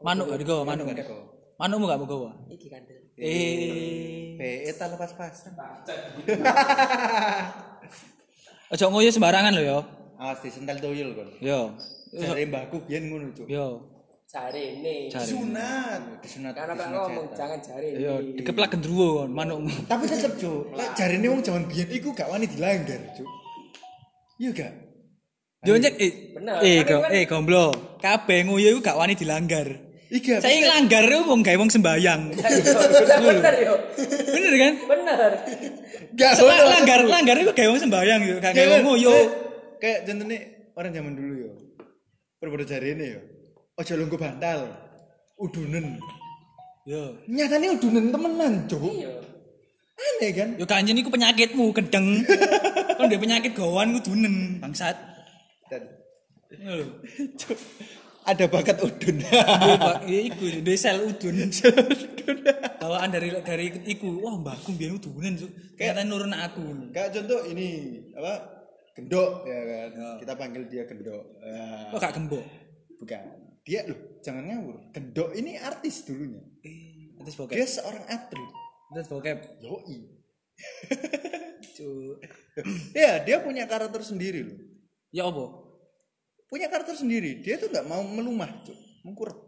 manuk 0.00 0.30
gak 0.30 0.38
digawa 0.38 0.62
manuk 0.62 0.84
gak 0.86 0.98
digawa 1.02 1.24
manukmu 1.60 1.84
gak 1.90 1.98
mau 2.00 2.08
gawa 2.08 2.30
Iki 2.48 2.66
kandel. 2.72 2.98
eh. 3.20 4.38
PE 4.40 4.70
tak 4.78 4.88
lepas 4.96 5.12
pasan 5.12 5.52
aja 8.70 8.84
ngoyo 8.86 9.10
sembarangan 9.10 9.52
lho 9.52 9.62
ya 9.66 9.78
awas 10.16 10.38
disentel 10.40 10.78
tuyul 10.78 11.10
kon 11.12 11.28
yo. 11.42 11.74
Dari 12.10 12.46
mbahku 12.46 12.86
biyen 12.86 13.10
ngono 13.10 13.34
cuk. 13.34 13.46
Yo 13.50 13.82
Cari. 14.30 15.10
sunat 15.10 16.22
disunat. 16.22 16.54
Karena 16.54 16.78
Pak 16.78 16.86
disunat 16.86 17.02
ngomong 17.02 17.26
jangan 17.34 17.58
jari 17.58 17.86
ini. 17.98 18.06
yo 18.06 18.14
dikeplak 18.22 18.70
gendruwo 18.70 19.26
kon 19.26 19.34
manukmu. 19.34 19.74
Tapi 19.90 20.06
tetep 20.06 20.38
cuk. 20.38 20.70
Lek 20.78 20.94
jarine 20.94 21.26
wong 21.34 21.42
jaman 21.42 21.66
biyen 21.66 21.90
iku 21.90 22.14
gak 22.14 22.30
wani 22.30 22.46
dilanggar 22.46 23.02
cuk. 23.18 23.26
Iya 24.38 24.50
gak? 24.54 24.72
Yo 25.66 25.74
eh 25.74 26.12
Bener. 26.38 26.56
eh 26.62 26.78
go 26.86 26.96
kan- 27.02 27.10
eh 27.10 27.22
gomblo. 27.26 27.64
Kabeh 27.98 28.46
ngoyo 28.46 28.78
iku 28.78 28.80
gak 28.86 28.98
wani 29.02 29.18
dilanggar. 29.18 29.66
Iya 30.14 30.38
saya 30.38 30.54
ngelanggar 30.62 31.04
itu 31.10 31.26
wong 31.26 31.40
gawe 31.42 31.56
wong 31.58 31.70
sembayang. 31.74 32.20
Bener 33.26 33.54
yo. 33.66 33.74
bener 34.30 34.54
kan? 34.54 34.72
Bener. 34.94 35.30
gak 36.14 36.32
langgar 36.70 37.00
langgar 37.02 37.34
itu 37.34 37.50
gawe 37.50 37.68
wong 37.74 37.82
sembayang 37.82 38.20
yo. 38.22 38.34
Gak 38.38 38.54
gawe 38.54 38.68
wong 38.78 38.82
ngoyo. 38.94 39.14
kayak 39.82 40.06
contohnya 40.06 40.38
orang 40.78 40.94
zaman 40.94 41.12
dulu 41.18 41.34
yo. 41.34 41.52
Berbeda 42.38 42.62
jarine 42.70 43.06
yo 43.18 43.29
ojo 43.80 43.92
lungguh 43.96 44.20
bantal. 44.20 44.60
Udunen. 45.40 45.96
Yo. 46.84 47.16
Nyatanya 47.24 47.72
udunen 47.80 48.12
temenan 48.12 48.54
cuk. 48.68 48.84
Iya. 48.84 49.12
aneh 50.00 50.30
kan? 50.32 50.48
Yo 50.56 50.64
kanjen 50.64 51.00
iku 51.00 51.08
penyakitmu 51.12 51.72
kedeng. 51.72 52.24
Kon 52.96 53.04
ndek 53.08 53.20
penyakit 53.20 53.52
gawan 53.56 53.96
kudunen 53.96 54.60
bangsat. 54.60 54.96
Dan 55.72 55.82
ada 58.20 58.44
bakat 58.52 58.76
udun. 58.84 59.16
Iya, 60.04 60.20
iku 60.28 60.44
ndek 60.60 60.76
sel 60.82 61.00
udun. 61.08 61.48
Bawaan 62.80 63.12
dari 63.12 63.32
dari 63.44 63.66
iku, 63.88 64.20
wah 64.24 64.36
mbahku 64.36 64.76
biyen 64.76 64.96
udunen, 65.00 65.36
Cuk. 65.36 65.50
Ternyata 65.76 66.04
nurun 66.04 66.32
aku. 66.36 66.92
kayak 66.92 67.16
contoh 67.16 67.40
ini 67.48 67.96
apa 68.16 68.32
gendok 68.92 69.44
ya 69.48 69.58
kan? 69.64 69.88
Kita 70.20 70.32
panggil 70.36 70.62
dia 70.68 70.84
gendok. 70.84 71.24
Ya, 71.40 71.92
Kok 71.92 72.00
gak 72.00 72.12
gembok? 72.16 72.44
bukan 73.00 73.24
dia 73.70 73.86
loh 73.86 74.18
jangan 74.18 74.50
ngawur. 74.50 74.76
Gendok 74.90 75.30
ini 75.38 75.54
artis 75.54 76.02
dulunya. 76.02 76.42
Eh, 76.66 77.14
terus 77.22 77.38
bokep. 77.38 77.54
dia 77.54 77.66
seorang 77.70 78.02
atlet. 78.10 78.50
Terus 78.90 79.06
bokep. 79.06 79.38
yoi. 79.62 79.98
Ya 82.92 83.22
dia 83.22 83.40
punya 83.40 83.64
karakter 83.64 84.02
sendiri 84.02 84.42
loh. 84.44 84.58
Ya 85.14 85.24
apa? 85.30 85.70
punya 86.50 86.66
karakter 86.66 86.98
sendiri. 86.98 87.40
Dia 87.46 87.62
tuh 87.62 87.70
nggak 87.70 87.86
mau 87.86 88.02
melumah 88.02 88.50
cuk. 88.66 88.74
Mengkurap 89.06 89.38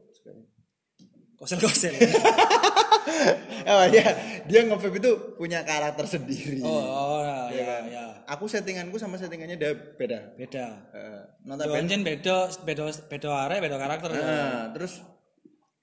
Kosel-kosel. 1.42 1.90
oh 3.72 3.84
ya 3.90 4.06
dia 4.46 4.60
nge 4.62 4.78
itu 4.78 5.10
punya 5.34 5.66
karakter 5.66 6.06
sendiri 6.06 6.62
Oh, 6.62 6.70
oh 6.70 7.20
ya, 7.22 7.38
Iya 7.50 7.58
ya, 7.58 7.66
kan? 7.66 7.82
ya. 7.90 8.04
aku 8.30 8.44
settinganku 8.46 8.96
sama 8.98 9.18
settingannya 9.18 9.58
dia 9.58 9.74
beda 9.74 10.38
Beda. 10.38 10.66
uh, 10.94 11.74
anjen 11.74 12.06
beda 12.06 12.46
beda 12.62 12.84
beda 13.10 13.28
arek, 13.46 13.58
beda 13.58 13.76
karakter. 13.78 14.08
Nah, 14.14 14.70
terus 14.70 15.02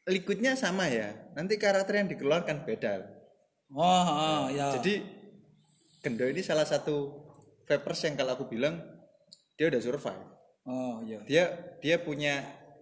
liquidnya 0.07 0.55
sama 0.55 0.87
ya 0.89 1.11
nanti 1.35 1.59
karakter 1.59 2.01
yang 2.01 2.07
dikeluarkan 2.09 2.63
beda 2.65 3.19
Oh, 3.69 3.85
oh, 3.85 4.43
ya. 4.49 4.73
jadi 4.81 5.05
Gendo 5.99 6.25
ini 6.25 6.39
salah 6.41 6.63
satu 6.65 7.27
vapers 7.67 8.01
yang 8.07 8.15
kalau 8.15 8.33
aku 8.39 8.47
bilang 8.49 8.79
dia 9.59 9.67
udah 9.69 9.77
survive 9.83 10.23
oh, 10.65 11.03
iya. 11.05 11.19
dia 11.27 11.43
dia 11.83 11.99
punya 12.01 12.39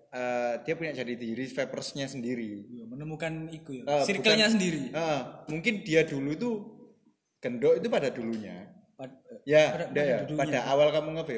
eh, 0.09 0.53
dia 0.61 0.73
punya 0.73 0.91
jadi 0.91 1.13
diri 1.13 1.45
vapersnya 1.45 2.05
sendiri 2.05 2.65
Iya, 2.67 2.83
menemukan 2.85 3.49
iku 3.49 3.71
ya. 3.73 3.83
Eh, 3.83 4.03
Circle-nya 4.03 4.47
sendiri. 4.47 4.89
Eh, 4.89 5.19
mungkin 5.47 5.81
dia 5.81 6.03
dulu 6.03 6.29
itu 6.31 6.49
Gendo 7.37 7.69
itu 7.71 7.85
pada 7.87 8.09
dulunya 8.09 8.65
Pad- 8.97 9.13
ya 9.45 9.87
Pada- 9.87 9.93
ya 9.93 10.17
dulunya. 10.25 10.41
pada 10.41 10.59
awal 10.67 10.89
kamu 10.89 11.09
nge 11.15 11.37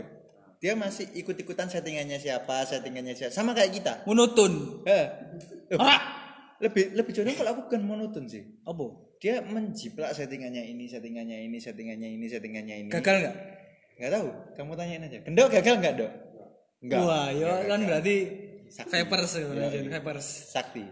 dia 0.60 0.75
masih 0.75 1.08
ikut-ikutan 1.13 1.67
settingannya 1.67 2.19
siapa 2.19 2.63
settingannya 2.63 3.15
siapa 3.15 3.32
sama 3.32 3.51
kayak 3.51 3.71
kita 3.73 3.93
Monoton. 4.03 4.84
Eh, 4.84 5.05
Ora. 5.71 5.97
lebih 6.60 6.91
lebih 6.91 7.12
condong 7.15 7.36
kalau 7.36 7.51
aku 7.53 7.62
bukan 7.71 7.82
monoton 7.82 8.27
sih 8.27 8.43
Apa? 8.63 8.84
dia 9.19 9.39
menjiplak 9.39 10.12
settingannya 10.12 10.67
ini 10.67 10.88
settingannya 10.88 11.47
ini 11.47 11.55
settingannya 11.55 12.10
ini 12.10 12.25
settingannya 12.27 12.75
ini 12.75 12.89
Gagal 12.91 13.15
nggak? 13.23 13.36
nggak 13.95 14.12
tahu 14.12 14.27
kamu 14.55 14.71
tanyain 14.75 15.03
aja 15.03 15.17
gendok 15.23 15.47
gagal 15.51 15.75
nggak 15.79 15.93
dok 15.99 16.12
nggak 16.79 16.99
Wah, 16.99 17.27
ya 17.32 17.51
kan 17.63 17.79
berarti 17.84 18.15
Sakti. 18.69 18.91
vapers 18.95 19.29
sebenarnya, 19.32 19.82
Iya. 19.82 19.91
vapers. 19.95 20.27
sakti. 20.47 20.86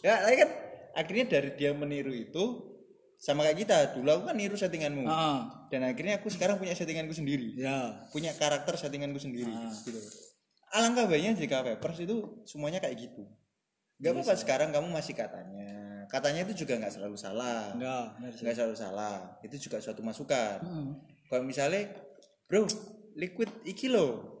Ya 0.00 0.20
tapi 0.20 0.36
kan 0.36 0.50
akhirnya 0.92 1.24
dari 1.28 1.50
dia 1.54 1.70
meniru 1.70 2.10
itu 2.10 2.44
sama 3.16 3.44
kayak 3.44 3.58
kita 3.58 3.76
dulu 3.94 4.08
aku 4.10 4.22
kan 4.26 4.36
niru 4.36 4.56
settinganmu. 4.56 5.04
Ah, 5.04 5.68
dan 5.68 5.84
akhirnya 5.84 6.18
aku 6.18 6.26
sekarang 6.26 6.56
punya 6.56 6.72
settinganku 6.72 7.12
sendiri. 7.12 7.52
Ya. 7.54 8.08
punya 8.08 8.32
karakter 8.32 8.74
settinganku 8.74 9.20
sendiri 9.20 9.48
Ah. 9.48 9.68
gitu. 9.84 10.00
Alangkah 10.70 11.04
baiknya 11.04 11.34
jika 11.36 11.60
vapers 11.60 12.00
itu 12.00 12.16
semuanya 12.44 12.78
kayak 12.78 12.96
gitu. 12.98 13.26
Nggak 13.98 14.10
Iya 14.10 14.16
apa-apa 14.16 14.34
sekarang 14.34 14.68
kamu 14.70 14.88
masih 14.88 15.12
katanya. 15.12 15.68
Katanya 16.06 16.42
itu 16.42 16.64
juga 16.64 16.80
nggak 16.80 16.90
selalu 16.90 17.14
salah. 17.14 17.76
Nggak 17.76 18.54
selalu 18.56 18.74
salah. 18.74 19.36
Itu 19.40 19.60
juga 19.60 19.78
suatu 19.78 20.00
masukan. 20.00 20.58
Hmm. 20.60 20.92
kalau 21.28 21.46
misalnya 21.46 21.86
bro 22.44 22.66
liquid 23.14 23.46
iki 23.62 23.86
lo 23.86 24.39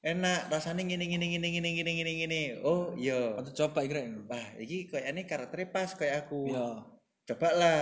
enak 0.00 0.48
rasanya 0.48 0.80
gini 0.82 1.04
gini 1.06 1.26
gini 1.28 1.48
gini 1.50 1.68
gini 1.74 1.90
gini 1.94 2.12
gini 2.18 2.40
oh 2.60 2.96
iya. 2.96 3.36
Atau 3.36 3.52
coba 3.54 3.84
kira 3.84 4.00
wah 4.24 4.46
iki 4.56 4.88
kayak 4.88 5.12
ini 5.12 5.22
karakternya 5.24 5.68
pas 5.68 5.92
kayak 5.92 6.26
aku. 6.26 6.48
Ya. 6.48 6.66
coba 7.28 7.48
lah 7.52 7.80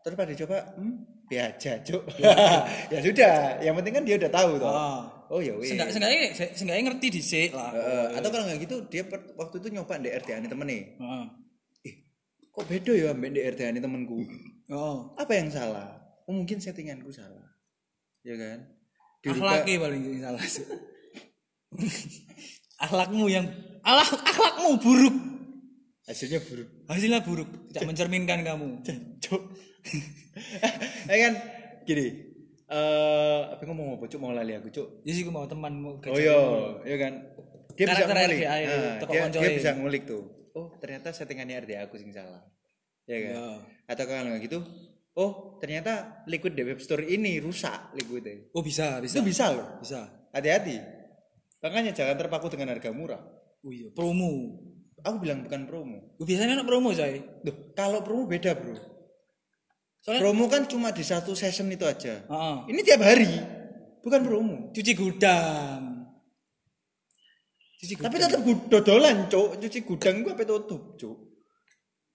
terus 0.00 0.14
pada 0.14 0.30
dicoba 0.30 0.58
hmm? 0.74 0.94
Biasa 1.26 1.82
cuk. 1.82 2.02
Ya. 2.94 3.02
Sudah 3.02 3.34
yang 3.58 3.74
penting 3.74 3.92
kan 3.92 4.02
dia 4.02 4.14
udah 4.14 4.30
tahu 4.30 4.50
toh. 4.56 4.70
Ah. 4.70 5.02
oh 5.26 5.42
ya 5.42 5.58
wih 5.58 5.66
Seenggak, 5.66 5.90
seenggaknya, 5.90 6.30
seenggaknya 6.54 6.82
ngerti 6.86 7.06
dhisik 7.10 7.50
lah. 7.50 7.74
atau 8.14 8.30
kalau 8.30 8.46
nggak 8.46 8.62
gitu 8.62 8.76
dia 8.86 9.02
per- 9.02 9.34
waktu 9.34 9.58
itu 9.58 9.74
nyoba 9.74 9.98
di 9.98 10.06
RDA 10.06 10.38
ini 10.38 10.46
temen 10.46 10.66
nih 10.70 10.82
Heeh. 10.96 11.24
eh 11.82 11.94
kok 12.46 12.62
beda 12.64 12.92
ya 12.94 13.10
ambek 13.10 13.30
di 13.34 13.40
RDA 13.42 13.74
ini 13.74 13.82
temenku? 13.82 14.22
Oh. 14.70 15.10
apa 15.14 15.34
yang 15.34 15.50
salah? 15.50 15.98
Oh, 16.26 16.34
mungkin 16.34 16.58
settinganku 16.58 17.10
salah. 17.10 17.42
Ya 18.22 18.34
kan? 18.34 18.58
Dirubah- 19.18 19.62
Akhlaknya 19.62 19.78
paling 19.78 20.02
salah 20.16 20.42
sih. 20.42 20.62
Akhlakmu 22.84 23.26
yang 23.32 23.46
alah 23.86 24.04
akhlakmu 24.04 24.76
buruk. 24.82 25.16
hasilnya 26.06 26.38
buruk. 26.38 26.68
Hasilnya 26.86 27.20
buruk, 27.24 27.48
tidak 27.72 27.82
mencerminkan 27.90 28.46
kamu. 28.46 28.84
cuk. 29.24 29.42
Ya 31.10 31.16
kan 31.26 31.32
gini. 31.82 32.06
Eh 32.66 33.40
apa 33.50 33.62
ngomong 33.66 33.98
apa? 33.98 34.04
Cuk 34.06 34.20
mau 34.22 34.30
lali 34.30 34.54
aku 34.54 34.70
cuk. 34.70 35.02
Jadi 35.02 35.26
aku 35.26 35.30
mau 35.34 35.46
temanmu 35.46 36.02
oh 36.02 36.18
iya. 36.18 36.38
iya 36.86 36.96
kan? 36.98 37.12
Dia 37.74 37.86
bisa 37.90 38.04
Karakter 38.06 38.16
ngulik. 38.16 38.38
RDA 38.40 38.56
Nah, 38.56 38.94
toko 39.02 39.12
dia, 39.12 39.26
dia 39.28 39.50
bisa 39.58 39.70
ngulik 39.76 40.02
tuh. 40.06 40.22
Oh 40.56 40.66
ternyata 40.78 41.10
settingannya 41.10 41.66
RDA 41.66 41.90
aku 41.90 41.98
sing 41.98 42.14
salah. 42.14 42.42
Ya 43.06 43.18
kan? 43.22 43.32
Ya. 43.34 43.46
atau 43.86 44.02
kalau 44.02 44.34
nggak 44.34 44.42
gitu 44.50 44.58
oh 45.16 45.56
ternyata 45.62 46.22
liquid 46.26 46.58
di 46.58 46.62
web 46.66 46.78
store 46.78 47.08
ini 47.08 47.40
rusak 47.40 47.94
liquidnya. 47.96 48.52
Oh 48.52 48.62
bisa, 48.62 49.00
bisa. 49.00 49.18
itu 49.18 49.22
bisa 49.24 49.44
loh. 49.54 49.80
Bisa. 49.80 50.28
hati-hati 50.36 50.95
makanya 51.66 51.90
jangan 51.90 52.14
terpaku 52.14 52.46
dengan 52.54 52.70
harga 52.70 52.94
murah. 52.94 53.18
Oh 53.66 53.74
iya, 53.74 53.90
promo. 53.90 54.62
aku 55.02 55.16
bilang 55.18 55.42
bukan 55.42 55.66
promo. 55.66 56.14
Oh, 56.18 56.24
biasanya 56.26 56.62
anak 56.62 56.66
promo, 56.70 56.94
Say. 56.94 57.22
Duh, 57.42 57.74
kalau 57.74 58.06
promo 58.06 58.30
beda 58.30 58.54
bro. 58.54 58.74
Soalnya 60.06 60.22
promo 60.22 60.46
kan 60.46 60.70
cuma 60.70 60.94
di 60.94 61.02
satu 61.02 61.34
session 61.34 61.66
itu 61.66 61.82
aja. 61.82 62.22
Heeh. 62.22 62.56
ini 62.70 62.80
tiap 62.86 63.02
hari 63.02 63.26
bukan 64.06 64.20
promo. 64.22 64.56
Cuci 64.70 64.92
gudang. 64.94 65.82
Cuci 67.82 67.98
tapi 67.98 68.16
tetap 68.22 68.40
dodolan 68.70 69.26
cuk. 69.26 69.58
Cuci 69.58 69.78
gudang 69.82 70.22
gua 70.22 70.38
apa 70.38 70.46
tutup 70.46 70.94
cuk. 70.94 71.18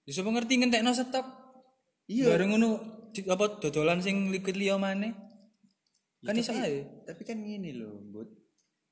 Bisa 0.08 0.24
mengerti 0.24 0.56
ngentekno 0.58 0.96
stok 0.96 1.28
iya. 2.08 2.32
Bareng 2.32 2.56
ngono 2.56 2.70
apa 3.12 3.60
dodolan 3.60 4.00
sing 4.00 4.32
liquid 4.32 4.56
liya 4.56 4.80
maneh? 4.80 5.12
Kan 6.24 6.40
iso 6.40 6.56
ae. 6.56 6.86
tapi 7.04 7.22
kan 7.28 7.44
gini 7.44 7.76
loh 7.76 7.98
but 8.08 8.30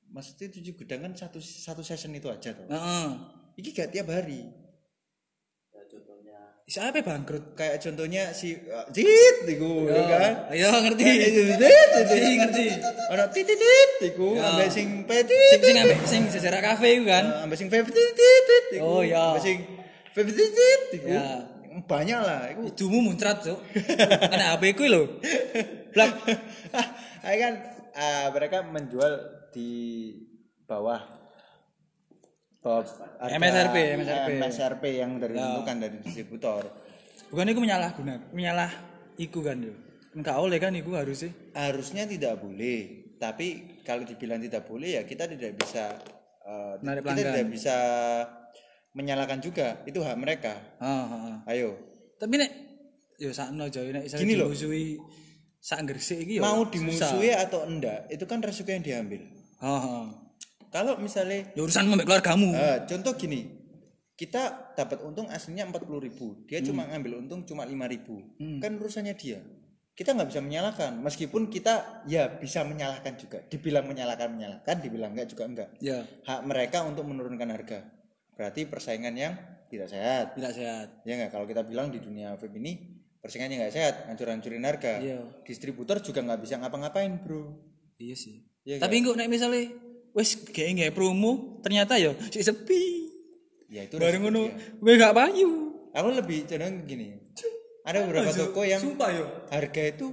maksudnya 0.09 0.47
cuci 0.49 0.71
gudang 0.73 0.99
kan 1.05 1.13
satu 1.15 1.39
satu 1.41 1.81
session 1.85 2.13
itu 2.13 2.27
aja 2.29 2.53
tuh 2.53 2.65
heeh 2.65 3.07
iki 3.59 3.69
gak 3.73 3.93
tiap 3.93 4.09
hari 4.09 4.45
Siapa 6.69 7.01
bangkrut? 7.01 7.57
Kayak 7.57 7.81
contohnya 7.81 8.29
si 8.29 8.53
uh, 8.53 8.85
Jit 8.93 9.41
iku 9.41 9.89
ya 9.89 10.05
kan. 10.05 10.33
Ayo 10.53 10.69
ngerti. 10.69 11.01
Jit 11.57 11.89
ngerti 11.97 12.29
ngerti. 12.45 12.65
Ana 13.09 13.25
titit 13.33 13.89
iku 14.05 14.37
ambek 14.37 14.69
sing 14.69 15.01
petit. 15.09 15.33
Sing 15.33 15.65
sing 15.65 15.77
ambek 15.81 15.99
sing 16.05 16.23
sejarah 16.29 16.61
kafe 16.61 17.01
iku 17.01 17.09
kan. 17.09 17.25
Ambek 17.41 17.57
sing 17.57 17.73
petit 17.73 18.13
iku. 18.77 18.85
Oh 18.85 19.01
ya. 19.01 19.33
Ambek 19.33 19.41
sing 19.41 19.65
petit 20.13 20.93
iku. 20.93 21.09
Banyak 21.89 22.19
lah 22.21 22.53
iku. 22.53 22.69
Idumu 22.69 23.01
muncrat, 23.01 23.41
Cuk. 23.41 23.57
Ana 24.29 24.53
HP 24.53 24.77
ku 24.77 24.85
lho. 24.85 25.09
Blak. 25.89 26.21
Ayo 27.25 27.37
kan 27.49 27.53
mereka 28.29 28.61
menjual 28.61 29.38
di 29.53 30.11
bawah 30.69 31.19
MSRP, 32.59 33.75
MSRP. 33.95 34.29
MSRP 34.35 34.83
yang 34.99 35.15
dari 35.15 35.39
ya. 35.39 35.63
kan 35.63 35.79
dari 35.79 35.95
distributor. 36.03 36.67
Bukan 37.31 37.47
itu 37.47 37.61
menyalah 37.63 37.95
guna, 37.95 38.19
menyalah 38.35 38.71
iku 39.15 39.39
kan 39.39 39.63
yo. 39.63 39.71
Enggak 40.11 40.35
oleh 40.43 40.59
kan 40.59 40.75
iku 40.75 40.91
harusnya. 40.99 41.31
Harusnya 41.55 42.03
tidak 42.03 42.43
boleh. 42.43 43.07
Tapi 43.15 43.79
kalau 43.87 44.03
dibilang 44.03 44.43
tidak 44.43 44.67
boleh 44.67 44.99
ya 44.99 45.01
kita 45.07 45.27
tidak 45.27 45.55
bisa 45.59 45.95
uh, 46.43 46.75
kita 46.79 47.15
tidak 47.15 47.47
bisa 47.47 47.77
menyalahkan 48.91 49.39
juga. 49.39 49.79
Itu 49.87 50.03
hak 50.03 50.17
mereka. 50.19 50.59
Ah, 50.83 51.07
ah, 51.07 51.13
ah. 51.15 51.37
Ayo. 51.47 51.79
Tapi 52.19 52.43
nek 52.43 52.51
yo 53.15 53.31
sakno 53.31 53.71
jauh 53.71 53.87
nek 53.87 54.11
Gini 54.19 54.35
loh. 54.35 54.51
sak 55.59 55.83
gresik 55.87 56.27
iki 56.27 56.39
yo. 56.39 56.41
Mau 56.43 56.67
dimusuhi 56.67 57.35
atau 57.35 57.67
enggak, 57.67 58.07
itu 58.07 58.23
kan 58.23 58.39
resiko 58.39 58.71
yang 58.71 58.83
diambil. 58.83 59.38
Heeh. 59.59 60.03
Kalau 60.69 61.01
misalnya 61.01 61.49
ya 61.57 61.61
urusan 61.65 61.89
sama 61.89 62.05
keluargamu. 62.05 62.53
Uh, 62.53 62.77
contoh 62.85 63.13
gini. 63.17 63.57
Kita 64.13 64.75
dapat 64.75 64.99
untung 65.07 65.31
aslinya 65.31 65.63
empat 65.63 65.87
puluh 65.87 66.03
ribu. 66.03 66.43
Dia 66.45 66.59
hmm. 66.59 66.67
cuma 66.67 66.83
ngambil 66.91 67.23
untung 67.23 67.41
cuma 67.47 67.63
lima 67.63 67.87
ribu. 67.87 68.35
Hmm. 68.37 68.59
kan 68.59 68.75
urusannya 68.75 69.15
dia. 69.15 69.39
Kita 69.95 70.15
nggak 70.15 70.29
bisa 70.31 70.41
menyalahkan. 70.43 70.91
Meskipun 70.99 71.47
kita 71.47 72.03
ya 72.07 72.27
bisa 72.27 72.63
menyalahkan 72.67 73.15
juga. 73.15 73.39
Dibilang 73.47 73.87
menyalahkan 73.87 74.29
menyalahkan. 74.31 74.75
Dibilang 74.83 75.15
enggak 75.15 75.31
juga 75.31 75.43
enggak 75.47 75.69
ya. 75.79 76.03
hak 76.27 76.41
mereka 76.45 76.83
untuk 76.83 77.07
menurunkan 77.07 77.49
harga. 77.51 77.79
Berarti 78.35 78.67
persaingan 78.67 79.15
yang 79.15 79.33
tidak 79.71 79.87
sehat. 79.91 80.35
Tidak 80.35 80.53
sehat. 80.55 80.87
Ya 81.07 81.15
enggak 81.19 81.31
kalau 81.35 81.47
kita 81.47 81.63
bilang 81.63 81.87
di 81.91 82.03
dunia 82.03 82.35
vape 82.35 82.59
ini 82.59 82.99
persaingannya 83.23 83.55
nggak 83.65 83.73
sehat. 83.75 83.95
Hancur-hancurin 84.11 84.63
harga. 84.67 84.99
Ya. 84.99 85.19
distributor 85.47 86.03
juga 86.03 86.23
nggak 86.27 86.43
bisa 86.43 86.59
ngapa-ngapain 86.59 87.23
bro. 87.23 87.55
Iya 87.99 88.15
sih 88.19 88.48
ya, 88.65 88.81
tapi 88.81 88.99
enggak 88.99 89.15
naik 89.19 89.31
misalnya 89.31 89.71
wes 90.11 90.35
kayak 90.49 90.69
nggak 90.75 90.93
promo 90.97 91.61
ternyata 91.61 91.95
ya 91.95 92.15
si 92.33 92.41
sepi. 92.41 93.07
Ya 93.69 93.85
itu 93.85 94.01
bareng 94.01 94.25
ngono 94.25 94.49
gue 94.81 94.93
gak 94.97 95.13
payu. 95.13 95.49
Aku 95.93 96.09
lebih 96.09 96.49
cenderung 96.49 96.89
gini 96.89 97.21
ada 97.85 98.05
beberapa 98.05 98.29
toko 98.33 98.61
yang 98.65 98.81
Sumpah, 98.81 99.09
yo. 99.13 99.25
harga 99.49 99.81
itu 99.89 100.09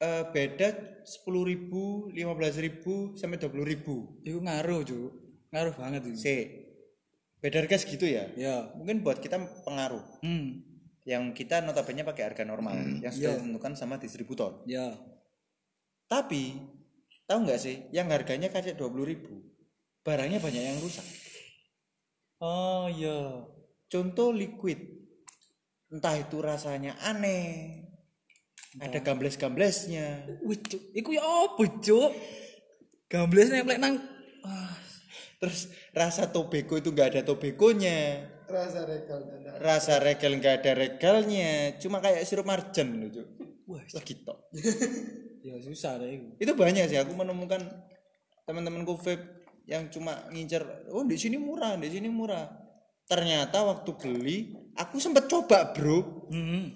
uh, 0.00 0.28
beda 0.32 1.00
sepuluh 1.04 1.44
ribu 1.48 2.08
lima 2.12 2.32
belas 2.36 2.56
ribu 2.56 3.12
sampai 3.16 3.36
dua 3.36 3.52
puluh 3.52 3.64
ribu. 3.68 4.20
Itu 4.24 4.40
ngaruh 4.40 4.80
cu 4.88 5.00
ngaruh 5.52 5.74
banget 5.76 6.00
itu 6.08 6.16
si 6.16 6.36
beda 7.44 7.60
harga 7.64 7.76
segitu 7.80 8.08
ya? 8.08 8.28
Ya 8.36 8.72
mungkin 8.72 9.04
buat 9.04 9.20
kita 9.20 9.36
pengaruh. 9.64 10.24
Hmm. 10.24 10.64
yang 11.06 11.30
kita 11.30 11.62
notabene 11.62 12.02
pakai 12.02 12.34
harga 12.34 12.42
normal 12.42 12.74
hmm. 12.74 12.98
yang 13.06 13.14
sudah 13.14 13.30
ya. 13.30 13.38
ditentukan 13.38 13.72
sama 13.78 13.94
distributor. 14.02 14.58
Ya 14.66 14.98
tapi 16.10 16.58
Tahu 17.26 17.38
nggak 17.42 17.58
sih, 17.58 17.90
yang 17.90 18.06
harganya 18.14 18.46
kasih 18.54 18.78
dua 18.78 18.86
puluh 18.86 19.02
ribu, 19.10 19.42
barangnya 20.06 20.38
banyak 20.38 20.62
yang 20.62 20.78
rusak. 20.78 21.02
Oh 22.38 22.86
iya. 22.86 23.42
Contoh 23.90 24.30
liquid, 24.30 24.78
entah 25.90 26.14
itu 26.14 26.38
rasanya 26.38 26.94
aneh, 27.02 27.82
entah. 28.78 28.86
ada 28.86 28.98
gambles-gamblesnya. 29.02 30.38
Wih, 30.46 30.58
iku 30.94 31.18
ya 31.18 31.22
apa, 31.22 31.62
Cuk? 31.82 32.10
Gamblesnya 33.10 33.62
yang 33.62 33.78
nang 33.78 33.94
ah. 34.46 34.74
Terus 35.36 35.68
rasa 35.92 36.30
tobeko 36.30 36.78
itu 36.78 36.94
nggak 36.94 37.10
ada 37.12 37.22
tobekonya. 37.26 38.30
Rasa 38.46 38.86
regal 38.86 39.20
Rasa 39.58 39.94
regal 39.98 40.32
nggak 40.38 40.54
ada 40.62 40.72
regalnya, 40.78 41.74
cuma 41.82 41.98
kayak 41.98 42.22
sirup 42.22 42.46
marjan 42.46 42.86
loh, 43.02 43.26
Wah, 43.66 43.82
gitu. 43.82 44.34
ya 45.46 45.54
susah 45.62 46.02
deh 46.02 46.10
itu. 46.18 46.26
Itu 46.42 46.52
banyak 46.58 46.90
sih 46.90 46.98
aku 46.98 47.14
menemukan 47.14 47.62
teman-temanku 48.42 48.98
vape 48.98 49.46
yang 49.70 49.86
cuma 49.90 50.26
ngincer 50.30 50.90
oh 50.90 51.06
di 51.06 51.14
sini 51.14 51.38
murah 51.38 51.78
di 51.78 51.86
sini 51.86 52.10
murah. 52.10 52.50
Ternyata 53.06 53.62
waktu 53.62 53.90
beli 53.94 54.38
aku 54.74 54.98
sempat 54.98 55.30
coba 55.30 55.70
bro. 55.70 56.26
Hmm. 56.34 56.74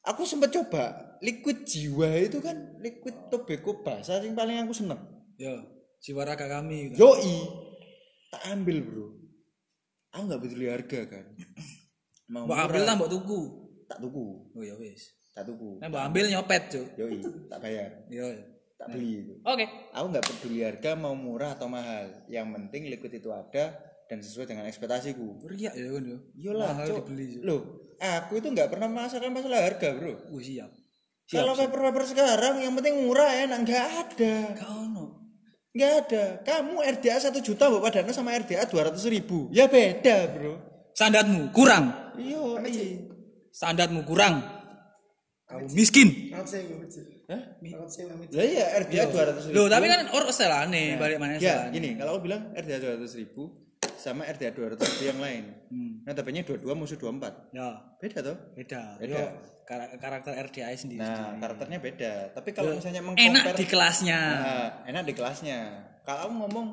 aku 0.00 0.24
sempat 0.24 0.54
coba 0.54 1.18
liquid 1.20 1.66
jiwa 1.66 2.08
itu 2.16 2.40
kan 2.40 2.78
liquid 2.80 3.28
tobacco 3.28 3.82
basah 3.82 4.22
yang 4.22 4.38
paling 4.38 4.62
aku 4.62 4.70
seneng. 4.70 5.02
Ya 5.34 5.66
jiwa 6.00 6.22
raga 6.22 6.46
kami 6.46 6.94
gitu. 6.94 7.02
yoi 7.02 7.34
tak 8.30 8.54
ambil 8.54 8.78
bro. 8.86 9.06
Aku 10.14 10.22
nggak 10.30 10.40
peduli 10.46 10.66
harga 10.70 11.00
kan. 11.10 11.26
Mau 12.30 12.46
ambil 12.46 12.86
tak 12.86 13.10
tuku. 13.10 13.40
Tak 13.90 13.98
tuku. 13.98 14.26
Oh 14.54 14.62
ya 14.62 14.78
wis 14.78 15.10
tak 15.34 15.44
tuku. 15.46 15.78
Nah 15.78 15.88
mbak 15.88 16.02
ambil 16.10 16.24
nyopet 16.26 16.62
cuy 16.70 16.86
yoi 16.98 17.18
tak 17.46 17.58
bayar. 17.62 17.90
Yo 18.10 18.26
tak 18.80 18.86
beli 18.96 19.10
itu. 19.24 19.34
Oke. 19.44 19.64
Okay. 19.64 19.68
aku 19.94 20.06
nggak 20.10 20.24
peduli 20.26 20.58
harga 20.64 20.90
mau 20.96 21.14
murah 21.14 21.54
atau 21.54 21.68
mahal. 21.70 22.26
Yang 22.26 22.46
penting 22.56 22.82
liquid 22.90 23.12
itu 23.20 23.30
ada 23.30 23.76
dan 24.10 24.18
sesuai 24.18 24.46
dengan 24.50 24.64
ekspektasiku. 24.66 25.46
Riak 25.46 25.74
ya 25.76 25.88
kan 25.94 26.04
yo 26.34 26.50
lah 26.56 26.74
dibeli 26.82 27.38
lo 27.44 27.88
aku 28.00 28.40
itu 28.40 28.48
nggak 28.48 28.72
pernah 28.72 28.88
merasakan 28.88 29.30
masalah 29.30 29.60
harga 29.60 29.88
bro. 29.94 30.14
Oh, 30.32 30.40
siap. 30.40 30.72
siap 31.28 31.44
kalau 31.44 31.52
paper 31.54 31.80
paper 31.92 32.04
sekarang 32.08 32.54
yang 32.64 32.72
penting 32.74 33.06
murah 33.06 33.30
ya 33.30 33.44
nggak 33.46 33.86
ada. 34.08 34.34
Kau 34.56 34.82
nggak 35.70 35.92
ada. 36.02 36.24
Kamu 36.42 36.82
RDA 36.82 37.22
satu 37.22 37.38
juta 37.38 37.70
bapak 37.70 38.02
dana 38.02 38.10
sama 38.10 38.34
RDA 38.34 38.66
dua 38.66 38.90
ratus 38.90 39.06
ribu. 39.06 39.46
Ya 39.54 39.70
beda 39.70 40.26
bro. 40.34 40.58
Standarmu 40.96 41.54
kurang. 41.54 42.16
Iya. 42.18 42.58
Standarmu 43.54 44.02
kurang 44.02 44.59
kamu 45.50 45.66
miskin. 45.74 46.08
Hah? 47.30 47.42
Lah 48.30 48.46
iya 48.46 48.64
RDA 48.86 49.04
dua 49.10 49.22
ratus 49.34 49.42
ribu. 49.50 49.54
Loh 49.58 49.66
tapi 49.66 49.86
kan 49.90 50.00
orang 50.14 50.30
selane 50.30 50.94
balik 50.94 51.18
mana 51.18 51.42
Ya 51.42 51.66
gini 51.74 51.98
kalau 51.98 52.18
aku 52.18 52.30
bilang 52.30 52.54
RDA 52.54 52.78
dua 52.78 52.92
ratus 52.94 53.18
ribu 53.18 53.50
sama 53.98 54.24
RDA 54.30 54.54
dua 54.54 54.66
ratus 54.74 54.86
ribu 54.94 55.10
yang 55.10 55.20
lain. 55.20 55.44
Hmm. 55.68 55.92
Nah 56.06 56.12
tapi 56.14 56.38
dua 56.46 56.56
dua 56.62 56.74
musuh 56.78 56.94
dua 56.94 57.10
empat. 57.10 57.50
Ya. 57.50 57.82
Beda 57.98 58.18
tuh. 58.22 58.36
Beda. 58.54 58.96
Beda. 59.02 59.14
Yo, 59.18 59.26
karakter 59.98 60.32
RDA 60.38 60.70
sendiri. 60.78 61.02
Nah 61.02 61.34
karakternya 61.42 61.78
beda. 61.82 62.12
Tapi 62.34 62.50
kalau 62.54 62.78
misalnya 62.78 63.02
mengkompar. 63.02 63.26
Enak 63.34 63.44
di 63.58 63.66
kelasnya. 63.66 64.20
Nah, 64.22 64.68
enak 64.86 65.02
di 65.02 65.14
kelasnya. 65.18 65.58
Kalau 66.06 66.30
kamu 66.30 66.34
ngomong 66.46 66.66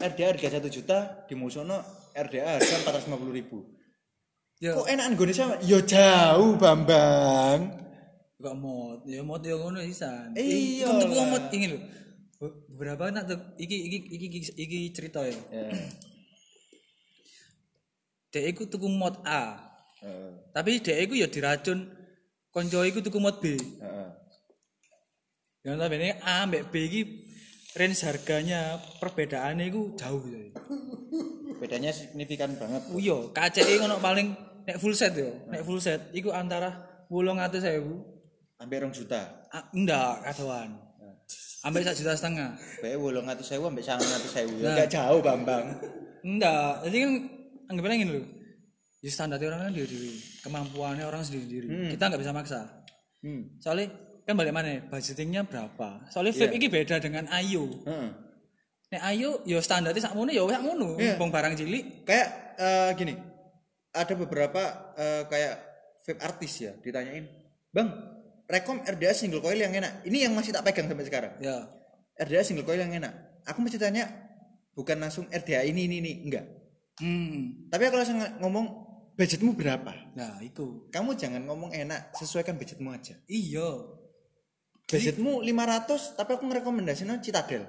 RDA 0.00 0.26
harga 0.32 0.48
satu 0.56 0.68
juta 0.72 0.98
di 1.28 1.34
musono 1.36 1.78
RDA 2.16 2.56
harga 2.56 2.74
empat 2.80 2.92
ratus 2.96 3.06
lima 3.08 3.18
puluh 3.20 3.34
ribu. 3.36 3.58
Yo. 4.58 4.74
Kok 4.74 4.90
enak 4.90 5.14
gue 5.14 5.30
sama? 5.30 5.54
Yo 5.62 5.78
jauh 5.86 6.58
Bambang. 6.58 7.87
Gak 8.38 8.54
mod, 8.54 9.02
ya 9.02 9.26
mod 9.26 9.42
yang 9.42 9.58
ngono 9.58 9.82
isan. 9.82 10.30
Iya. 10.38 10.86
Kan 10.86 11.02
tuku 11.02 11.14
mod 11.26 11.44
ingin 11.50 11.70
lho. 11.74 11.80
Beberapa 12.70 13.10
nak 13.10 13.26
tuh 13.26 13.38
iki 13.58 13.90
iki 13.90 13.98
iki 14.14 14.26
iki, 14.54 14.78
cerita 14.94 15.26
ya. 15.26 15.34
Yeah. 15.50 15.74
Dek 18.30 18.54
iku 18.54 18.70
tuku 18.70 18.86
mod 18.86 19.18
A. 19.26 19.58
Uh. 20.06 20.38
Tapi 20.54 20.78
dek 20.78 21.10
iku 21.10 21.18
ya 21.18 21.26
diracun 21.26 21.90
konco 22.54 22.86
iku 22.86 23.02
tuku 23.02 23.18
mod 23.18 23.42
B. 23.42 23.58
Heeh. 23.58 23.90
Uh. 23.90 24.10
Yang 25.66 25.90
ini 25.98 26.14
A 26.22 26.46
mbek 26.46 26.70
B 26.70 26.74
iki 26.86 27.00
range 27.74 28.06
harganya 28.06 28.78
perbedaannya 29.02 29.66
iku 29.66 29.98
jauh 29.98 30.22
ya. 30.30 30.54
Bedanya 31.58 31.90
signifikan 31.90 32.54
banget. 32.54 32.86
Oh 32.94 33.02
iya, 33.02 33.18
KCE 33.34 33.82
ngono 33.82 33.98
paling 33.98 34.30
nek 34.62 34.78
full 34.78 34.94
set 34.94 35.18
yo. 35.18 35.42
Nek 35.50 35.66
full 35.66 35.82
set 35.82 36.14
iku 36.14 36.30
antara 36.30 36.86
800.000 37.10 38.17
Ambil 38.58 38.86
rong 38.86 38.94
juta. 38.94 39.22
Ah, 39.54 39.64
enggak, 39.70 40.22
kadoan. 40.26 40.70
Ambil 41.66 41.82
satu 41.86 42.02
juta 42.02 42.14
setengah. 42.14 42.54
Bae 42.82 42.94
wolong 42.94 43.26
ngatus 43.26 43.46
sewu 43.50 43.66
ambil 43.66 43.82
sangat 43.82 44.06
ngatus 44.06 44.32
sewu. 44.34 44.54
Nah. 44.62 44.74
Enggak 44.74 44.88
jauh 44.90 45.20
Bambang. 45.22 45.66
Enggak, 46.22 46.86
jadi 46.86 46.96
kan 47.02 47.12
anggap 47.70 47.84
aja 47.86 47.96
gini 47.98 48.12
loh. 48.18 48.26
Ya 48.98 49.10
standar 49.14 49.38
orang 49.38 49.70
kan 49.70 49.72
diri 49.74 49.86
diri, 49.86 50.12
kemampuannya 50.42 51.06
orang 51.06 51.22
sendiri 51.22 51.46
sendiri. 51.46 51.66
Hmm. 51.70 51.90
Kita 51.94 52.02
nggak 52.10 52.20
bisa 52.22 52.32
maksa. 52.34 52.60
Hmm. 53.22 53.42
Soalnya 53.62 53.86
kan 54.28 54.36
balik 54.36 54.52
mana 54.52 54.84
budgetingnya 54.92 55.40
berapa 55.48 56.04
soalnya 56.12 56.36
vape 56.36 56.52
ini 56.60 56.68
beda 56.68 57.00
dengan 57.00 57.24
Ayu 57.32 57.64
Heeh. 57.88 58.08
nek 58.92 59.00
Ayu 59.08 59.40
yo 59.48 59.56
standarnya 59.56 60.04
sakmono 60.04 60.28
yo 60.28 60.44
sakmono 60.52 61.00
Iya. 61.00 61.16
wong 61.16 61.32
barang 61.32 61.56
cilik 61.56 62.04
kayak 62.04 62.28
eh, 62.60 62.90
gini 62.92 63.16
ada 63.96 64.12
beberapa 64.12 64.92
eh, 65.00 65.24
kayak 65.32 65.54
vape 66.04 66.20
artis 66.20 66.60
ya 66.60 66.76
ditanyain 66.76 67.24
bang 67.72 67.88
rekom 68.48 68.80
RDA 68.80 69.12
single 69.12 69.44
coil 69.44 69.60
yang 69.60 69.70
enak. 69.70 70.02
Ini 70.08 70.26
yang 70.26 70.32
masih 70.32 70.56
tak 70.56 70.64
pegang 70.64 70.88
sampai 70.88 71.04
sekarang. 71.04 71.32
Ya. 71.38 71.68
RDA 72.16 72.42
single 72.42 72.64
coil 72.64 72.80
yang 72.80 72.90
enak. 72.90 73.12
Aku 73.44 73.60
mesti 73.60 73.76
tanya 73.76 74.08
bukan 74.72 74.96
langsung 74.98 75.28
RDA 75.28 75.68
ini 75.68 75.84
ini 75.84 75.96
ini. 76.00 76.12
Enggak. 76.24 76.44
Hmm. 76.98 77.68
Tapi 77.68 77.82
aku 77.86 77.96
langsung 78.00 78.18
ngomong 78.40 78.66
budgetmu 79.14 79.52
berapa? 79.54 79.92
Nah 80.16 80.40
itu. 80.40 80.88
Kamu 80.88 81.14
jangan 81.14 81.44
ngomong 81.44 81.70
enak 81.76 82.16
sesuaikan 82.16 82.56
budgetmu 82.56 82.90
aja. 82.90 83.14
Iya. 83.28 84.00
Budgetmu 84.88 85.44
500 85.44 86.16
tapi 86.16 86.30
aku 86.32 86.48
ngerekomendasiin 86.48 87.20
Citadel. 87.20 87.68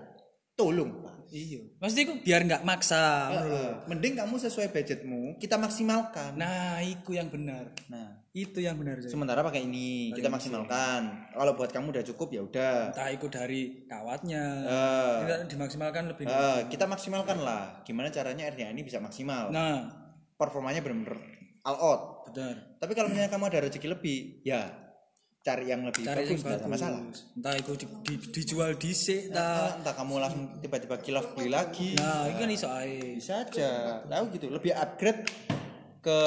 Tolong 0.55 1.03
Pak. 1.03 1.18
Iya. 1.31 1.61
Maksudnya 1.79 2.03
itu 2.09 2.15
biar 2.25 2.41
nggak 2.45 2.63
maksa. 2.65 3.03
Eh, 3.33 3.71
mending 3.89 4.19
kamu 4.19 4.35
sesuai 4.41 4.73
budgetmu 4.73 5.37
kita 5.41 5.55
maksimalkan. 5.55 6.35
Nah 6.35 6.81
itu 6.83 7.15
yang 7.15 7.29
benar. 7.29 7.69
Nah. 7.89 8.19
Itu 8.29 8.61
yang 8.61 8.77
benar 8.77 9.01
Joy. 9.01 9.09
sementara 9.09 9.41
pakai 9.41 9.65
ini 9.65 10.13
kita 10.13 10.29
maksimalkan. 10.29 11.33
Kalau 11.33 11.51
buat 11.57 11.73
kamu 11.73 11.89
udah 11.97 12.03
cukup 12.13 12.27
ya 12.29 12.41
udah. 12.45 12.93
Entah 12.93 13.09
itu 13.09 13.25
dari 13.25 13.89
kawatnya. 13.89 14.43
Eh, 14.69 15.17
Tidak 15.25 15.39
dimaksimalkan 15.49 16.03
lebih 16.13 16.29
eh, 16.29 16.69
kita 16.69 16.85
maksimalkan 16.85 17.41
lah. 17.41 17.81
Gimana 17.81 18.13
caranya 18.13 18.45
RDA 18.53 18.69
ini 18.69 18.85
bisa 18.85 19.01
maksimal? 19.01 19.49
Nah. 19.49 19.89
Performanya 20.37 20.79
bener-bener 20.79 21.19
all 21.65 21.77
out. 21.77 22.01
Benar. 22.31 22.79
Tapi 22.79 22.91
kalau 22.93 23.09
misalnya 23.09 23.31
kamu 23.33 23.45
ada 23.49 23.59
rezeki 23.65 23.87
lebih 23.97 24.17
ya 24.45 24.88
cari 25.39 25.65
yang 25.71 25.81
lebih 25.87 26.03
cari 26.03 26.27
bagus 26.27 26.43
yang 26.43 26.59
nggak 26.59 26.67
masalah. 26.67 27.01
Entah 27.33 27.53
itu 27.55 27.71
di, 27.79 27.85
di- 28.05 28.29
dijual 28.35 28.71
dhisik 28.75 29.31
ta 29.31 29.39
Ah, 29.39 29.71
entah 29.79 29.95
kamu 29.95 30.13
langsung 30.19 30.43
tiba-tiba 30.59 30.99
kilaf 30.99 31.31
beli 31.31 31.49
lagi. 31.49 31.95
Nah 31.95 32.27
itu 32.27 32.37
kan 32.37 32.49
iso 32.51 32.67
ae. 32.67 33.15
Bisa 33.15 33.47
aja. 33.47 34.03
Tahu 34.03 34.23
gitu 34.35 34.51
lebih 34.51 34.75
upgrade 34.75 35.23
ke 35.99 36.19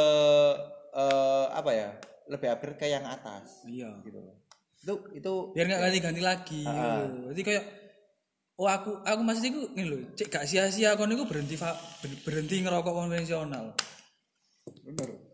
eh, 0.92 1.46
apa 1.52 1.70
ya? 1.70 1.88
Lebih 2.26 2.48
upgrade 2.50 2.78
ke 2.78 2.86
yang 2.88 3.04
atas. 3.04 3.62
Iya. 3.68 4.00
Gitu 4.00 4.16
loh. 4.16 4.36
Itu 4.82 4.94
itu 5.12 5.32
biar 5.52 5.64
nggak 5.68 5.82
ganti-ganti 5.86 6.22
lagi. 6.24 6.62
Jadi 7.30 7.42
kayak 7.44 7.64
oh 8.56 8.68
aku 8.68 9.00
aku 9.00 9.20
maksudnya 9.24 9.50
itu 9.54 9.62
ini 9.74 9.84
loh 9.88 10.00
cek 10.12 10.28
gak 10.28 10.44
sia-sia 10.44 10.94
kon 10.94 11.08
itu 11.08 11.24
berhenti 11.24 11.56
berhenti 12.22 12.60
ngerokok 12.60 12.92
konvensional. 12.92 13.72
Bener 14.82 15.31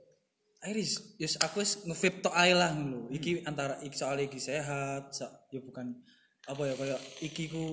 Iris, 0.66 1.14
yes 1.22 1.38
aku 1.38 1.62
wis 1.62 1.86
nge-vape 1.86 2.18
tok 2.18 2.34
ae 2.34 2.50
lah 2.50 2.74
ngono. 2.74 3.06
Iki 3.14 3.46
antara 3.46 3.78
iki 3.78 3.94
soal 3.94 4.18
iki 4.18 4.42
sehat, 4.42 5.14
sa, 5.14 5.30
ya 5.54 5.62
bukan 5.62 5.94
apa 6.50 6.62
ya 6.66 6.74
kayak 6.74 7.00
iki 7.22 7.46
ku 7.46 7.64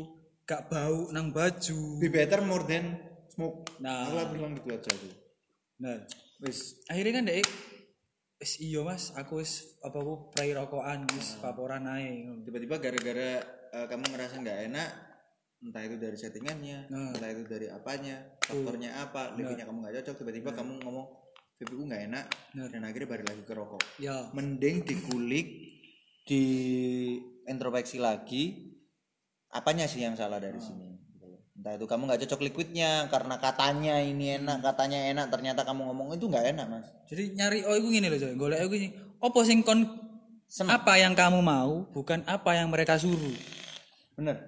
gak 0.46 0.70
bau 0.70 1.10
nang 1.10 1.34
baju. 1.34 1.98
be 1.98 2.12
better 2.14 2.46
more 2.46 2.62
than 2.62 2.94
smoke 3.34 3.66
Nah. 3.82 4.06
aku 4.06 4.38
bilang 4.38 4.54
gitu 4.54 4.70
aja 4.70 4.92
tuh 4.94 5.10
Nah, 5.82 5.98
wis 6.40 6.86
akhirnya 6.86 7.14
kan 7.18 7.26
dek 7.26 7.48
wis 8.38 8.62
iya 8.62 8.86
Mas, 8.86 9.10
aku 9.18 9.42
wis 9.42 9.82
apa 9.82 9.98
aku 9.98 10.30
prai 10.30 10.54
rokokan 10.54 11.10
wis 11.18 11.34
vaporan 11.42 11.90
ae 11.90 12.22
ngono. 12.22 12.46
tiba-tiba 12.46 12.78
gara-gara 12.78 13.30
eh, 13.74 13.86
kamu 13.90 14.06
ngerasa 14.14 14.36
nggak 14.46 14.60
enak 14.70 14.90
entah 15.66 15.82
itu 15.82 15.96
dari 15.98 16.18
settingannya 16.22 16.78
Nah. 16.94 17.18
entah 17.18 17.30
itu 17.34 17.44
dari 17.50 17.66
apanya 17.66 18.38
faktornya 18.46 19.02
apa 19.02 19.34
liquidnya 19.34 19.66
kamu 19.66 19.82
nggak 19.82 19.96
cocok 20.06 20.16
tiba-tiba 20.22 20.54
kamu 20.54 20.86
ngomong 20.86 21.25
VPU 21.56 21.88
nggak 21.88 22.04
enak 22.12 22.26
Nah. 22.56 22.68
dan 22.68 22.84
akhirnya 22.84 23.08
balik 23.08 23.26
lagi 23.32 23.44
ke 23.48 23.54
rokok. 23.56 23.84
Ya, 24.00 24.28
mending 24.36 24.84
dikulik 24.84 25.48
di 26.28 26.44
introspeksi 27.48 28.00
lagi 28.00 28.76
apanya 29.52 29.88
sih 29.88 30.04
yang 30.04 30.20
salah 30.20 30.40
dari 30.40 30.60
sini? 30.60 31.00
Gitu 31.16 31.24
loh. 31.28 31.40
entah 31.56 31.80
itu 31.80 31.88
kamu 31.88 32.12
nggak 32.12 32.22
cocok 32.28 32.42
liquidnya 32.52 33.08
karena 33.08 33.40
katanya 33.40 34.04
ini 34.04 34.36
enak 34.36 34.60
katanya 34.60 35.00
enak 35.16 35.28
ternyata 35.32 35.64
kamu 35.64 35.88
ngomong 35.92 36.20
itu 36.20 36.28
nggak 36.28 36.56
enak 36.56 36.66
mas. 36.68 36.88
Jadi 37.08 37.24
nyari 37.40 37.64
oh 37.64 37.76
iku 37.80 37.88
ngene 37.88 38.08
lho 38.12 38.20
Joy, 38.20 38.34
golek 38.36 38.60
iku 38.68 38.76
sing 38.76 38.92
apa 39.24 39.40
sing 39.48 39.60
kon 39.64 39.80
apa 40.68 40.94
yang 41.00 41.16
kamu 41.16 41.40
mau, 41.40 41.88
bukan 41.96 42.24
apa 42.28 42.52
yang 42.60 42.68
mereka 42.68 43.00
suruh. 43.00 43.36
bener. 44.20 44.44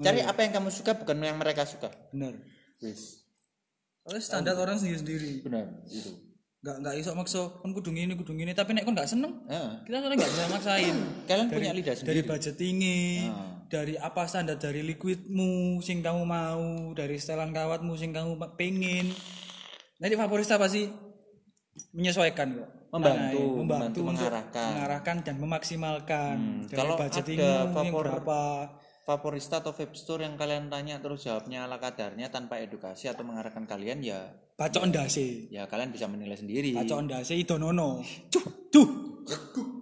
Cari 0.00 0.20
apa 0.24 0.40
yang 0.44 0.52
kamu 0.56 0.68
suka 0.72 0.96
bukan 0.96 1.16
yang 1.20 1.40
mereka 1.40 1.64
suka. 1.64 1.88
Bener. 2.12 2.36
wis. 2.84 3.24
Soalnya 4.04 4.20
standar 4.20 4.54
orang 4.58 4.76
sendiri-sendiri. 4.76 5.46
bener 5.46 5.68
itu 5.86 6.31
Gak 6.62 6.78
nggak 6.78 6.94
iso 6.94 7.10
maksa 7.12 7.42
kon 7.58 7.74
kudu 7.74 7.90
ngene 7.90 8.14
kudu 8.14 8.32
ngene. 8.32 8.54
Tapi 8.54 8.70
nek 8.70 8.86
kon 8.86 8.94
gak 8.94 9.10
seneng 9.10 9.34
Heeh. 9.50 9.82
kita 9.82 9.98
soalnya 9.98 10.16
nggak 10.16 10.30
bisa 10.30 10.44
maksain. 10.46 10.96
Kalian 11.28 11.46
punya 11.50 11.74
lidah 11.74 11.90
dari 11.90 11.98
sendiri? 11.98 12.22
budgetingnya 12.22 12.98
Ah. 13.28 13.50
dari 13.66 13.94
apa 13.98 14.22
standar 14.24 14.56
dari 14.56 14.80
liquidmu 14.84 15.50
sing 15.80 15.98
kamu 16.00 16.22
mau 16.22 16.62
dari 16.92 17.18
setelan 17.18 17.50
kawatmu 17.50 17.98
sing 17.98 18.14
kamu 18.14 18.38
pengen 18.54 19.10
nanti 19.98 20.14
favorista 20.14 20.54
pasti 20.54 20.86
menyesuaikan 21.90 22.54
kok. 22.54 22.70
Membantu, 22.92 23.40
Nah, 23.40 23.56
membantu 23.56 23.98
untuk 23.98 24.04
mengarahkan. 24.12 24.68
mengarahkan 24.70 25.16
dan 25.24 25.34
memaksimalkan. 25.40 26.36
Dari 26.68 26.76
kalau 26.76 26.94
ada 26.94 27.22
yang 27.24 27.72
favor- 27.72 28.04
berapa 28.04 28.40
favorista 29.02 29.58
atau 29.58 29.74
vape 29.74 29.98
store 29.98 30.22
yang 30.22 30.38
kalian 30.38 30.70
tanya 30.70 31.02
terus 31.02 31.26
jawabnya 31.26 31.66
ala 31.66 31.82
kadarnya 31.82 32.30
tanpa 32.30 32.62
edukasi 32.62 33.10
atau 33.10 33.26
mengarahkan 33.26 33.66
kalian 33.66 33.98
ya 33.98 34.30
bacok 34.54 34.86
ndase 34.86 35.50
ya 35.50 35.66
kalian 35.66 35.90
bisa 35.90 36.06
menilai 36.06 36.38
sendiri. 36.38 36.70
Bacok 36.76 37.10
ndase 37.10 37.34
idonono 37.34 37.98
cuh 38.30 38.46
cuh 38.72 38.88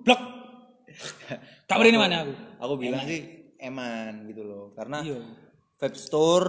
blok. 0.05 0.21
Tak 1.69 1.77
beri 1.79 1.97
mana 1.97 2.27
aku? 2.27 2.33
aku 2.61 2.75
bilang 2.81 3.05
sih 3.05 3.53
eman 3.61 4.25
gitu 4.25 4.43
loh. 4.43 4.65
Karena 4.73 5.05
iya. 5.05 5.21
vape 5.77 5.99
store 6.01 6.49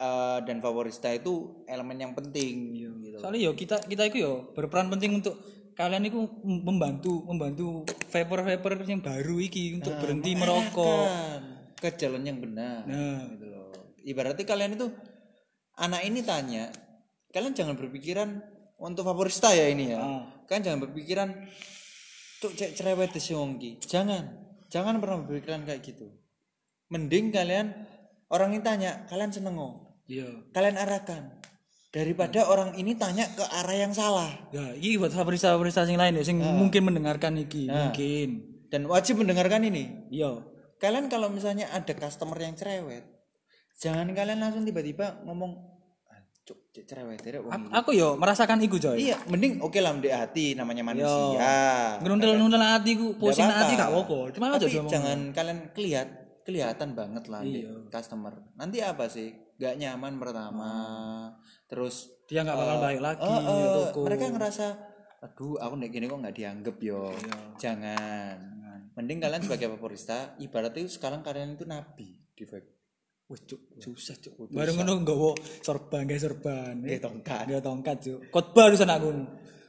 eh, 0.00 0.38
dan 0.48 0.64
favorista 0.64 1.12
itu 1.12 1.64
elemen 1.68 2.00
yang 2.00 2.12
penting 2.16 2.72
gitu. 2.72 3.20
Soalnya 3.20 3.40
yo 3.44 3.52
kita 3.52 3.84
kita 3.84 4.08
itu 4.08 4.24
yo 4.24 4.32
berperan 4.56 4.88
penting 4.88 5.20
untuk 5.20 5.36
kalian 5.80 6.04
itu 6.12 6.20
membantu 6.44 7.24
membantu 7.24 7.88
vapor 8.12 8.44
vapor 8.44 8.84
yang 8.84 9.00
baru 9.00 9.40
iki 9.40 9.80
untuk 9.80 9.96
berhenti 9.96 10.36
merokok. 10.36 11.08
Ke 11.80 11.96
jalan 11.96 12.20
yang 12.28 12.36
benar 12.36 12.84
Nah. 12.84 13.24
gitu 13.32 13.48
loh. 13.48 13.72
Ibaratnya 14.04 14.44
kalian 14.44 14.76
itu 14.76 14.92
anak 15.80 16.04
ini 16.04 16.20
tanya 16.20 16.68
kalian 17.32 17.56
jangan 17.56 17.80
berpikiran 17.80 18.28
untuk 18.76 19.08
favorista 19.08 19.56
ya 19.56 19.72
ini 19.72 19.96
ya? 19.96 20.00
Ah. 20.04 20.22
kalian 20.44 20.62
jangan 20.68 20.80
berpikiran 20.84 21.28
cuk 22.44 22.52
cek 22.58 22.70
cerewet 22.76 23.16
si 23.16 23.32
wongki 23.32 23.80
jangan 23.86 24.28
jangan 24.68 25.00
pernah 25.00 25.24
berpikiran 25.24 25.64
kayak 25.64 25.80
gitu. 25.80 26.12
Mending 26.92 27.32
kalian 27.32 27.72
orang 28.28 28.52
ini 28.52 28.60
tanya 28.60 29.08
kalian 29.08 29.32
seneng 29.32 29.56
nggak 29.56 29.74
iya. 30.12 30.28
Kalian 30.52 30.76
arahkan 30.76 31.39
daripada 31.90 32.46
orang 32.46 32.74
ini 32.74 32.94
tanya 32.94 33.26
ke 33.28 33.42
arah 33.42 33.76
yang 33.76 33.90
salah. 33.90 34.30
Ya 34.50 34.74
ini 34.74 34.94
buat 34.96 35.10
favorista 35.10 35.58
yang 35.84 35.98
lain 35.98 36.14
ya 36.16 36.24
sing 36.24 36.38
mungkin 36.38 36.86
mendengarkan 36.86 37.34
iki 37.36 37.66
mungkin. 37.66 38.28
Dan 38.70 38.86
wajib 38.86 39.18
mendengarkan 39.18 39.66
ini. 39.66 40.06
Iya. 40.08 40.46
Kalian 40.78 41.10
kalau 41.10 41.28
misalnya 41.28 41.68
ada 41.70 41.92
customer 41.92 42.38
yang 42.38 42.54
cerewet 42.54 43.04
jangan 43.80 44.12
kalian 44.12 44.44
langsung 44.44 44.60
tiba-tiba 44.62 45.24
ngomong 45.24 45.56
"Ah, 46.06 46.20
cuk 46.44 46.68
cerewet 46.84 47.16
dere 47.24 47.40
wong 47.40 47.72
A- 47.72 47.80
aku 47.80 47.96
yo 47.96 48.12
merasakan 48.12 48.60
iku 48.60 48.76
coy 48.76 49.00
iya 49.00 49.16
mending 49.24 49.56
oke 49.56 49.80
lah 49.80 49.96
mendek 49.96 50.12
hati 50.12 50.52
namanya 50.52 50.84
manusia. 50.84 51.96
Ngerundel 52.04 52.36
nundel 52.36 52.60
hatiku 52.60 53.16
pusing 53.16 53.48
apa-apa. 53.48 53.60
hati 53.64 53.72
gak 53.80 53.88
apa 53.88 54.18
cuma 54.36 54.46
aja 54.52 54.66
jangan 54.68 55.18
kalian 55.32 55.58
kelihat 55.72 56.08
kelihatan 56.44 56.92
banget 56.92 57.24
lah 57.32 57.40
Iya. 57.40 57.88
customer. 57.88 58.36
Nanti 58.52 58.84
apa 58.84 59.08
sih? 59.08 59.32
Gak 59.56 59.76
nyaman 59.76 60.16
pertama 60.16 60.72
terus 61.70 62.10
dia 62.26 62.42
nggak 62.42 62.58
bakal 62.58 62.76
balik 62.82 63.00
lagi 63.00 63.30
eh, 63.30 63.38
eh, 63.38 63.66
toko 63.78 64.00
mereka 64.02 64.26
ngerasa 64.26 64.66
aduh 65.22 65.54
aku 65.62 65.74
nek 65.78 65.90
gini 65.94 66.10
kok 66.10 66.18
nggak 66.18 66.36
dianggap 66.36 66.76
yo 66.82 67.14
Iya. 67.14 67.34
jangan 67.62 68.36
mending 68.98 69.22
kalian 69.22 69.42
sebagai 69.46 69.70
favorista 69.78 70.34
ibaratnya 70.42 70.82
itu 70.82 70.92
sekarang 70.98 71.22
kalian 71.22 71.54
itu 71.54 71.64
nabi 71.64 72.18
di 72.34 72.44
vape 72.44 72.80
Wah, 73.30 73.38
cuk, 73.46 73.78
susah 73.78 74.18
cuk. 74.18 74.50
Bareng 74.50 74.74
ngono 74.74 75.06
nggawa 75.06 75.38
sorban, 75.62 76.02
gawe 76.02 76.18
sorban. 76.18 76.82
Nggih, 76.82 76.98
tongkat. 76.98 77.46
Nggak 77.46 77.62
tongkat 77.62 77.96
cuk. 78.02 78.20
Khotbah 78.26 78.74
urusan 78.74 78.90
aku. 78.90 79.22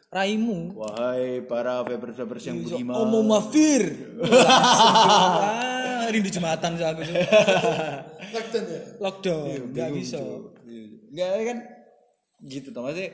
Raimu. 0.09 0.73
wahai 0.73 1.45
para 1.45 1.85
vapers-vapers 1.85 2.41
yang 2.49 2.65
budiman 2.65 2.97
Omo 2.97 3.21
mafir. 3.21 4.17
Ah, 4.25 6.09
rindu 6.09 6.33
jumatan 6.33 6.73
sih 6.73 6.83
aku. 6.89 7.05
Lockdown 8.35 8.65
ya. 8.65 8.81
Lockdown, 8.97 9.45
nggak 9.77 9.89
bisa. 9.93 10.19
nggak 11.13 11.29
kan 11.45 11.57
gitu 12.41 12.69
toh 12.69 12.81
maksudnya 12.81 13.11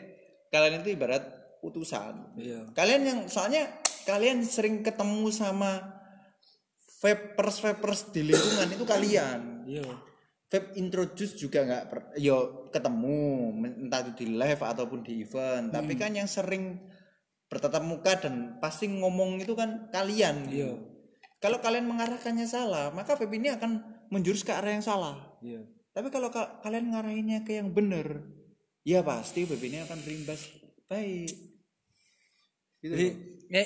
kalian 0.47 0.79
itu 0.79 0.89
ibarat 0.93 1.23
utusan 1.59 2.35
Iya. 2.35 2.71
kalian 2.71 3.01
yang 3.03 3.19
soalnya 3.25 3.67
kalian 4.03 4.39
sering 4.41 4.79
ketemu 4.81 5.27
sama 5.29 5.83
vapers 6.97 7.57
vapers 7.59 8.09
di 8.09 8.25
lingkungan 8.25 8.67
itu 8.71 8.85
kalian 8.85 9.39
Iya. 9.67 9.83
vape 10.47 10.79
introduce 10.79 11.35
juga 11.35 11.61
nggak 11.61 11.83
yo 12.17 12.71
ketemu 12.71 13.17
entah 13.83 13.99
itu 14.01 14.11
di 14.17 14.25
live 14.31 14.61
ataupun 14.61 15.03
di 15.03 15.21
event 15.21 15.69
tapi 15.69 15.93
kan 15.93 16.15
yang 16.15 16.25
sering 16.25 16.79
bertatap 17.47 17.83
muka 17.83 18.15
dan 18.17 18.59
pasti 18.59 18.87
ngomong 18.87 19.39
itu 19.39 19.53
kan 19.53 19.91
kalian 19.91 20.47
Iya. 20.47 20.71
kalau 21.37 21.59
kalian 21.59 21.85
mengarahkannya 21.85 22.47
salah 22.47 22.89
maka 22.89 23.13
vape 23.13 23.35
ini 23.35 23.51
akan 23.51 23.83
menjurus 24.07 24.41
ke 24.41 24.55
arah 24.55 24.71
yang 24.71 24.81
salah 24.81 25.19
Iya. 25.43 25.67
tapi 25.91 26.07
kalau 26.09 26.31
ka- 26.31 26.63
kalian 26.63 26.95
ngarahinnya 26.95 27.43
ke 27.43 27.59
yang 27.59 27.75
bener 27.75 28.23
ya 28.87 29.03
pasti 29.03 29.43
vape 29.43 29.67
ini 29.67 29.83
akan 29.83 29.99
berimbas 29.99 30.47
baik 30.87 31.27
gitu 32.79 32.93
Jadi 32.95 33.07
ya 33.49 33.63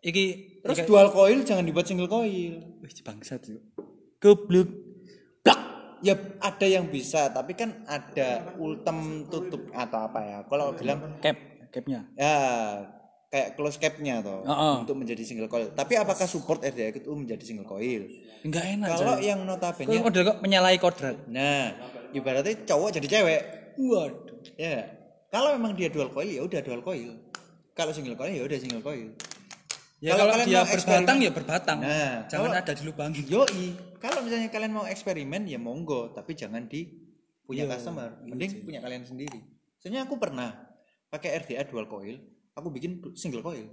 iki 0.00 0.24
terus 0.64 0.80
iki- 0.80 0.88
dual 0.88 1.12
coil 1.12 1.44
jangan 1.44 1.60
dibuat 1.62 1.84
single 1.84 2.08
coil 2.08 2.54
Wih, 2.80 2.92
bangsat 3.04 3.44
yuk. 3.46 3.60
Goblok. 4.16 4.70
Blak. 5.44 5.60
ya 6.00 6.14
ada 6.40 6.66
yang 6.66 6.88
bisa 6.88 7.28
tapi 7.28 7.52
kan 7.52 7.84
ada 7.84 8.56
ultem 8.56 9.28
tutup 9.28 9.68
atau 9.70 10.08
apa 10.08 10.20
ya 10.24 10.38
kalau 10.48 10.72
bilang 10.72 11.20
Cap, 11.20 11.36
capnya. 11.70 12.08
ya 12.16 12.34
kayak 13.28 13.54
close 13.54 13.76
capnya 13.76 14.18
toh 14.18 14.40
Heeh. 14.42 14.74
untuk 14.82 14.96
menjadi 14.96 15.22
single 15.22 15.46
coil 15.46 15.68
tapi 15.70 15.94
apakah 15.94 16.24
support 16.24 16.60
RDA 16.60 16.90
itu 16.92 17.12
menjadi 17.12 17.44
single 17.44 17.66
coil 17.66 18.08
Enggak 18.42 18.64
enak. 18.72 18.88
kalau 18.88 19.16
yang 19.20 19.44
notabene 19.44 20.00
kok 20.00 20.38
menyalahi 20.40 20.78
kodrat. 20.80 21.16
nah 21.28 21.70
ibaratnya 22.10 22.56
cowok 22.66 22.98
jadi 22.98 23.06
cewek 23.20 23.61
Waduh. 23.76 24.38
ya. 24.56 24.86
Kalau 25.28 25.56
memang 25.56 25.72
dia 25.72 25.88
dual 25.88 26.12
coil 26.12 26.28
ya 26.28 26.42
udah 26.44 26.60
dual 26.60 26.80
coil. 26.80 27.16
Kalau 27.72 27.90
single 27.90 28.14
coil 28.14 28.32
ya 28.32 28.44
udah 28.44 28.58
single 28.58 28.84
coil. 28.84 29.08
Ya 30.02 30.12
Kalau 30.12 30.34
kalau, 30.34 30.44
dia 30.44 30.66
berbatang 30.66 31.18
ya 31.18 31.30
berbatang. 31.30 31.78
Nah, 31.78 32.26
Jangan 32.26 32.50
kalau- 32.50 32.58
ada 32.58 32.72
dilubangin. 32.74 33.24
yoi. 33.24 33.64
Kalau 33.96 34.18
misalnya 34.20 34.50
kalian 34.50 34.74
mau 34.74 34.84
eksperimen 34.84 35.46
ya 35.46 35.56
monggo. 35.56 36.10
Tapi 36.10 36.34
jangan 36.34 36.66
di 36.66 36.90
punya 37.46 37.64
Iya, 37.64 37.78
customer. 37.78 38.18
mending 38.22 38.66
punya 38.66 38.82
kalian 38.82 39.06
sendiri. 39.06 39.38
Soalnya 39.78 40.04
aku 40.04 40.18
pernah 40.18 40.52
pakai 41.06 41.38
RDA 41.38 41.64
dual 41.64 41.86
coil 41.86 42.18
aku 42.52 42.68
bikin 42.68 43.00
single 43.14 43.40
coil. 43.40 43.64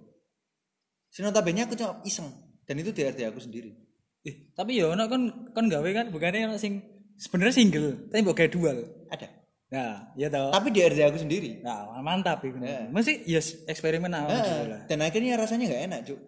Si 1.10 1.20
notabene 1.20 1.66
aku 1.66 1.74
cuma 1.74 1.98
iseng 2.04 2.30
dan 2.64 2.78
itu 2.78 2.94
di 2.94 3.02
RDA 3.02 3.34
aku 3.34 3.42
sendiri. 3.42 3.74
Eh, 4.22 4.54
tapi 4.54 4.78
ya 4.78 4.88
ono 4.88 5.08
kan 5.08 5.22
kan 5.52 5.66
gawe 5.66 5.90
kan 5.90 6.12
bukannya 6.12 6.46
ono 6.46 6.58
sing 6.58 6.84
sebenarnya 7.16 7.56
single, 7.56 8.08
tapi 8.08 8.20
mbok 8.22 8.36
gawe 8.36 8.50
dual. 8.52 8.78
ada 9.10 9.26
Nah, 9.70 10.10
ya 10.18 10.28
toh. 10.28 10.50
tapi 10.50 10.74
di 10.74 10.82
RDA 10.82 11.14
aku 11.14 11.22
sendiri 11.22 11.62
Nah, 11.62 11.94
mantap 12.02 12.42
itu. 12.42 12.58
Ya. 12.58 12.90
Mesti 12.90 13.22
yes 13.24 13.62
eksperimen 13.66 14.10
awal 14.10 14.34
Nah, 14.34 14.42
gitu 14.42 14.66
lah. 14.66 14.82
dan 14.90 14.98
akhirnya 15.00 15.38
rasanya 15.38 15.66
nggak 15.70 15.84
enak 15.86 16.00
cuk 16.10 16.20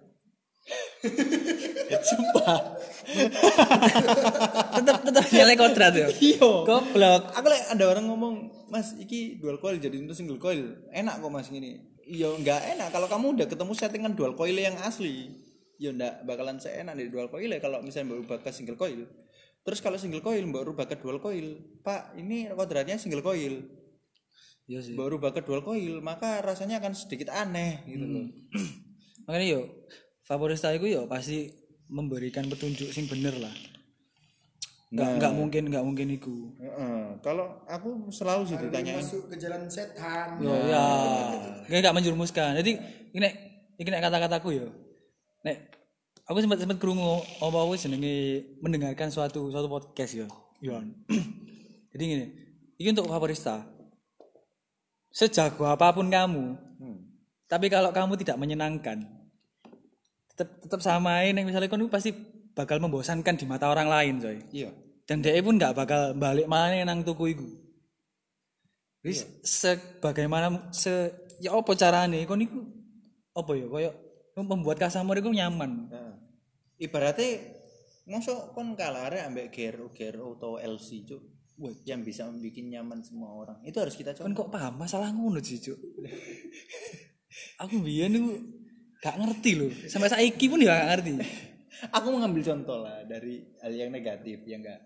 sumpah 2.02 2.60
tetap 4.78 4.98
tetap 5.04 5.26
nyalahi 5.28 5.58
kodrat 5.58 5.94
ya. 5.94 6.08
iya 6.22 6.38
Goblok. 6.64 7.22
aku 7.34 7.48
like, 7.50 7.66
ada 7.68 7.84
orang 7.88 8.06
ngomong 8.08 8.34
mas 8.70 8.94
iki 8.96 9.38
dual 9.38 9.58
coil 9.58 9.76
jadi 9.76 9.98
untuk 9.98 10.16
single 10.16 10.38
coil 10.38 10.62
enak 10.94 11.20
kok 11.20 11.32
mas 11.34 11.50
gini 11.50 11.82
iya 12.06 12.30
nggak 12.32 12.78
enak 12.78 12.88
kalau 12.90 13.10
kamu 13.10 13.36
udah 13.36 13.48
ketemu 13.50 13.72
settingan 13.74 14.14
dual 14.14 14.34
coil 14.34 14.54
yang 14.54 14.78
asli 14.80 15.34
ya 15.76 15.92
nggak 15.92 16.24
bakalan 16.24 16.62
seenak 16.62 16.94
di 16.94 17.10
dual 17.10 17.28
coil 17.28 17.50
ya 17.50 17.58
kalau 17.58 17.82
misalnya 17.82 18.14
baru 18.14 18.22
ubah 18.24 18.40
ke 18.40 18.50
single 18.54 18.78
coil 18.78 19.02
terus 19.62 19.80
kalau 19.80 19.98
single 19.98 20.22
coil 20.22 20.42
baru 20.48 20.74
ubah 20.74 20.86
ke 20.86 20.98
dual 20.98 21.18
coil 21.18 21.58
pak 21.82 22.16
ini 22.16 22.50
kodratnya 22.52 22.98
single 22.98 23.22
coil 23.22 23.62
Iya 24.66 24.80
sih. 24.80 24.94
baru 24.94 25.18
ubah 25.18 25.34
ke 25.34 25.42
dual 25.42 25.62
coil 25.62 26.00
maka 26.00 26.40
rasanya 26.40 26.80
akan 26.80 26.94
sedikit 26.94 27.30
aneh 27.30 27.82
gitu 27.86 28.06
loh 28.06 28.26
Makanya 29.30 29.48
yo 29.54 29.62
favorista 30.26 30.74
itu 30.74 30.90
yo 30.90 31.06
pasti 31.06 31.52
memberikan 31.88 32.48
petunjuk 32.48 32.90
sing 32.90 33.06
bener 33.06 33.36
lah. 33.38 33.54
Enggak 34.92 35.08
Nah. 35.08 35.16
enggak 35.16 35.34
mungkin 35.36 35.64
enggak 35.72 35.86
mungkin 35.88 36.08
iku. 36.12 36.52
Heeh, 36.60 37.16
kalau 37.24 37.64
aku 37.64 38.12
selalu 38.12 38.44
sih 38.44 38.58
ditanyain 38.60 39.00
masuk 39.00 39.32
ke 39.32 39.40
jalan 39.40 39.68
setan 39.72 40.36
Yo 40.40 40.52
ya. 40.68 40.84
Kayak 41.64 41.80
enggak 41.80 41.96
menjerumuskan. 41.96 42.60
Jadi 42.60 42.72
ini 43.14 43.28
nek 43.78 44.04
kata-kataku 44.04 44.52
yo. 44.52 44.68
Nek 45.48 45.70
aku 46.32 46.40
sempat 46.40 46.64
sempat 46.64 46.80
krungu 46.80 47.20
apa 47.44 47.58
aku 47.60 47.76
jenenge 47.76 48.40
mendengarkan 48.64 49.12
suatu 49.12 49.52
suatu 49.52 49.68
podcast 49.68 50.16
yo. 50.16 50.28
Yon. 50.66 50.96
Jadi 51.92 52.04
gini, 52.08 52.26
ini 52.80 52.88
untuk 52.96 53.12
favorista. 53.12 53.68
Sejago 55.12 55.68
apa 55.68 55.92
pun 55.92 56.08
kamu, 56.08 56.56
Hmm. 56.80 57.04
tapi 57.52 57.68
kalau 57.68 57.92
kamu 57.92 58.16
tidak 58.16 58.40
menyenangkan, 58.40 59.04
tetap 60.32 60.48
tetap 60.64 60.80
samain 60.80 61.36
yang 61.36 61.44
misalnya 61.44 61.68
kamu 61.68 61.92
pasti 61.92 62.16
bakal 62.56 62.80
membosankan 62.80 63.36
di 63.36 63.44
mata 63.44 63.68
orang 63.68 63.92
lain, 63.92 64.14
coy. 64.24 64.40
iya 64.56 64.72
Dan 65.04 65.20
dia 65.20 65.36
pun 65.44 65.60
nggak 65.60 65.76
bakal 65.76 66.16
balik 66.16 66.48
mana 66.48 66.80
nang 66.88 67.04
tuku 67.04 67.36
iku. 67.36 67.48
Wis 69.04 69.28
sebagaimana 69.44 70.72
se 70.72 71.12
ya 71.44 71.52
apa 71.58 71.76
carane 71.76 72.24
kon 72.24 72.40
iku 72.40 72.64
apa 73.36 73.52
ya 73.58 73.66
koyo 73.68 73.92
membuat 74.40 74.80
customer 74.80 75.20
iku 75.20 75.36
nyaman. 75.36 75.92
Nah, 75.92 76.11
ibaratnya 76.82 77.62
masuk 78.10 78.58
kon 78.58 78.74
kalare 78.74 79.22
ambek 79.22 79.54
gero 79.54 79.94
gero 79.94 80.34
atau 80.36 80.58
LC 80.58 81.06
cuk 81.06 81.24
yang 81.86 82.02
bisa 82.02 82.26
membuat 82.26 82.58
nyaman 82.58 83.00
semua 83.06 83.30
orang 83.38 83.62
itu 83.62 83.78
harus 83.78 83.94
kita 83.94 84.18
Kan 84.18 84.34
coba 84.34 84.50
kok 84.50 84.50
paham 84.50 84.74
masalah 84.82 85.14
ngono 85.14 85.38
sih, 85.46 85.62
Cuk. 85.62 85.78
Aku 87.62 87.86
biyen 87.86 88.18
niku 88.18 88.34
gak 88.98 89.22
ngerti 89.22 89.52
loh. 89.62 89.70
Sampai 89.86 90.10
saiki 90.10 90.50
pun 90.50 90.58
ya 90.58 90.74
gak 90.74 90.90
ngerti. 90.90 91.12
aku 91.96 92.08
mengambil 92.14 92.42
contoh 92.42 92.82
lah 92.82 93.06
dari 93.06 93.42
hal 93.62 93.74
yang 93.74 93.90
negatif 93.94 94.42
ya 94.46 94.58
enggak 94.58 94.80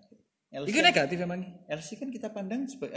LC, 0.55 0.71
Iku 0.71 0.79
negatif 0.79 1.17
emang. 1.19 1.41
LC 1.67 1.89
kan 1.99 2.07
kita 2.07 2.31
pandang 2.31 2.63
sebagai 2.63 2.95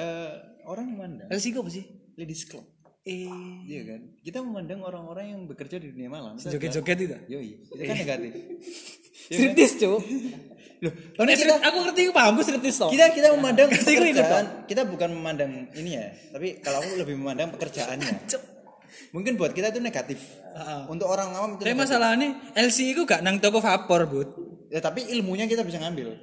orang 0.62 0.86
memandang 0.94 1.26
LC 1.26 1.50
kok 1.50 1.66
apa 1.66 1.70
sih? 1.74 1.84
ladies 2.14 2.46
club 2.46 2.62
Eh, 3.08 3.24
iya 3.64 3.80
kan? 3.88 4.00
Kita 4.20 4.38
memandang 4.44 4.84
orang-orang 4.84 5.32
yang 5.32 5.40
bekerja 5.48 5.80
di 5.80 5.88
dunia 5.90 6.12
malam. 6.12 6.36
Joget-joget 6.36 6.98
itu. 7.00 7.16
yoi 7.26 7.56
itu 7.56 7.72
kan 7.74 7.96
negatif. 7.96 8.32
Iya 9.28 9.36
kan? 9.36 9.40
Striptis, 9.52 9.72
Cuk. 9.76 10.00
Loh, 10.80 11.24
nek 11.26 11.36
strip- 11.36 11.60
aku 11.60 11.76
ngerti 11.84 12.00
paham, 12.14 12.38
striptis 12.40 12.76
toh. 12.78 12.88
kita 12.88 13.12
kita 13.12 13.28
memandang 13.34 13.68
gue 13.68 13.82
pekerjaan 13.82 14.46
kita 14.64 14.82
bukan 14.86 15.10
memandang 15.10 15.52
ini 15.74 15.98
ya 15.98 16.06
tapi 16.30 16.62
kalau 16.62 16.78
aku 16.80 16.96
lebih 16.96 17.18
memandang 17.18 17.50
pekerjaannya. 17.52 18.08
Mungkin 19.14 19.36
buat 19.36 19.52
kita 19.52 19.68
itu 19.68 19.80
negatif. 19.80 20.20
Untuk 20.86 21.08
orang 21.08 21.34
awam 21.34 21.50
itu 21.56 21.64
Tapi 21.64 21.76
masalahnya 21.76 22.28
LC 22.56 22.92
itu 22.92 23.04
gak 23.04 23.20
nang 23.20 23.36
toko 23.36 23.60
vapor, 23.60 24.04
Bud. 24.06 24.28
ya 24.68 24.80
tapi 24.80 25.00
ilmunya 25.12 25.48
kita 25.48 25.64
bisa 25.64 25.80
ngambil 25.80 26.20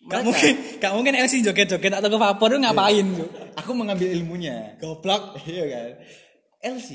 Gak 0.00 0.22
mungkin, 0.22 0.54
gak 0.78 0.92
mungkin 0.94 1.12
LC 1.16 1.42
joget-joget 1.42 1.90
atau 1.90 2.06
ke 2.06 2.16
vapor 2.16 2.48
itu 2.48 2.58
ngapain, 2.60 3.06
Cuk? 3.12 3.28
aku 3.54 3.70
mengambil 3.72 4.08
ilmunya 4.08 4.78
Goblok. 4.78 5.34
iya 5.44 5.64
kan 5.66 5.90
LC 6.70 6.88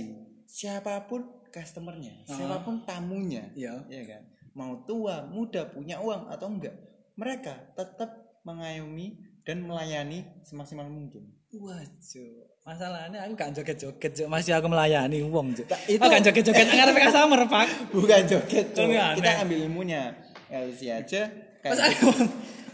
siapa 0.45 1.03
pun 1.03 1.21
customernya 1.47 2.23
siapa 2.25 2.61
pun 2.61 2.81
tamunya 2.81 3.51
Iya. 3.53 3.85
iya 3.85 4.03
kan 4.07 4.21
mau 4.53 4.81
tua 4.81 5.25
muda 5.25 5.67
punya 5.67 5.99
uang 5.99 6.25
atau 6.27 6.47
enggak 6.47 6.73
mereka 7.13 7.53
tetap 7.73 8.09
mengayomi 8.43 9.13
dan 9.41 9.61
melayani 9.61 10.23
semaksimal 10.41 10.85
mungkin 10.85 11.27
Wah, 11.53 11.77
Cuk. 12.01 12.49
Masalahnya 12.65 13.21
aku 13.21 13.37
gak 13.37 13.53
joget-joget. 13.53 14.25
Masih 14.25 14.57
aku 14.57 14.65
melayani 14.65 15.21
uang, 15.21 15.53
Cuk. 15.53 15.69
itu- 15.85 16.01
Aku 16.01 16.09
gak 16.09 16.25
joget-joget 16.25 16.65
ngarep 16.65 16.97
customer, 16.97 17.41
Pak. 17.45 17.67
bukan 17.93 18.21
joget. 18.25 18.73
Kan 18.73 19.13
kita 19.13 19.31
ambil 19.45 19.57
ilmunya 19.61 20.17
LC 20.49 20.81
aja 20.89 21.29
kayak 21.61 21.93
aku 21.93 22.09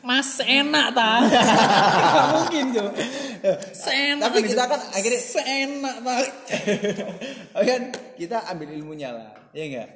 Mas 0.02 0.40
enak 0.40 0.88
ta. 0.92 1.12
Gak 1.26 2.28
mungkin, 2.34 2.64
Cuk. 2.72 2.92
Seenak. 3.72 4.24
Tapi 4.26 4.40
kita 4.46 4.64
kan 4.66 4.82
akhirnya- 4.90 5.24
seenak 5.24 5.96
ta. 6.00 6.16
Oh 7.52 7.64
kan 7.64 7.82
kita 8.14 8.38
ambil 8.48 8.70
ilmunya 8.72 9.10
lah 9.10 9.32
ya 9.52 9.66
enggak 9.66 9.90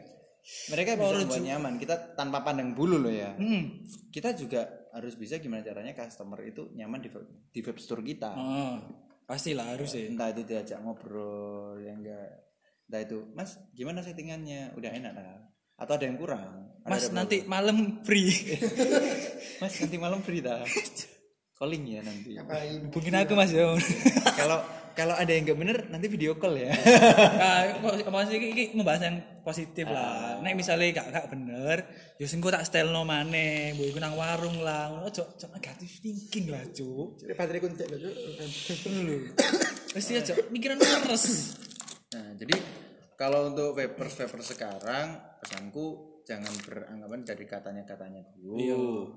mereka 0.68 0.98
bisa 0.98 1.14
membuat 1.14 1.40
nyaman 1.42 1.74
kita 1.78 1.96
tanpa 2.16 2.42
pandang 2.42 2.72
bulu 2.72 2.98
loh 2.98 3.12
ya 3.12 3.32
Hmm. 3.34 3.84
kita 4.10 4.34
juga 4.34 4.66
harus 4.90 5.14
bisa 5.14 5.38
gimana 5.38 5.62
caranya 5.62 5.94
customer 5.94 6.42
itu 6.42 6.74
nyaman 6.74 7.00
di, 7.00 7.10
di 7.48 7.60
web 7.62 7.78
store 7.78 8.02
kita 8.02 8.32
Oh, 8.34 8.76
pastilah 9.24 9.72
harus 9.72 9.94
ya. 9.94 10.10
entah 10.10 10.30
itu 10.30 10.44
diajak 10.44 10.80
ngobrol 10.80 11.80
ya 11.80 11.94
enggak 11.94 12.30
entah 12.84 13.02
itu 13.02 13.18
mas 13.32 13.56
gimana 13.72 14.02
settingannya 14.02 14.74
udah 14.74 14.92
enak 14.94 15.14
lah 15.14 15.38
atau 15.78 15.94
ada 15.98 16.06
yang 16.06 16.18
kurang 16.20 16.64
Mas 16.84 17.08
ada 17.08 17.24
nanti 17.24 17.48
malam 17.48 18.04
free. 18.04 18.60
mas 19.64 19.74
nanti 19.80 19.96
malam 19.96 20.20
free 20.20 20.44
dah 20.44 20.68
calling 21.56 21.84
ya 21.88 22.00
nanti 22.04 22.36
Hubungin 22.92 23.16
aku 23.16 23.34
Mas 23.40 23.56
ya. 23.56 23.72
kalau 24.40 24.60
kalau 24.94 25.16
ada 25.18 25.32
yang 25.32 25.48
nggak 25.48 25.58
bener 25.58 25.78
nanti 25.90 26.06
video 26.12 26.36
call 26.38 26.60
ya 26.60 26.70
Nah, 27.42 27.82
maksudnya 28.12 28.40
ini, 28.44 28.48
ini 28.52 28.64
membahas 28.78 29.02
yang 29.10 29.18
positif 29.44 29.90
lah. 29.90 30.40
Nek 30.40 30.54
misalnya 30.56 31.04
gak 31.04 31.08
gak 31.12 31.28
bener, 31.34 31.78
ya 32.16 32.26
sing 32.30 32.40
tak 32.40 32.64
style 32.64 32.94
no 32.94 33.04
maneh, 33.04 33.76
mbok 33.76 33.92
iku 33.92 34.00
nang 34.00 34.16
warung 34.16 34.64
lah. 34.64 35.04
Ojo 35.04 35.20
ojo 35.20 35.46
negatif 35.52 36.00
thinking 36.00 36.48
lah, 36.48 36.64
Cuk. 36.72 37.20
Jadi 37.20 37.34
baterai 37.36 37.60
kunci 37.60 37.84
lho 37.84 37.98
Cuk. 38.00 38.16
Lho. 38.88 39.18
Wis 40.00 40.08
ya, 40.08 40.22
Cuk, 40.24 40.48
mikiran 40.54 40.80
leres. 40.80 41.26
Nah, 42.16 42.32
jadi 42.40 42.56
kalau 43.24 43.48
untuk 43.48 43.72
vapers 43.72 44.20
vapers 44.20 44.52
sekarang 44.52 45.16
pesanku 45.40 46.20
jangan 46.28 46.52
beranggapan 46.68 47.24
dari 47.24 47.46
katanya 47.48 47.88
katanya 47.88 48.20
dulu. 48.36 49.16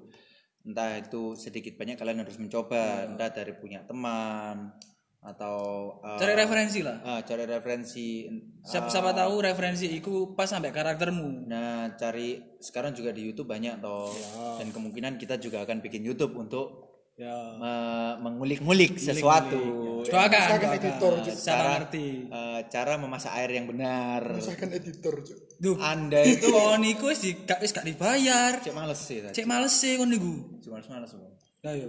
Entah 0.63 0.99
itu 0.99 1.35
sedikit 1.35 1.75
banyak 1.75 1.95
kalian 1.95 2.23
harus 2.23 2.39
mencoba, 2.39 3.07
entah 3.07 3.31
dari 3.31 3.55
punya 3.55 3.83
teman 3.83 4.75
atau 5.23 5.59
uh, 6.07 6.19
Cari 6.19 6.39
referensi 6.39 6.87
lah. 6.87 7.03
ah, 7.03 7.21
cari 7.23 7.51
referensi 7.51 8.31
Siapa, 8.63 8.87
siapa 8.87 9.11
tahu 9.11 9.43
referensi 9.43 9.91
iku 9.91 10.35
pas 10.35 10.47
sampai 10.47 10.71
karaktermu. 10.71 11.47
Nah, 11.51 11.95
cari 11.99 12.39
sekarang 12.63 12.95
juga 12.95 13.11
di 13.11 13.27
YouTube 13.27 13.51
banyak 13.51 13.79
toh. 13.79 14.11
Dan 14.59 14.71
kemungkinan 14.71 15.19
kita 15.19 15.39
juga 15.39 15.63
akan 15.63 15.83
bikin 15.83 16.03
YouTube 16.03 16.35
untuk 16.35 16.87
Ya. 17.17 17.33
me- 17.57 18.17
mengulik-ngulik 18.21 19.01
sesuatu. 19.01 19.96
Doakan, 20.07 20.41
Misalkan 20.41 20.61
doakan. 20.63 20.79
editor, 20.79 21.13
Cuk. 21.21 21.35
Siapa 21.35 21.65
ngerti. 21.75 22.07
Eh, 22.27 22.61
cara 22.69 22.93
memasak 22.97 23.33
air 23.35 23.51
yang 23.53 23.67
benar. 23.67 24.23
Misalkan 24.33 24.71
editor, 24.71 25.15
Cuk. 25.21 25.39
Duh, 25.57 25.77
Anda 25.81 26.21
itu 26.21 26.47
kon 26.47 26.85
iku 26.85 27.09
wis 27.09 27.25
di 27.25 27.33
gak 27.43 27.65
wis 27.65 27.73
gak 27.73 27.85
dibayar. 27.85 28.61
cek 28.61 28.77
males 28.77 29.01
sih 29.01 29.25
tadi. 29.25 29.33
Cek 29.33 29.47
males 29.49 29.73
sih 29.73 29.97
kon 29.97 30.13
niku. 30.13 30.61
Cuma 30.61 30.79
males 30.85 31.11
Bang. 31.11 31.33
Lah 31.65 31.73
yo. 31.73 31.89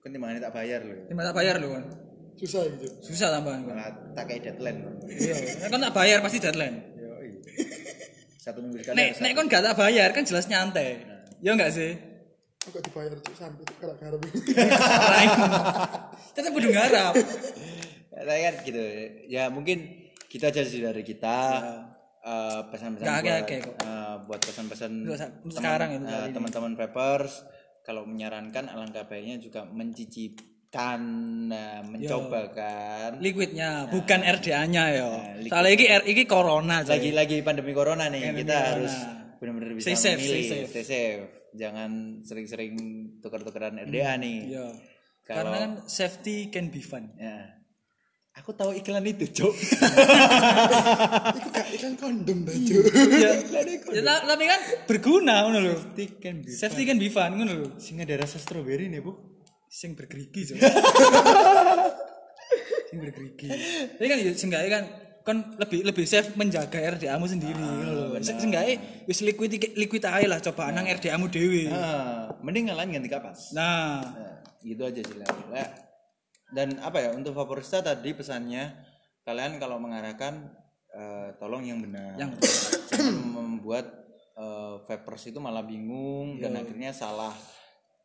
Kan 0.00 0.10
di 0.10 0.18
mana 0.18 0.40
tak 0.40 0.56
bayar 0.56 0.80
loh. 0.80 0.96
Terima 1.04 1.22
tak 1.28 1.36
bayar 1.36 1.54
lho 1.60 1.68
kon. 1.70 1.84
Susah 2.40 2.64
gitu. 2.72 2.88
Susah 3.04 3.28
tambahan 3.30 3.60
kon. 3.62 3.76
Malah 3.76 3.92
tak 4.16 4.24
kayak 4.32 4.48
deadline. 4.48 4.80
Iya, 5.04 5.34
nek 5.60 5.68
kon 5.68 5.80
tak 5.84 5.92
bayar 5.92 6.18
pasti 6.24 6.38
deadline. 6.40 6.76
Satu 8.40 8.64
minggu 8.64 8.80
sekali. 8.80 8.96
Nek 8.96 9.08
nek 9.20 9.32
kon 9.36 9.46
gak 9.46 9.62
tak 9.62 9.76
bayar 9.76 10.08
kan 10.16 10.24
jelas 10.24 10.48
nyantai. 10.48 11.04
Ya 11.44 11.52
enggak 11.52 11.76
sih? 11.76 11.92
Gak 12.62 12.82
dibayar, 12.84 13.16
Cuk. 13.16 13.34
Sampai 13.34 13.64
garap. 13.96 14.20
Lain. 14.20 15.30
Tetep 16.36 16.50
kudu 16.50 16.68
ngarap. 16.68 17.14
Saya 18.12 18.40
kan 18.46 18.54
gitu. 18.62 18.82
Ya 19.26 19.48
mungkin 19.48 19.78
kita 20.26 20.48
aja 20.48 20.60
sih 20.62 20.78
dari 20.78 21.00
kita. 21.00 21.38
eh, 22.20 22.60
pesan-pesan 22.68 23.00
buat, 23.02 23.16
akeh-akeh 23.16 23.58
kok. 23.64 23.74
eh, 23.80 24.16
buat 24.28 24.40
pesan-pesan 24.42 24.92
teman- 25.08 25.32
sekarang 25.48 25.88
ya, 25.88 25.98
eh, 25.98 26.04
ini. 26.22 26.34
teman-teman 26.36 26.76
Peppers 26.76 27.32
kalau 27.80 28.04
menyarankan 28.04 28.68
alangkah 28.68 29.08
baiknya 29.08 29.40
juga 29.40 29.64
mencicipkan 29.64 31.00
nah, 31.48 31.80
mencoba 31.80 32.52
kan 32.52 33.16
Liquidnya, 33.18 33.88
bukan 33.88 34.20
RDA-nya 34.20 34.84
ya. 34.92 35.08
liquid. 35.34 35.48
Soalnya 35.48 35.72
iki 35.72 35.86
R 35.88 36.02
iki 36.04 36.24
corona 36.24 36.84
lagi-lagi 36.84 37.40
pandemi 37.40 37.72
corona 37.72 38.04
nih 38.06 38.20
Pandemi 38.20 38.38
kita 38.38 38.52
corona. 38.52 38.68
harus 38.68 38.94
benar-benar 39.40 39.70
bisa 39.72 39.86
Stay 39.86 39.96
safe, 39.96 40.20
memilih 40.20 40.28
stay 40.36 40.44
safe. 40.44 40.68
stay 40.68 40.84
safe 40.84 41.24
jangan 41.52 42.22
sering-sering 42.22 42.72
tukar-tukaran 43.18 43.74
RDA 43.80 44.16
nih 44.16 44.38
Iya. 44.48 44.66
Kalau- 45.22 45.46
Karena 45.46 45.56
kan 45.60 45.72
safety 45.84 46.48
can 46.48 46.68
be 46.68 46.80
fun. 46.80 47.12
ya 47.14 47.44
aku 48.32 48.52
tahu 48.52 48.72
iklan 48.72 49.04
itu 49.04 49.28
cok 49.28 49.52
Iku 51.30 51.46
gak 51.50 51.66
iklan 51.70 51.94
kondom 51.94 52.38
dah, 52.42 52.52
Cuk. 52.56 52.82
ya, 53.14 53.30
ya, 53.90 54.00
ta- 54.00 54.24
tapi 54.24 54.44
kan 54.44 54.60
berguna 54.86 55.44
ngono 55.44 55.58
lho. 55.60 55.72
safety 55.76 56.04
can 56.16 56.34
be 56.40 56.48
Safety 56.50 56.82
can 56.84 56.96
be 56.96 57.08
fun 57.08 57.30
ngono 57.34 57.52
lho. 57.54 57.66
sing 57.76 57.98
ada 57.98 58.14
rasa 58.16 58.36
stroberi 58.36 58.86
nih 58.86 58.98
bu 58.98 59.12
Sing 59.68 59.92
bergerigi 59.92 60.40
coy. 60.48 60.58
Sing 62.88 62.96
bergerigi. 62.98 63.46
Tapi 63.94 64.04
kan 64.04 64.16
ya 64.18 64.30
seenggaknya 64.32 64.68
kan 64.72 64.82
kan 65.20 65.36
lebih 65.54 65.84
lebih 65.84 66.04
safe 66.04 66.32
menjaga 66.32 66.96
RDA-mu 66.96 67.24
sendiri 67.24 67.54
ngono 67.54 67.90
lho. 67.90 68.04
Se- 68.18 68.34
Seenggaknya 68.34 68.76
wis 69.04 69.20
liquid 69.20 69.48
liquid 69.74 70.02
ae 70.02 70.24
lah 70.24 70.40
coba 70.40 70.70
nang 70.70 70.84
RDA-mu 70.84 71.26
dhewe. 71.26 71.68
ah, 71.68 72.32
mending 72.40 72.68
ngalahin 72.68 72.94
ganti 72.94 73.08
kapas 73.08 73.52
Nah, 73.52 74.00
Nah, 74.00 74.36
gitu 74.58 74.82
aja 74.82 74.98
sih 74.98 75.16
lah. 75.16 75.28
Dan 76.50 76.78
apa 76.78 76.98
ya 76.98 77.10
untuk 77.12 77.30
favorista 77.30 77.78
tadi 77.78 78.10
pesannya 78.10 78.74
kalian 79.22 79.56
kalau 79.56 79.76
mengarahkan 79.76 80.50
eh, 80.90 81.28
tolong 81.36 81.62
yang 81.62 81.78
benar. 81.78 82.16
Yang 82.16 82.30
Jangan 82.90 83.14
membuat 83.30 83.86
eh, 84.34 84.74
vapers 84.82 85.24
itu 85.26 85.38
malah 85.38 85.62
bingung 85.62 86.36
dan 86.38 86.56
akhirnya 86.56 86.90
salah 86.90 87.30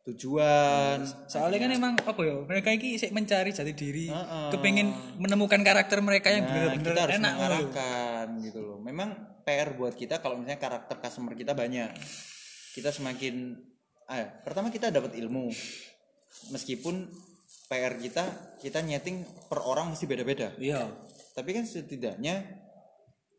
tujuan. 0.06 1.02
soalnya 1.26 1.66
kan 1.66 1.70
emang 1.74 1.94
apa 1.98 2.20
ya 2.22 2.38
mereka 2.46 2.70
ini 2.70 2.94
sik 2.94 3.10
mencari 3.10 3.50
jati 3.50 3.74
diri 3.74 4.06
Heeh. 4.06 4.54
kepengen 4.54 5.18
menemukan 5.18 5.58
karakter 5.66 5.98
mereka 5.98 6.30
yang 6.30 6.46
Nah, 6.46 6.78
harus 6.78 7.18
enak 7.18 7.32
mengarahkan 7.34 8.26
gitu 8.46 8.60
loh. 8.62 8.78
Memang 8.78 9.08
PR 9.42 9.74
buat 9.74 9.98
kita 9.98 10.22
kalau 10.22 10.38
misalnya 10.38 10.62
karakter 10.62 10.96
customer 11.02 11.34
kita 11.34 11.58
banyak. 11.58 11.90
Kita 12.70 12.94
semakin 12.94 13.58
ah, 14.06 14.30
pertama 14.46 14.70
kita 14.70 14.94
dapat 14.94 15.18
ilmu. 15.18 15.50
Meskipun 16.54 17.10
PR 17.66 17.98
kita 17.98 18.24
kita 18.62 18.78
nyeting 18.86 19.26
per 19.50 19.58
orang 19.66 19.90
mesti 19.90 20.06
beda-beda. 20.06 20.54
iya 20.62 20.86
Tapi 21.34 21.50
kan 21.50 21.66
setidaknya 21.66 22.46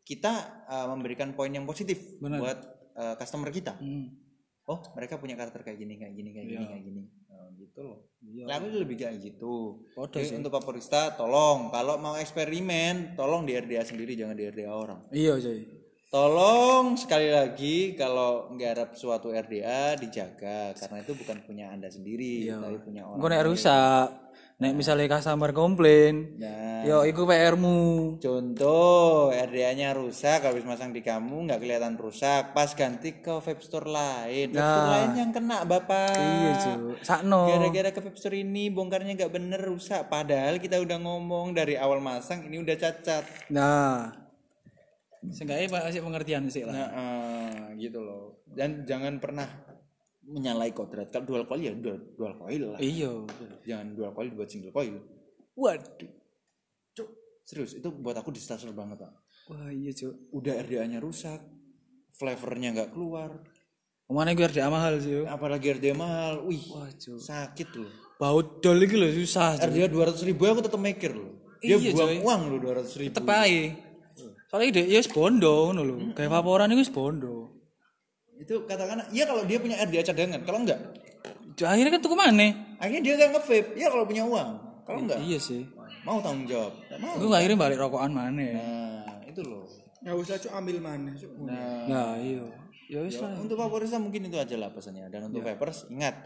kita 0.04 0.64
uh, 0.68 0.86
memberikan 0.92 1.32
poin 1.36 1.52
yang 1.52 1.68
positif 1.68 2.20
Benar. 2.20 2.38
buat 2.40 2.58
uh, 2.96 3.14
customer 3.16 3.48
kita. 3.52 3.76
Hmm. 3.76 4.27
Oh, 4.68 4.78
mereka 4.92 5.16
punya 5.16 5.32
karakter 5.32 5.64
kayak 5.64 5.80
gini, 5.80 5.96
kayak 5.96 6.12
gini, 6.12 6.28
kayak 6.28 6.46
gini, 6.46 6.60
Iya. 6.60 6.68
kayak 6.68 6.84
gini. 6.84 7.02
Oh, 7.32 7.48
gitu 7.56 7.80
loh. 7.80 7.98
Iya. 8.20 8.44
Lah, 8.44 8.54
aku 8.60 8.66
lebih 8.76 8.96
kayak 9.00 9.16
gitu. 9.16 9.80
Jadi 10.12 10.36
untuk 10.36 10.52
Vaporista 10.52 11.16
tolong 11.16 11.72
kalau 11.72 11.96
mau 11.96 12.12
eksperimen 12.14 13.16
tolong 13.16 13.48
di 13.48 13.56
RDA 13.56 13.80
sendiri 13.82 14.12
jangan 14.12 14.36
di 14.36 14.44
RDA 14.44 14.68
orang. 14.68 15.00
iya 15.08 15.32
coy 15.34 15.64
Tolong 16.08 16.96
sekali 16.96 17.28
lagi 17.28 17.92
kalau 17.92 18.48
nggarap 18.56 18.96
suatu 18.96 19.28
RDA 19.28 19.92
dijaga 19.96 20.72
karena 20.72 21.04
itu 21.04 21.12
bukan 21.12 21.36
punya 21.44 21.68
Anda 21.68 21.92
sendiri, 21.92 22.48
tapi 22.48 22.80
punya 22.80 23.04
orang. 23.04 23.20
nek 23.24 23.44
rusak 23.44 24.08
nek 24.58 24.74
misalnya 24.74 25.06
customer 25.08 25.54
komplain 25.54 26.34
Nah, 26.34 26.82
yo 26.82 27.02
iku 27.02 27.22
PR-mu 27.24 27.78
contoh 28.18 29.30
RDA-nya 29.30 29.94
rusak 29.94 30.42
habis 30.42 30.62
masang 30.62 30.90
di 30.90 30.98
kamu 30.98 31.46
nggak 31.46 31.58
kelihatan 31.58 31.94
rusak, 31.94 32.54
pas 32.54 32.70
ganti 32.70 33.18
ke 33.18 33.34
vape 33.34 33.58
store 33.58 33.86
lain. 33.86 34.50
Vape 34.50 34.62
store 34.62 34.90
lain 34.92 35.10
yang 35.16 35.30
kena, 35.30 35.62
Bapak. 35.62 36.14
iya 36.14 36.50
cuy 36.54 36.74
sakno 37.02 37.50
Gara-gara 37.50 37.90
ke 37.90 38.00
vape 38.00 38.14
store 38.14 38.38
ini 38.38 38.66
bongkarnya 38.68 39.14
nggak 39.14 39.32
bener 39.32 39.58
rusak 39.58 40.06
padahal 40.06 40.58
kita 40.58 40.78
udah 40.78 40.98
ngomong 40.98 41.50
dari 41.50 41.74
awal 41.74 41.98
masang 41.98 42.46
ini 42.46 42.58
udah 42.58 42.74
cacat. 42.74 43.26
nah 43.50 44.10
seenggaknya 45.18 45.66
pasti 45.68 45.98
pengertian 45.98 46.46
sih 46.46 46.62
lah 46.62 46.74
Nah, 46.74 46.88
eh, 46.94 47.58
gitu 47.78 47.98
loh. 47.98 48.42
Dan 48.46 48.86
jangan 48.86 49.18
pernah 49.18 49.46
menyalahi 50.22 50.70
kodrat. 50.70 51.10
Kalau 51.10 51.26
dual 51.26 51.42
coil 51.42 51.58
ya 51.58 51.72
dual, 51.74 51.98
dual 52.14 52.38
coil 52.38 52.76
lah. 52.76 52.78
iya 52.78 53.10
Jangan 53.68 53.92
dual 53.92 54.10
coil 54.10 54.32
buat 54.32 54.48
single 54.48 54.72
coil. 54.72 54.96
waduh 55.52 56.08
Cuk, 56.94 57.08
serius 57.42 57.76
itu 57.76 57.88
buat 57.92 58.16
aku 58.16 58.30
disaster 58.30 58.72
banget, 58.72 58.96
Pak. 58.98 59.12
wah 59.46 59.68
iya 59.68 59.92
cuy 59.92 60.08
Udah 60.32 60.56
RDA-nya 60.56 60.98
rusak, 60.98 61.40
flavornya 62.10 62.72
nggak 62.72 62.90
keluar, 62.90 63.44
Ke 64.02 64.12
mana 64.16 64.32
gue 64.32 64.40
RDA 64.40 64.72
mahal 64.72 64.96
sih 64.98 65.20
apalagi 65.22 65.76
RDA 65.76 65.92
mahal. 65.92 66.40
Wih, 66.42 66.64
wah 66.70 66.88
cuy 66.88 67.20
sakit 67.20 67.68
loh. 67.76 67.92
bau 68.16 68.40
dol 68.40 68.80
iki 68.80 68.96
lho 68.96 69.12
susah 69.12 69.60
cuy 69.60 69.68
RDA 69.68 69.86
200 69.92 70.24
ribu 70.24 70.42
aku 70.42 70.64
tetap 70.64 70.80
mikir 70.80 71.12
loh. 71.12 71.36
Dia 71.60 71.76
Iya, 71.76 71.92
buang 71.92 72.08
coy. 72.08 72.18
uang 72.24 72.40
loh 72.48 72.58
200 72.64 72.96
ribu. 72.96 73.12
tetep 73.12 73.28
ae 73.28 73.62
soalnya 74.48 74.80
dia 74.80 74.84
ya 74.88 75.00
bondo 75.12 75.54
ngono 75.68 75.82
lho 75.84 75.94
kayak 76.16 76.30
vaporan 76.32 76.72
itu 76.72 76.88
bondo 76.88 77.52
Itu 78.38 78.64
katakan, 78.64 79.10
iya 79.10 79.26
kalau 79.26 79.42
dia 79.44 79.58
punya 79.58 79.76
RDA 79.82 80.06
cadangan, 80.06 80.40
kalau 80.46 80.62
enggak, 80.62 80.78
akhirnya 81.66 81.90
kan 81.96 82.00
tuh 82.04 82.12
ke 82.12 82.18
mana 82.18 82.46
akhirnya 82.78 83.02
dia 83.02 83.14
nggak 83.18 83.30
nge-vape. 83.34 83.68
Iya 83.74 83.88
kalau 83.90 84.04
punya 84.06 84.22
uang, 84.22 84.50
kalau 84.86 84.98
enggak, 85.02 85.18
iya 85.24 85.38
sih 85.42 85.66
mau 86.06 86.22
tanggung 86.22 86.46
jawab. 86.46 86.72
Nggak 86.88 86.98
mau. 87.02 87.14
gue 87.18 87.36
akhirnya 87.36 87.58
balik 87.58 87.78
rokokan 87.82 88.12
mana 88.14 88.32
Nah, 88.38 89.20
itu 89.28 89.40
loh. 89.44 89.66
Nggak 90.00 90.16
usah 90.24 90.36
Cuk 90.40 90.52
ambil 90.54 90.76
mana, 90.78 91.10
Cuk. 91.12 91.32
Nah, 91.42 91.84
nah 91.90 92.10
iya 92.16 92.44
ya 92.88 93.04
wis 93.04 93.20
lah 93.20 93.36
untuk 93.36 93.60
mungkin 94.00 94.32
itu 94.32 94.36
aja 94.40 94.56
lah 94.56 94.72
pesannya. 94.72 95.12
Dan 95.12 95.28
untuk 95.28 95.44
vapers, 95.44 95.84
ingat, 95.92 96.16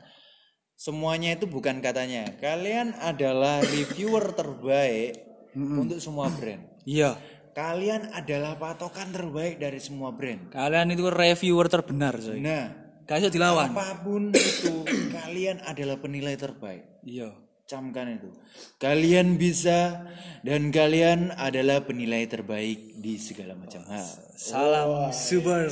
semuanya 0.78 1.34
itu 1.34 1.50
bukan 1.50 1.82
katanya. 1.82 2.38
Kalian 2.38 2.94
adalah 3.02 3.58
reviewer 3.66 4.30
terbaik 4.30 5.18
untuk 5.56 5.98
semua 5.98 6.30
brand. 6.30 6.62
iya 6.86 7.18
Kalian 7.52 8.16
adalah 8.16 8.56
patokan 8.56 9.12
terbaik 9.12 9.60
dari 9.60 9.76
semua 9.76 10.08
brand. 10.08 10.48
kalian 10.48 10.88
itu 10.96 11.04
reviewer 11.12 11.68
terbenar 11.68 12.16
coy 12.16 12.40
Nah, 12.40 12.81
gak 13.12 13.20
bisa 13.20 13.30
dilawan 13.30 13.68
apa 13.68 14.00
pun 14.00 14.32
itu, 14.32 14.72
kalian 15.18 15.60
adalah 15.62 16.00
penilai 16.00 16.32
terbaik. 16.34 17.04
iya 17.04 17.28
Camkan 17.62 18.04
itu. 18.10 18.28
Kalian 18.76 19.36
bisa 19.36 20.04
dan 20.40 20.68
kalian 20.68 21.32
adalah 21.32 21.80
penilai 21.80 22.24
terbaik 22.24 22.96
di 22.96 23.16
segala 23.16 23.52
macam 23.52 23.80
hal. 23.86 24.08
salam 24.34 24.88
super 25.08 25.68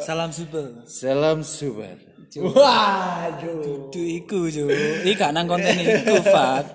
salam 0.00 0.30
super 0.30 0.82
Salam 0.84 1.38
super. 1.42 1.94
waduh 2.34 3.86
itu 3.86 4.00
iku 4.18 4.48
cuy 4.48 4.74
iki 5.02 5.14
gak 5.14 5.30
nang 5.30 5.46
konten 5.46 5.70
iku 5.76 6.18
fat 6.24 6.66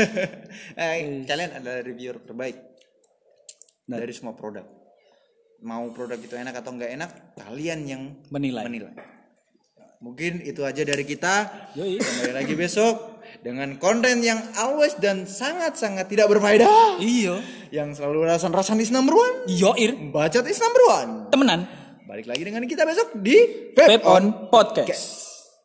Eh, 0.78 1.24
kalian 1.24 1.50
adalah 1.54 1.80
reviewer 1.80 2.18
terbaik 2.20 2.56
Nah. 3.86 3.98
dari 3.98 4.10
semua 4.10 4.34
produk. 4.34 4.66
Mau 5.62 5.86
produk 5.90 6.18
itu 6.18 6.34
enak 6.34 6.58
atau 6.58 6.74
enggak 6.74 6.90
enak, 6.92 7.10
kalian 7.34 7.80
yang 7.86 8.02
menilai 8.28 8.66
menilai. 8.66 8.90
Mungkin 9.96 10.44
itu 10.44 10.60
aja 10.60 10.84
dari 10.84 11.08
kita. 11.08 11.48
Yoi. 11.72 11.96
Kembali 11.96 12.32
lagi 12.36 12.52
besok 12.52 13.16
dengan 13.40 13.80
konten 13.80 14.20
yang 14.20 14.38
always 14.60 14.92
dan 15.00 15.24
sangat-sangat 15.24 16.04
tidak 16.08 16.28
berfaedah. 16.30 17.00
iya 17.00 17.40
Yang 17.72 18.00
selalu 18.00 18.28
rasan-rasan 18.28 18.80
is 18.80 18.92
number 18.92 19.16
one. 19.16 19.48
iya 19.48 19.72
ir 19.80 19.96
Bacot 20.12 20.44
is 20.46 20.60
number 20.60 20.82
one. 20.88 21.10
temenan 21.32 21.64
Balik 22.06 22.30
lagi 22.30 22.42
dengan 22.46 22.62
kita 22.64 22.86
besok 22.86 23.18
di 23.18 23.72
Vape 23.74 24.04
on 24.06 24.52
podcast 24.52 25.25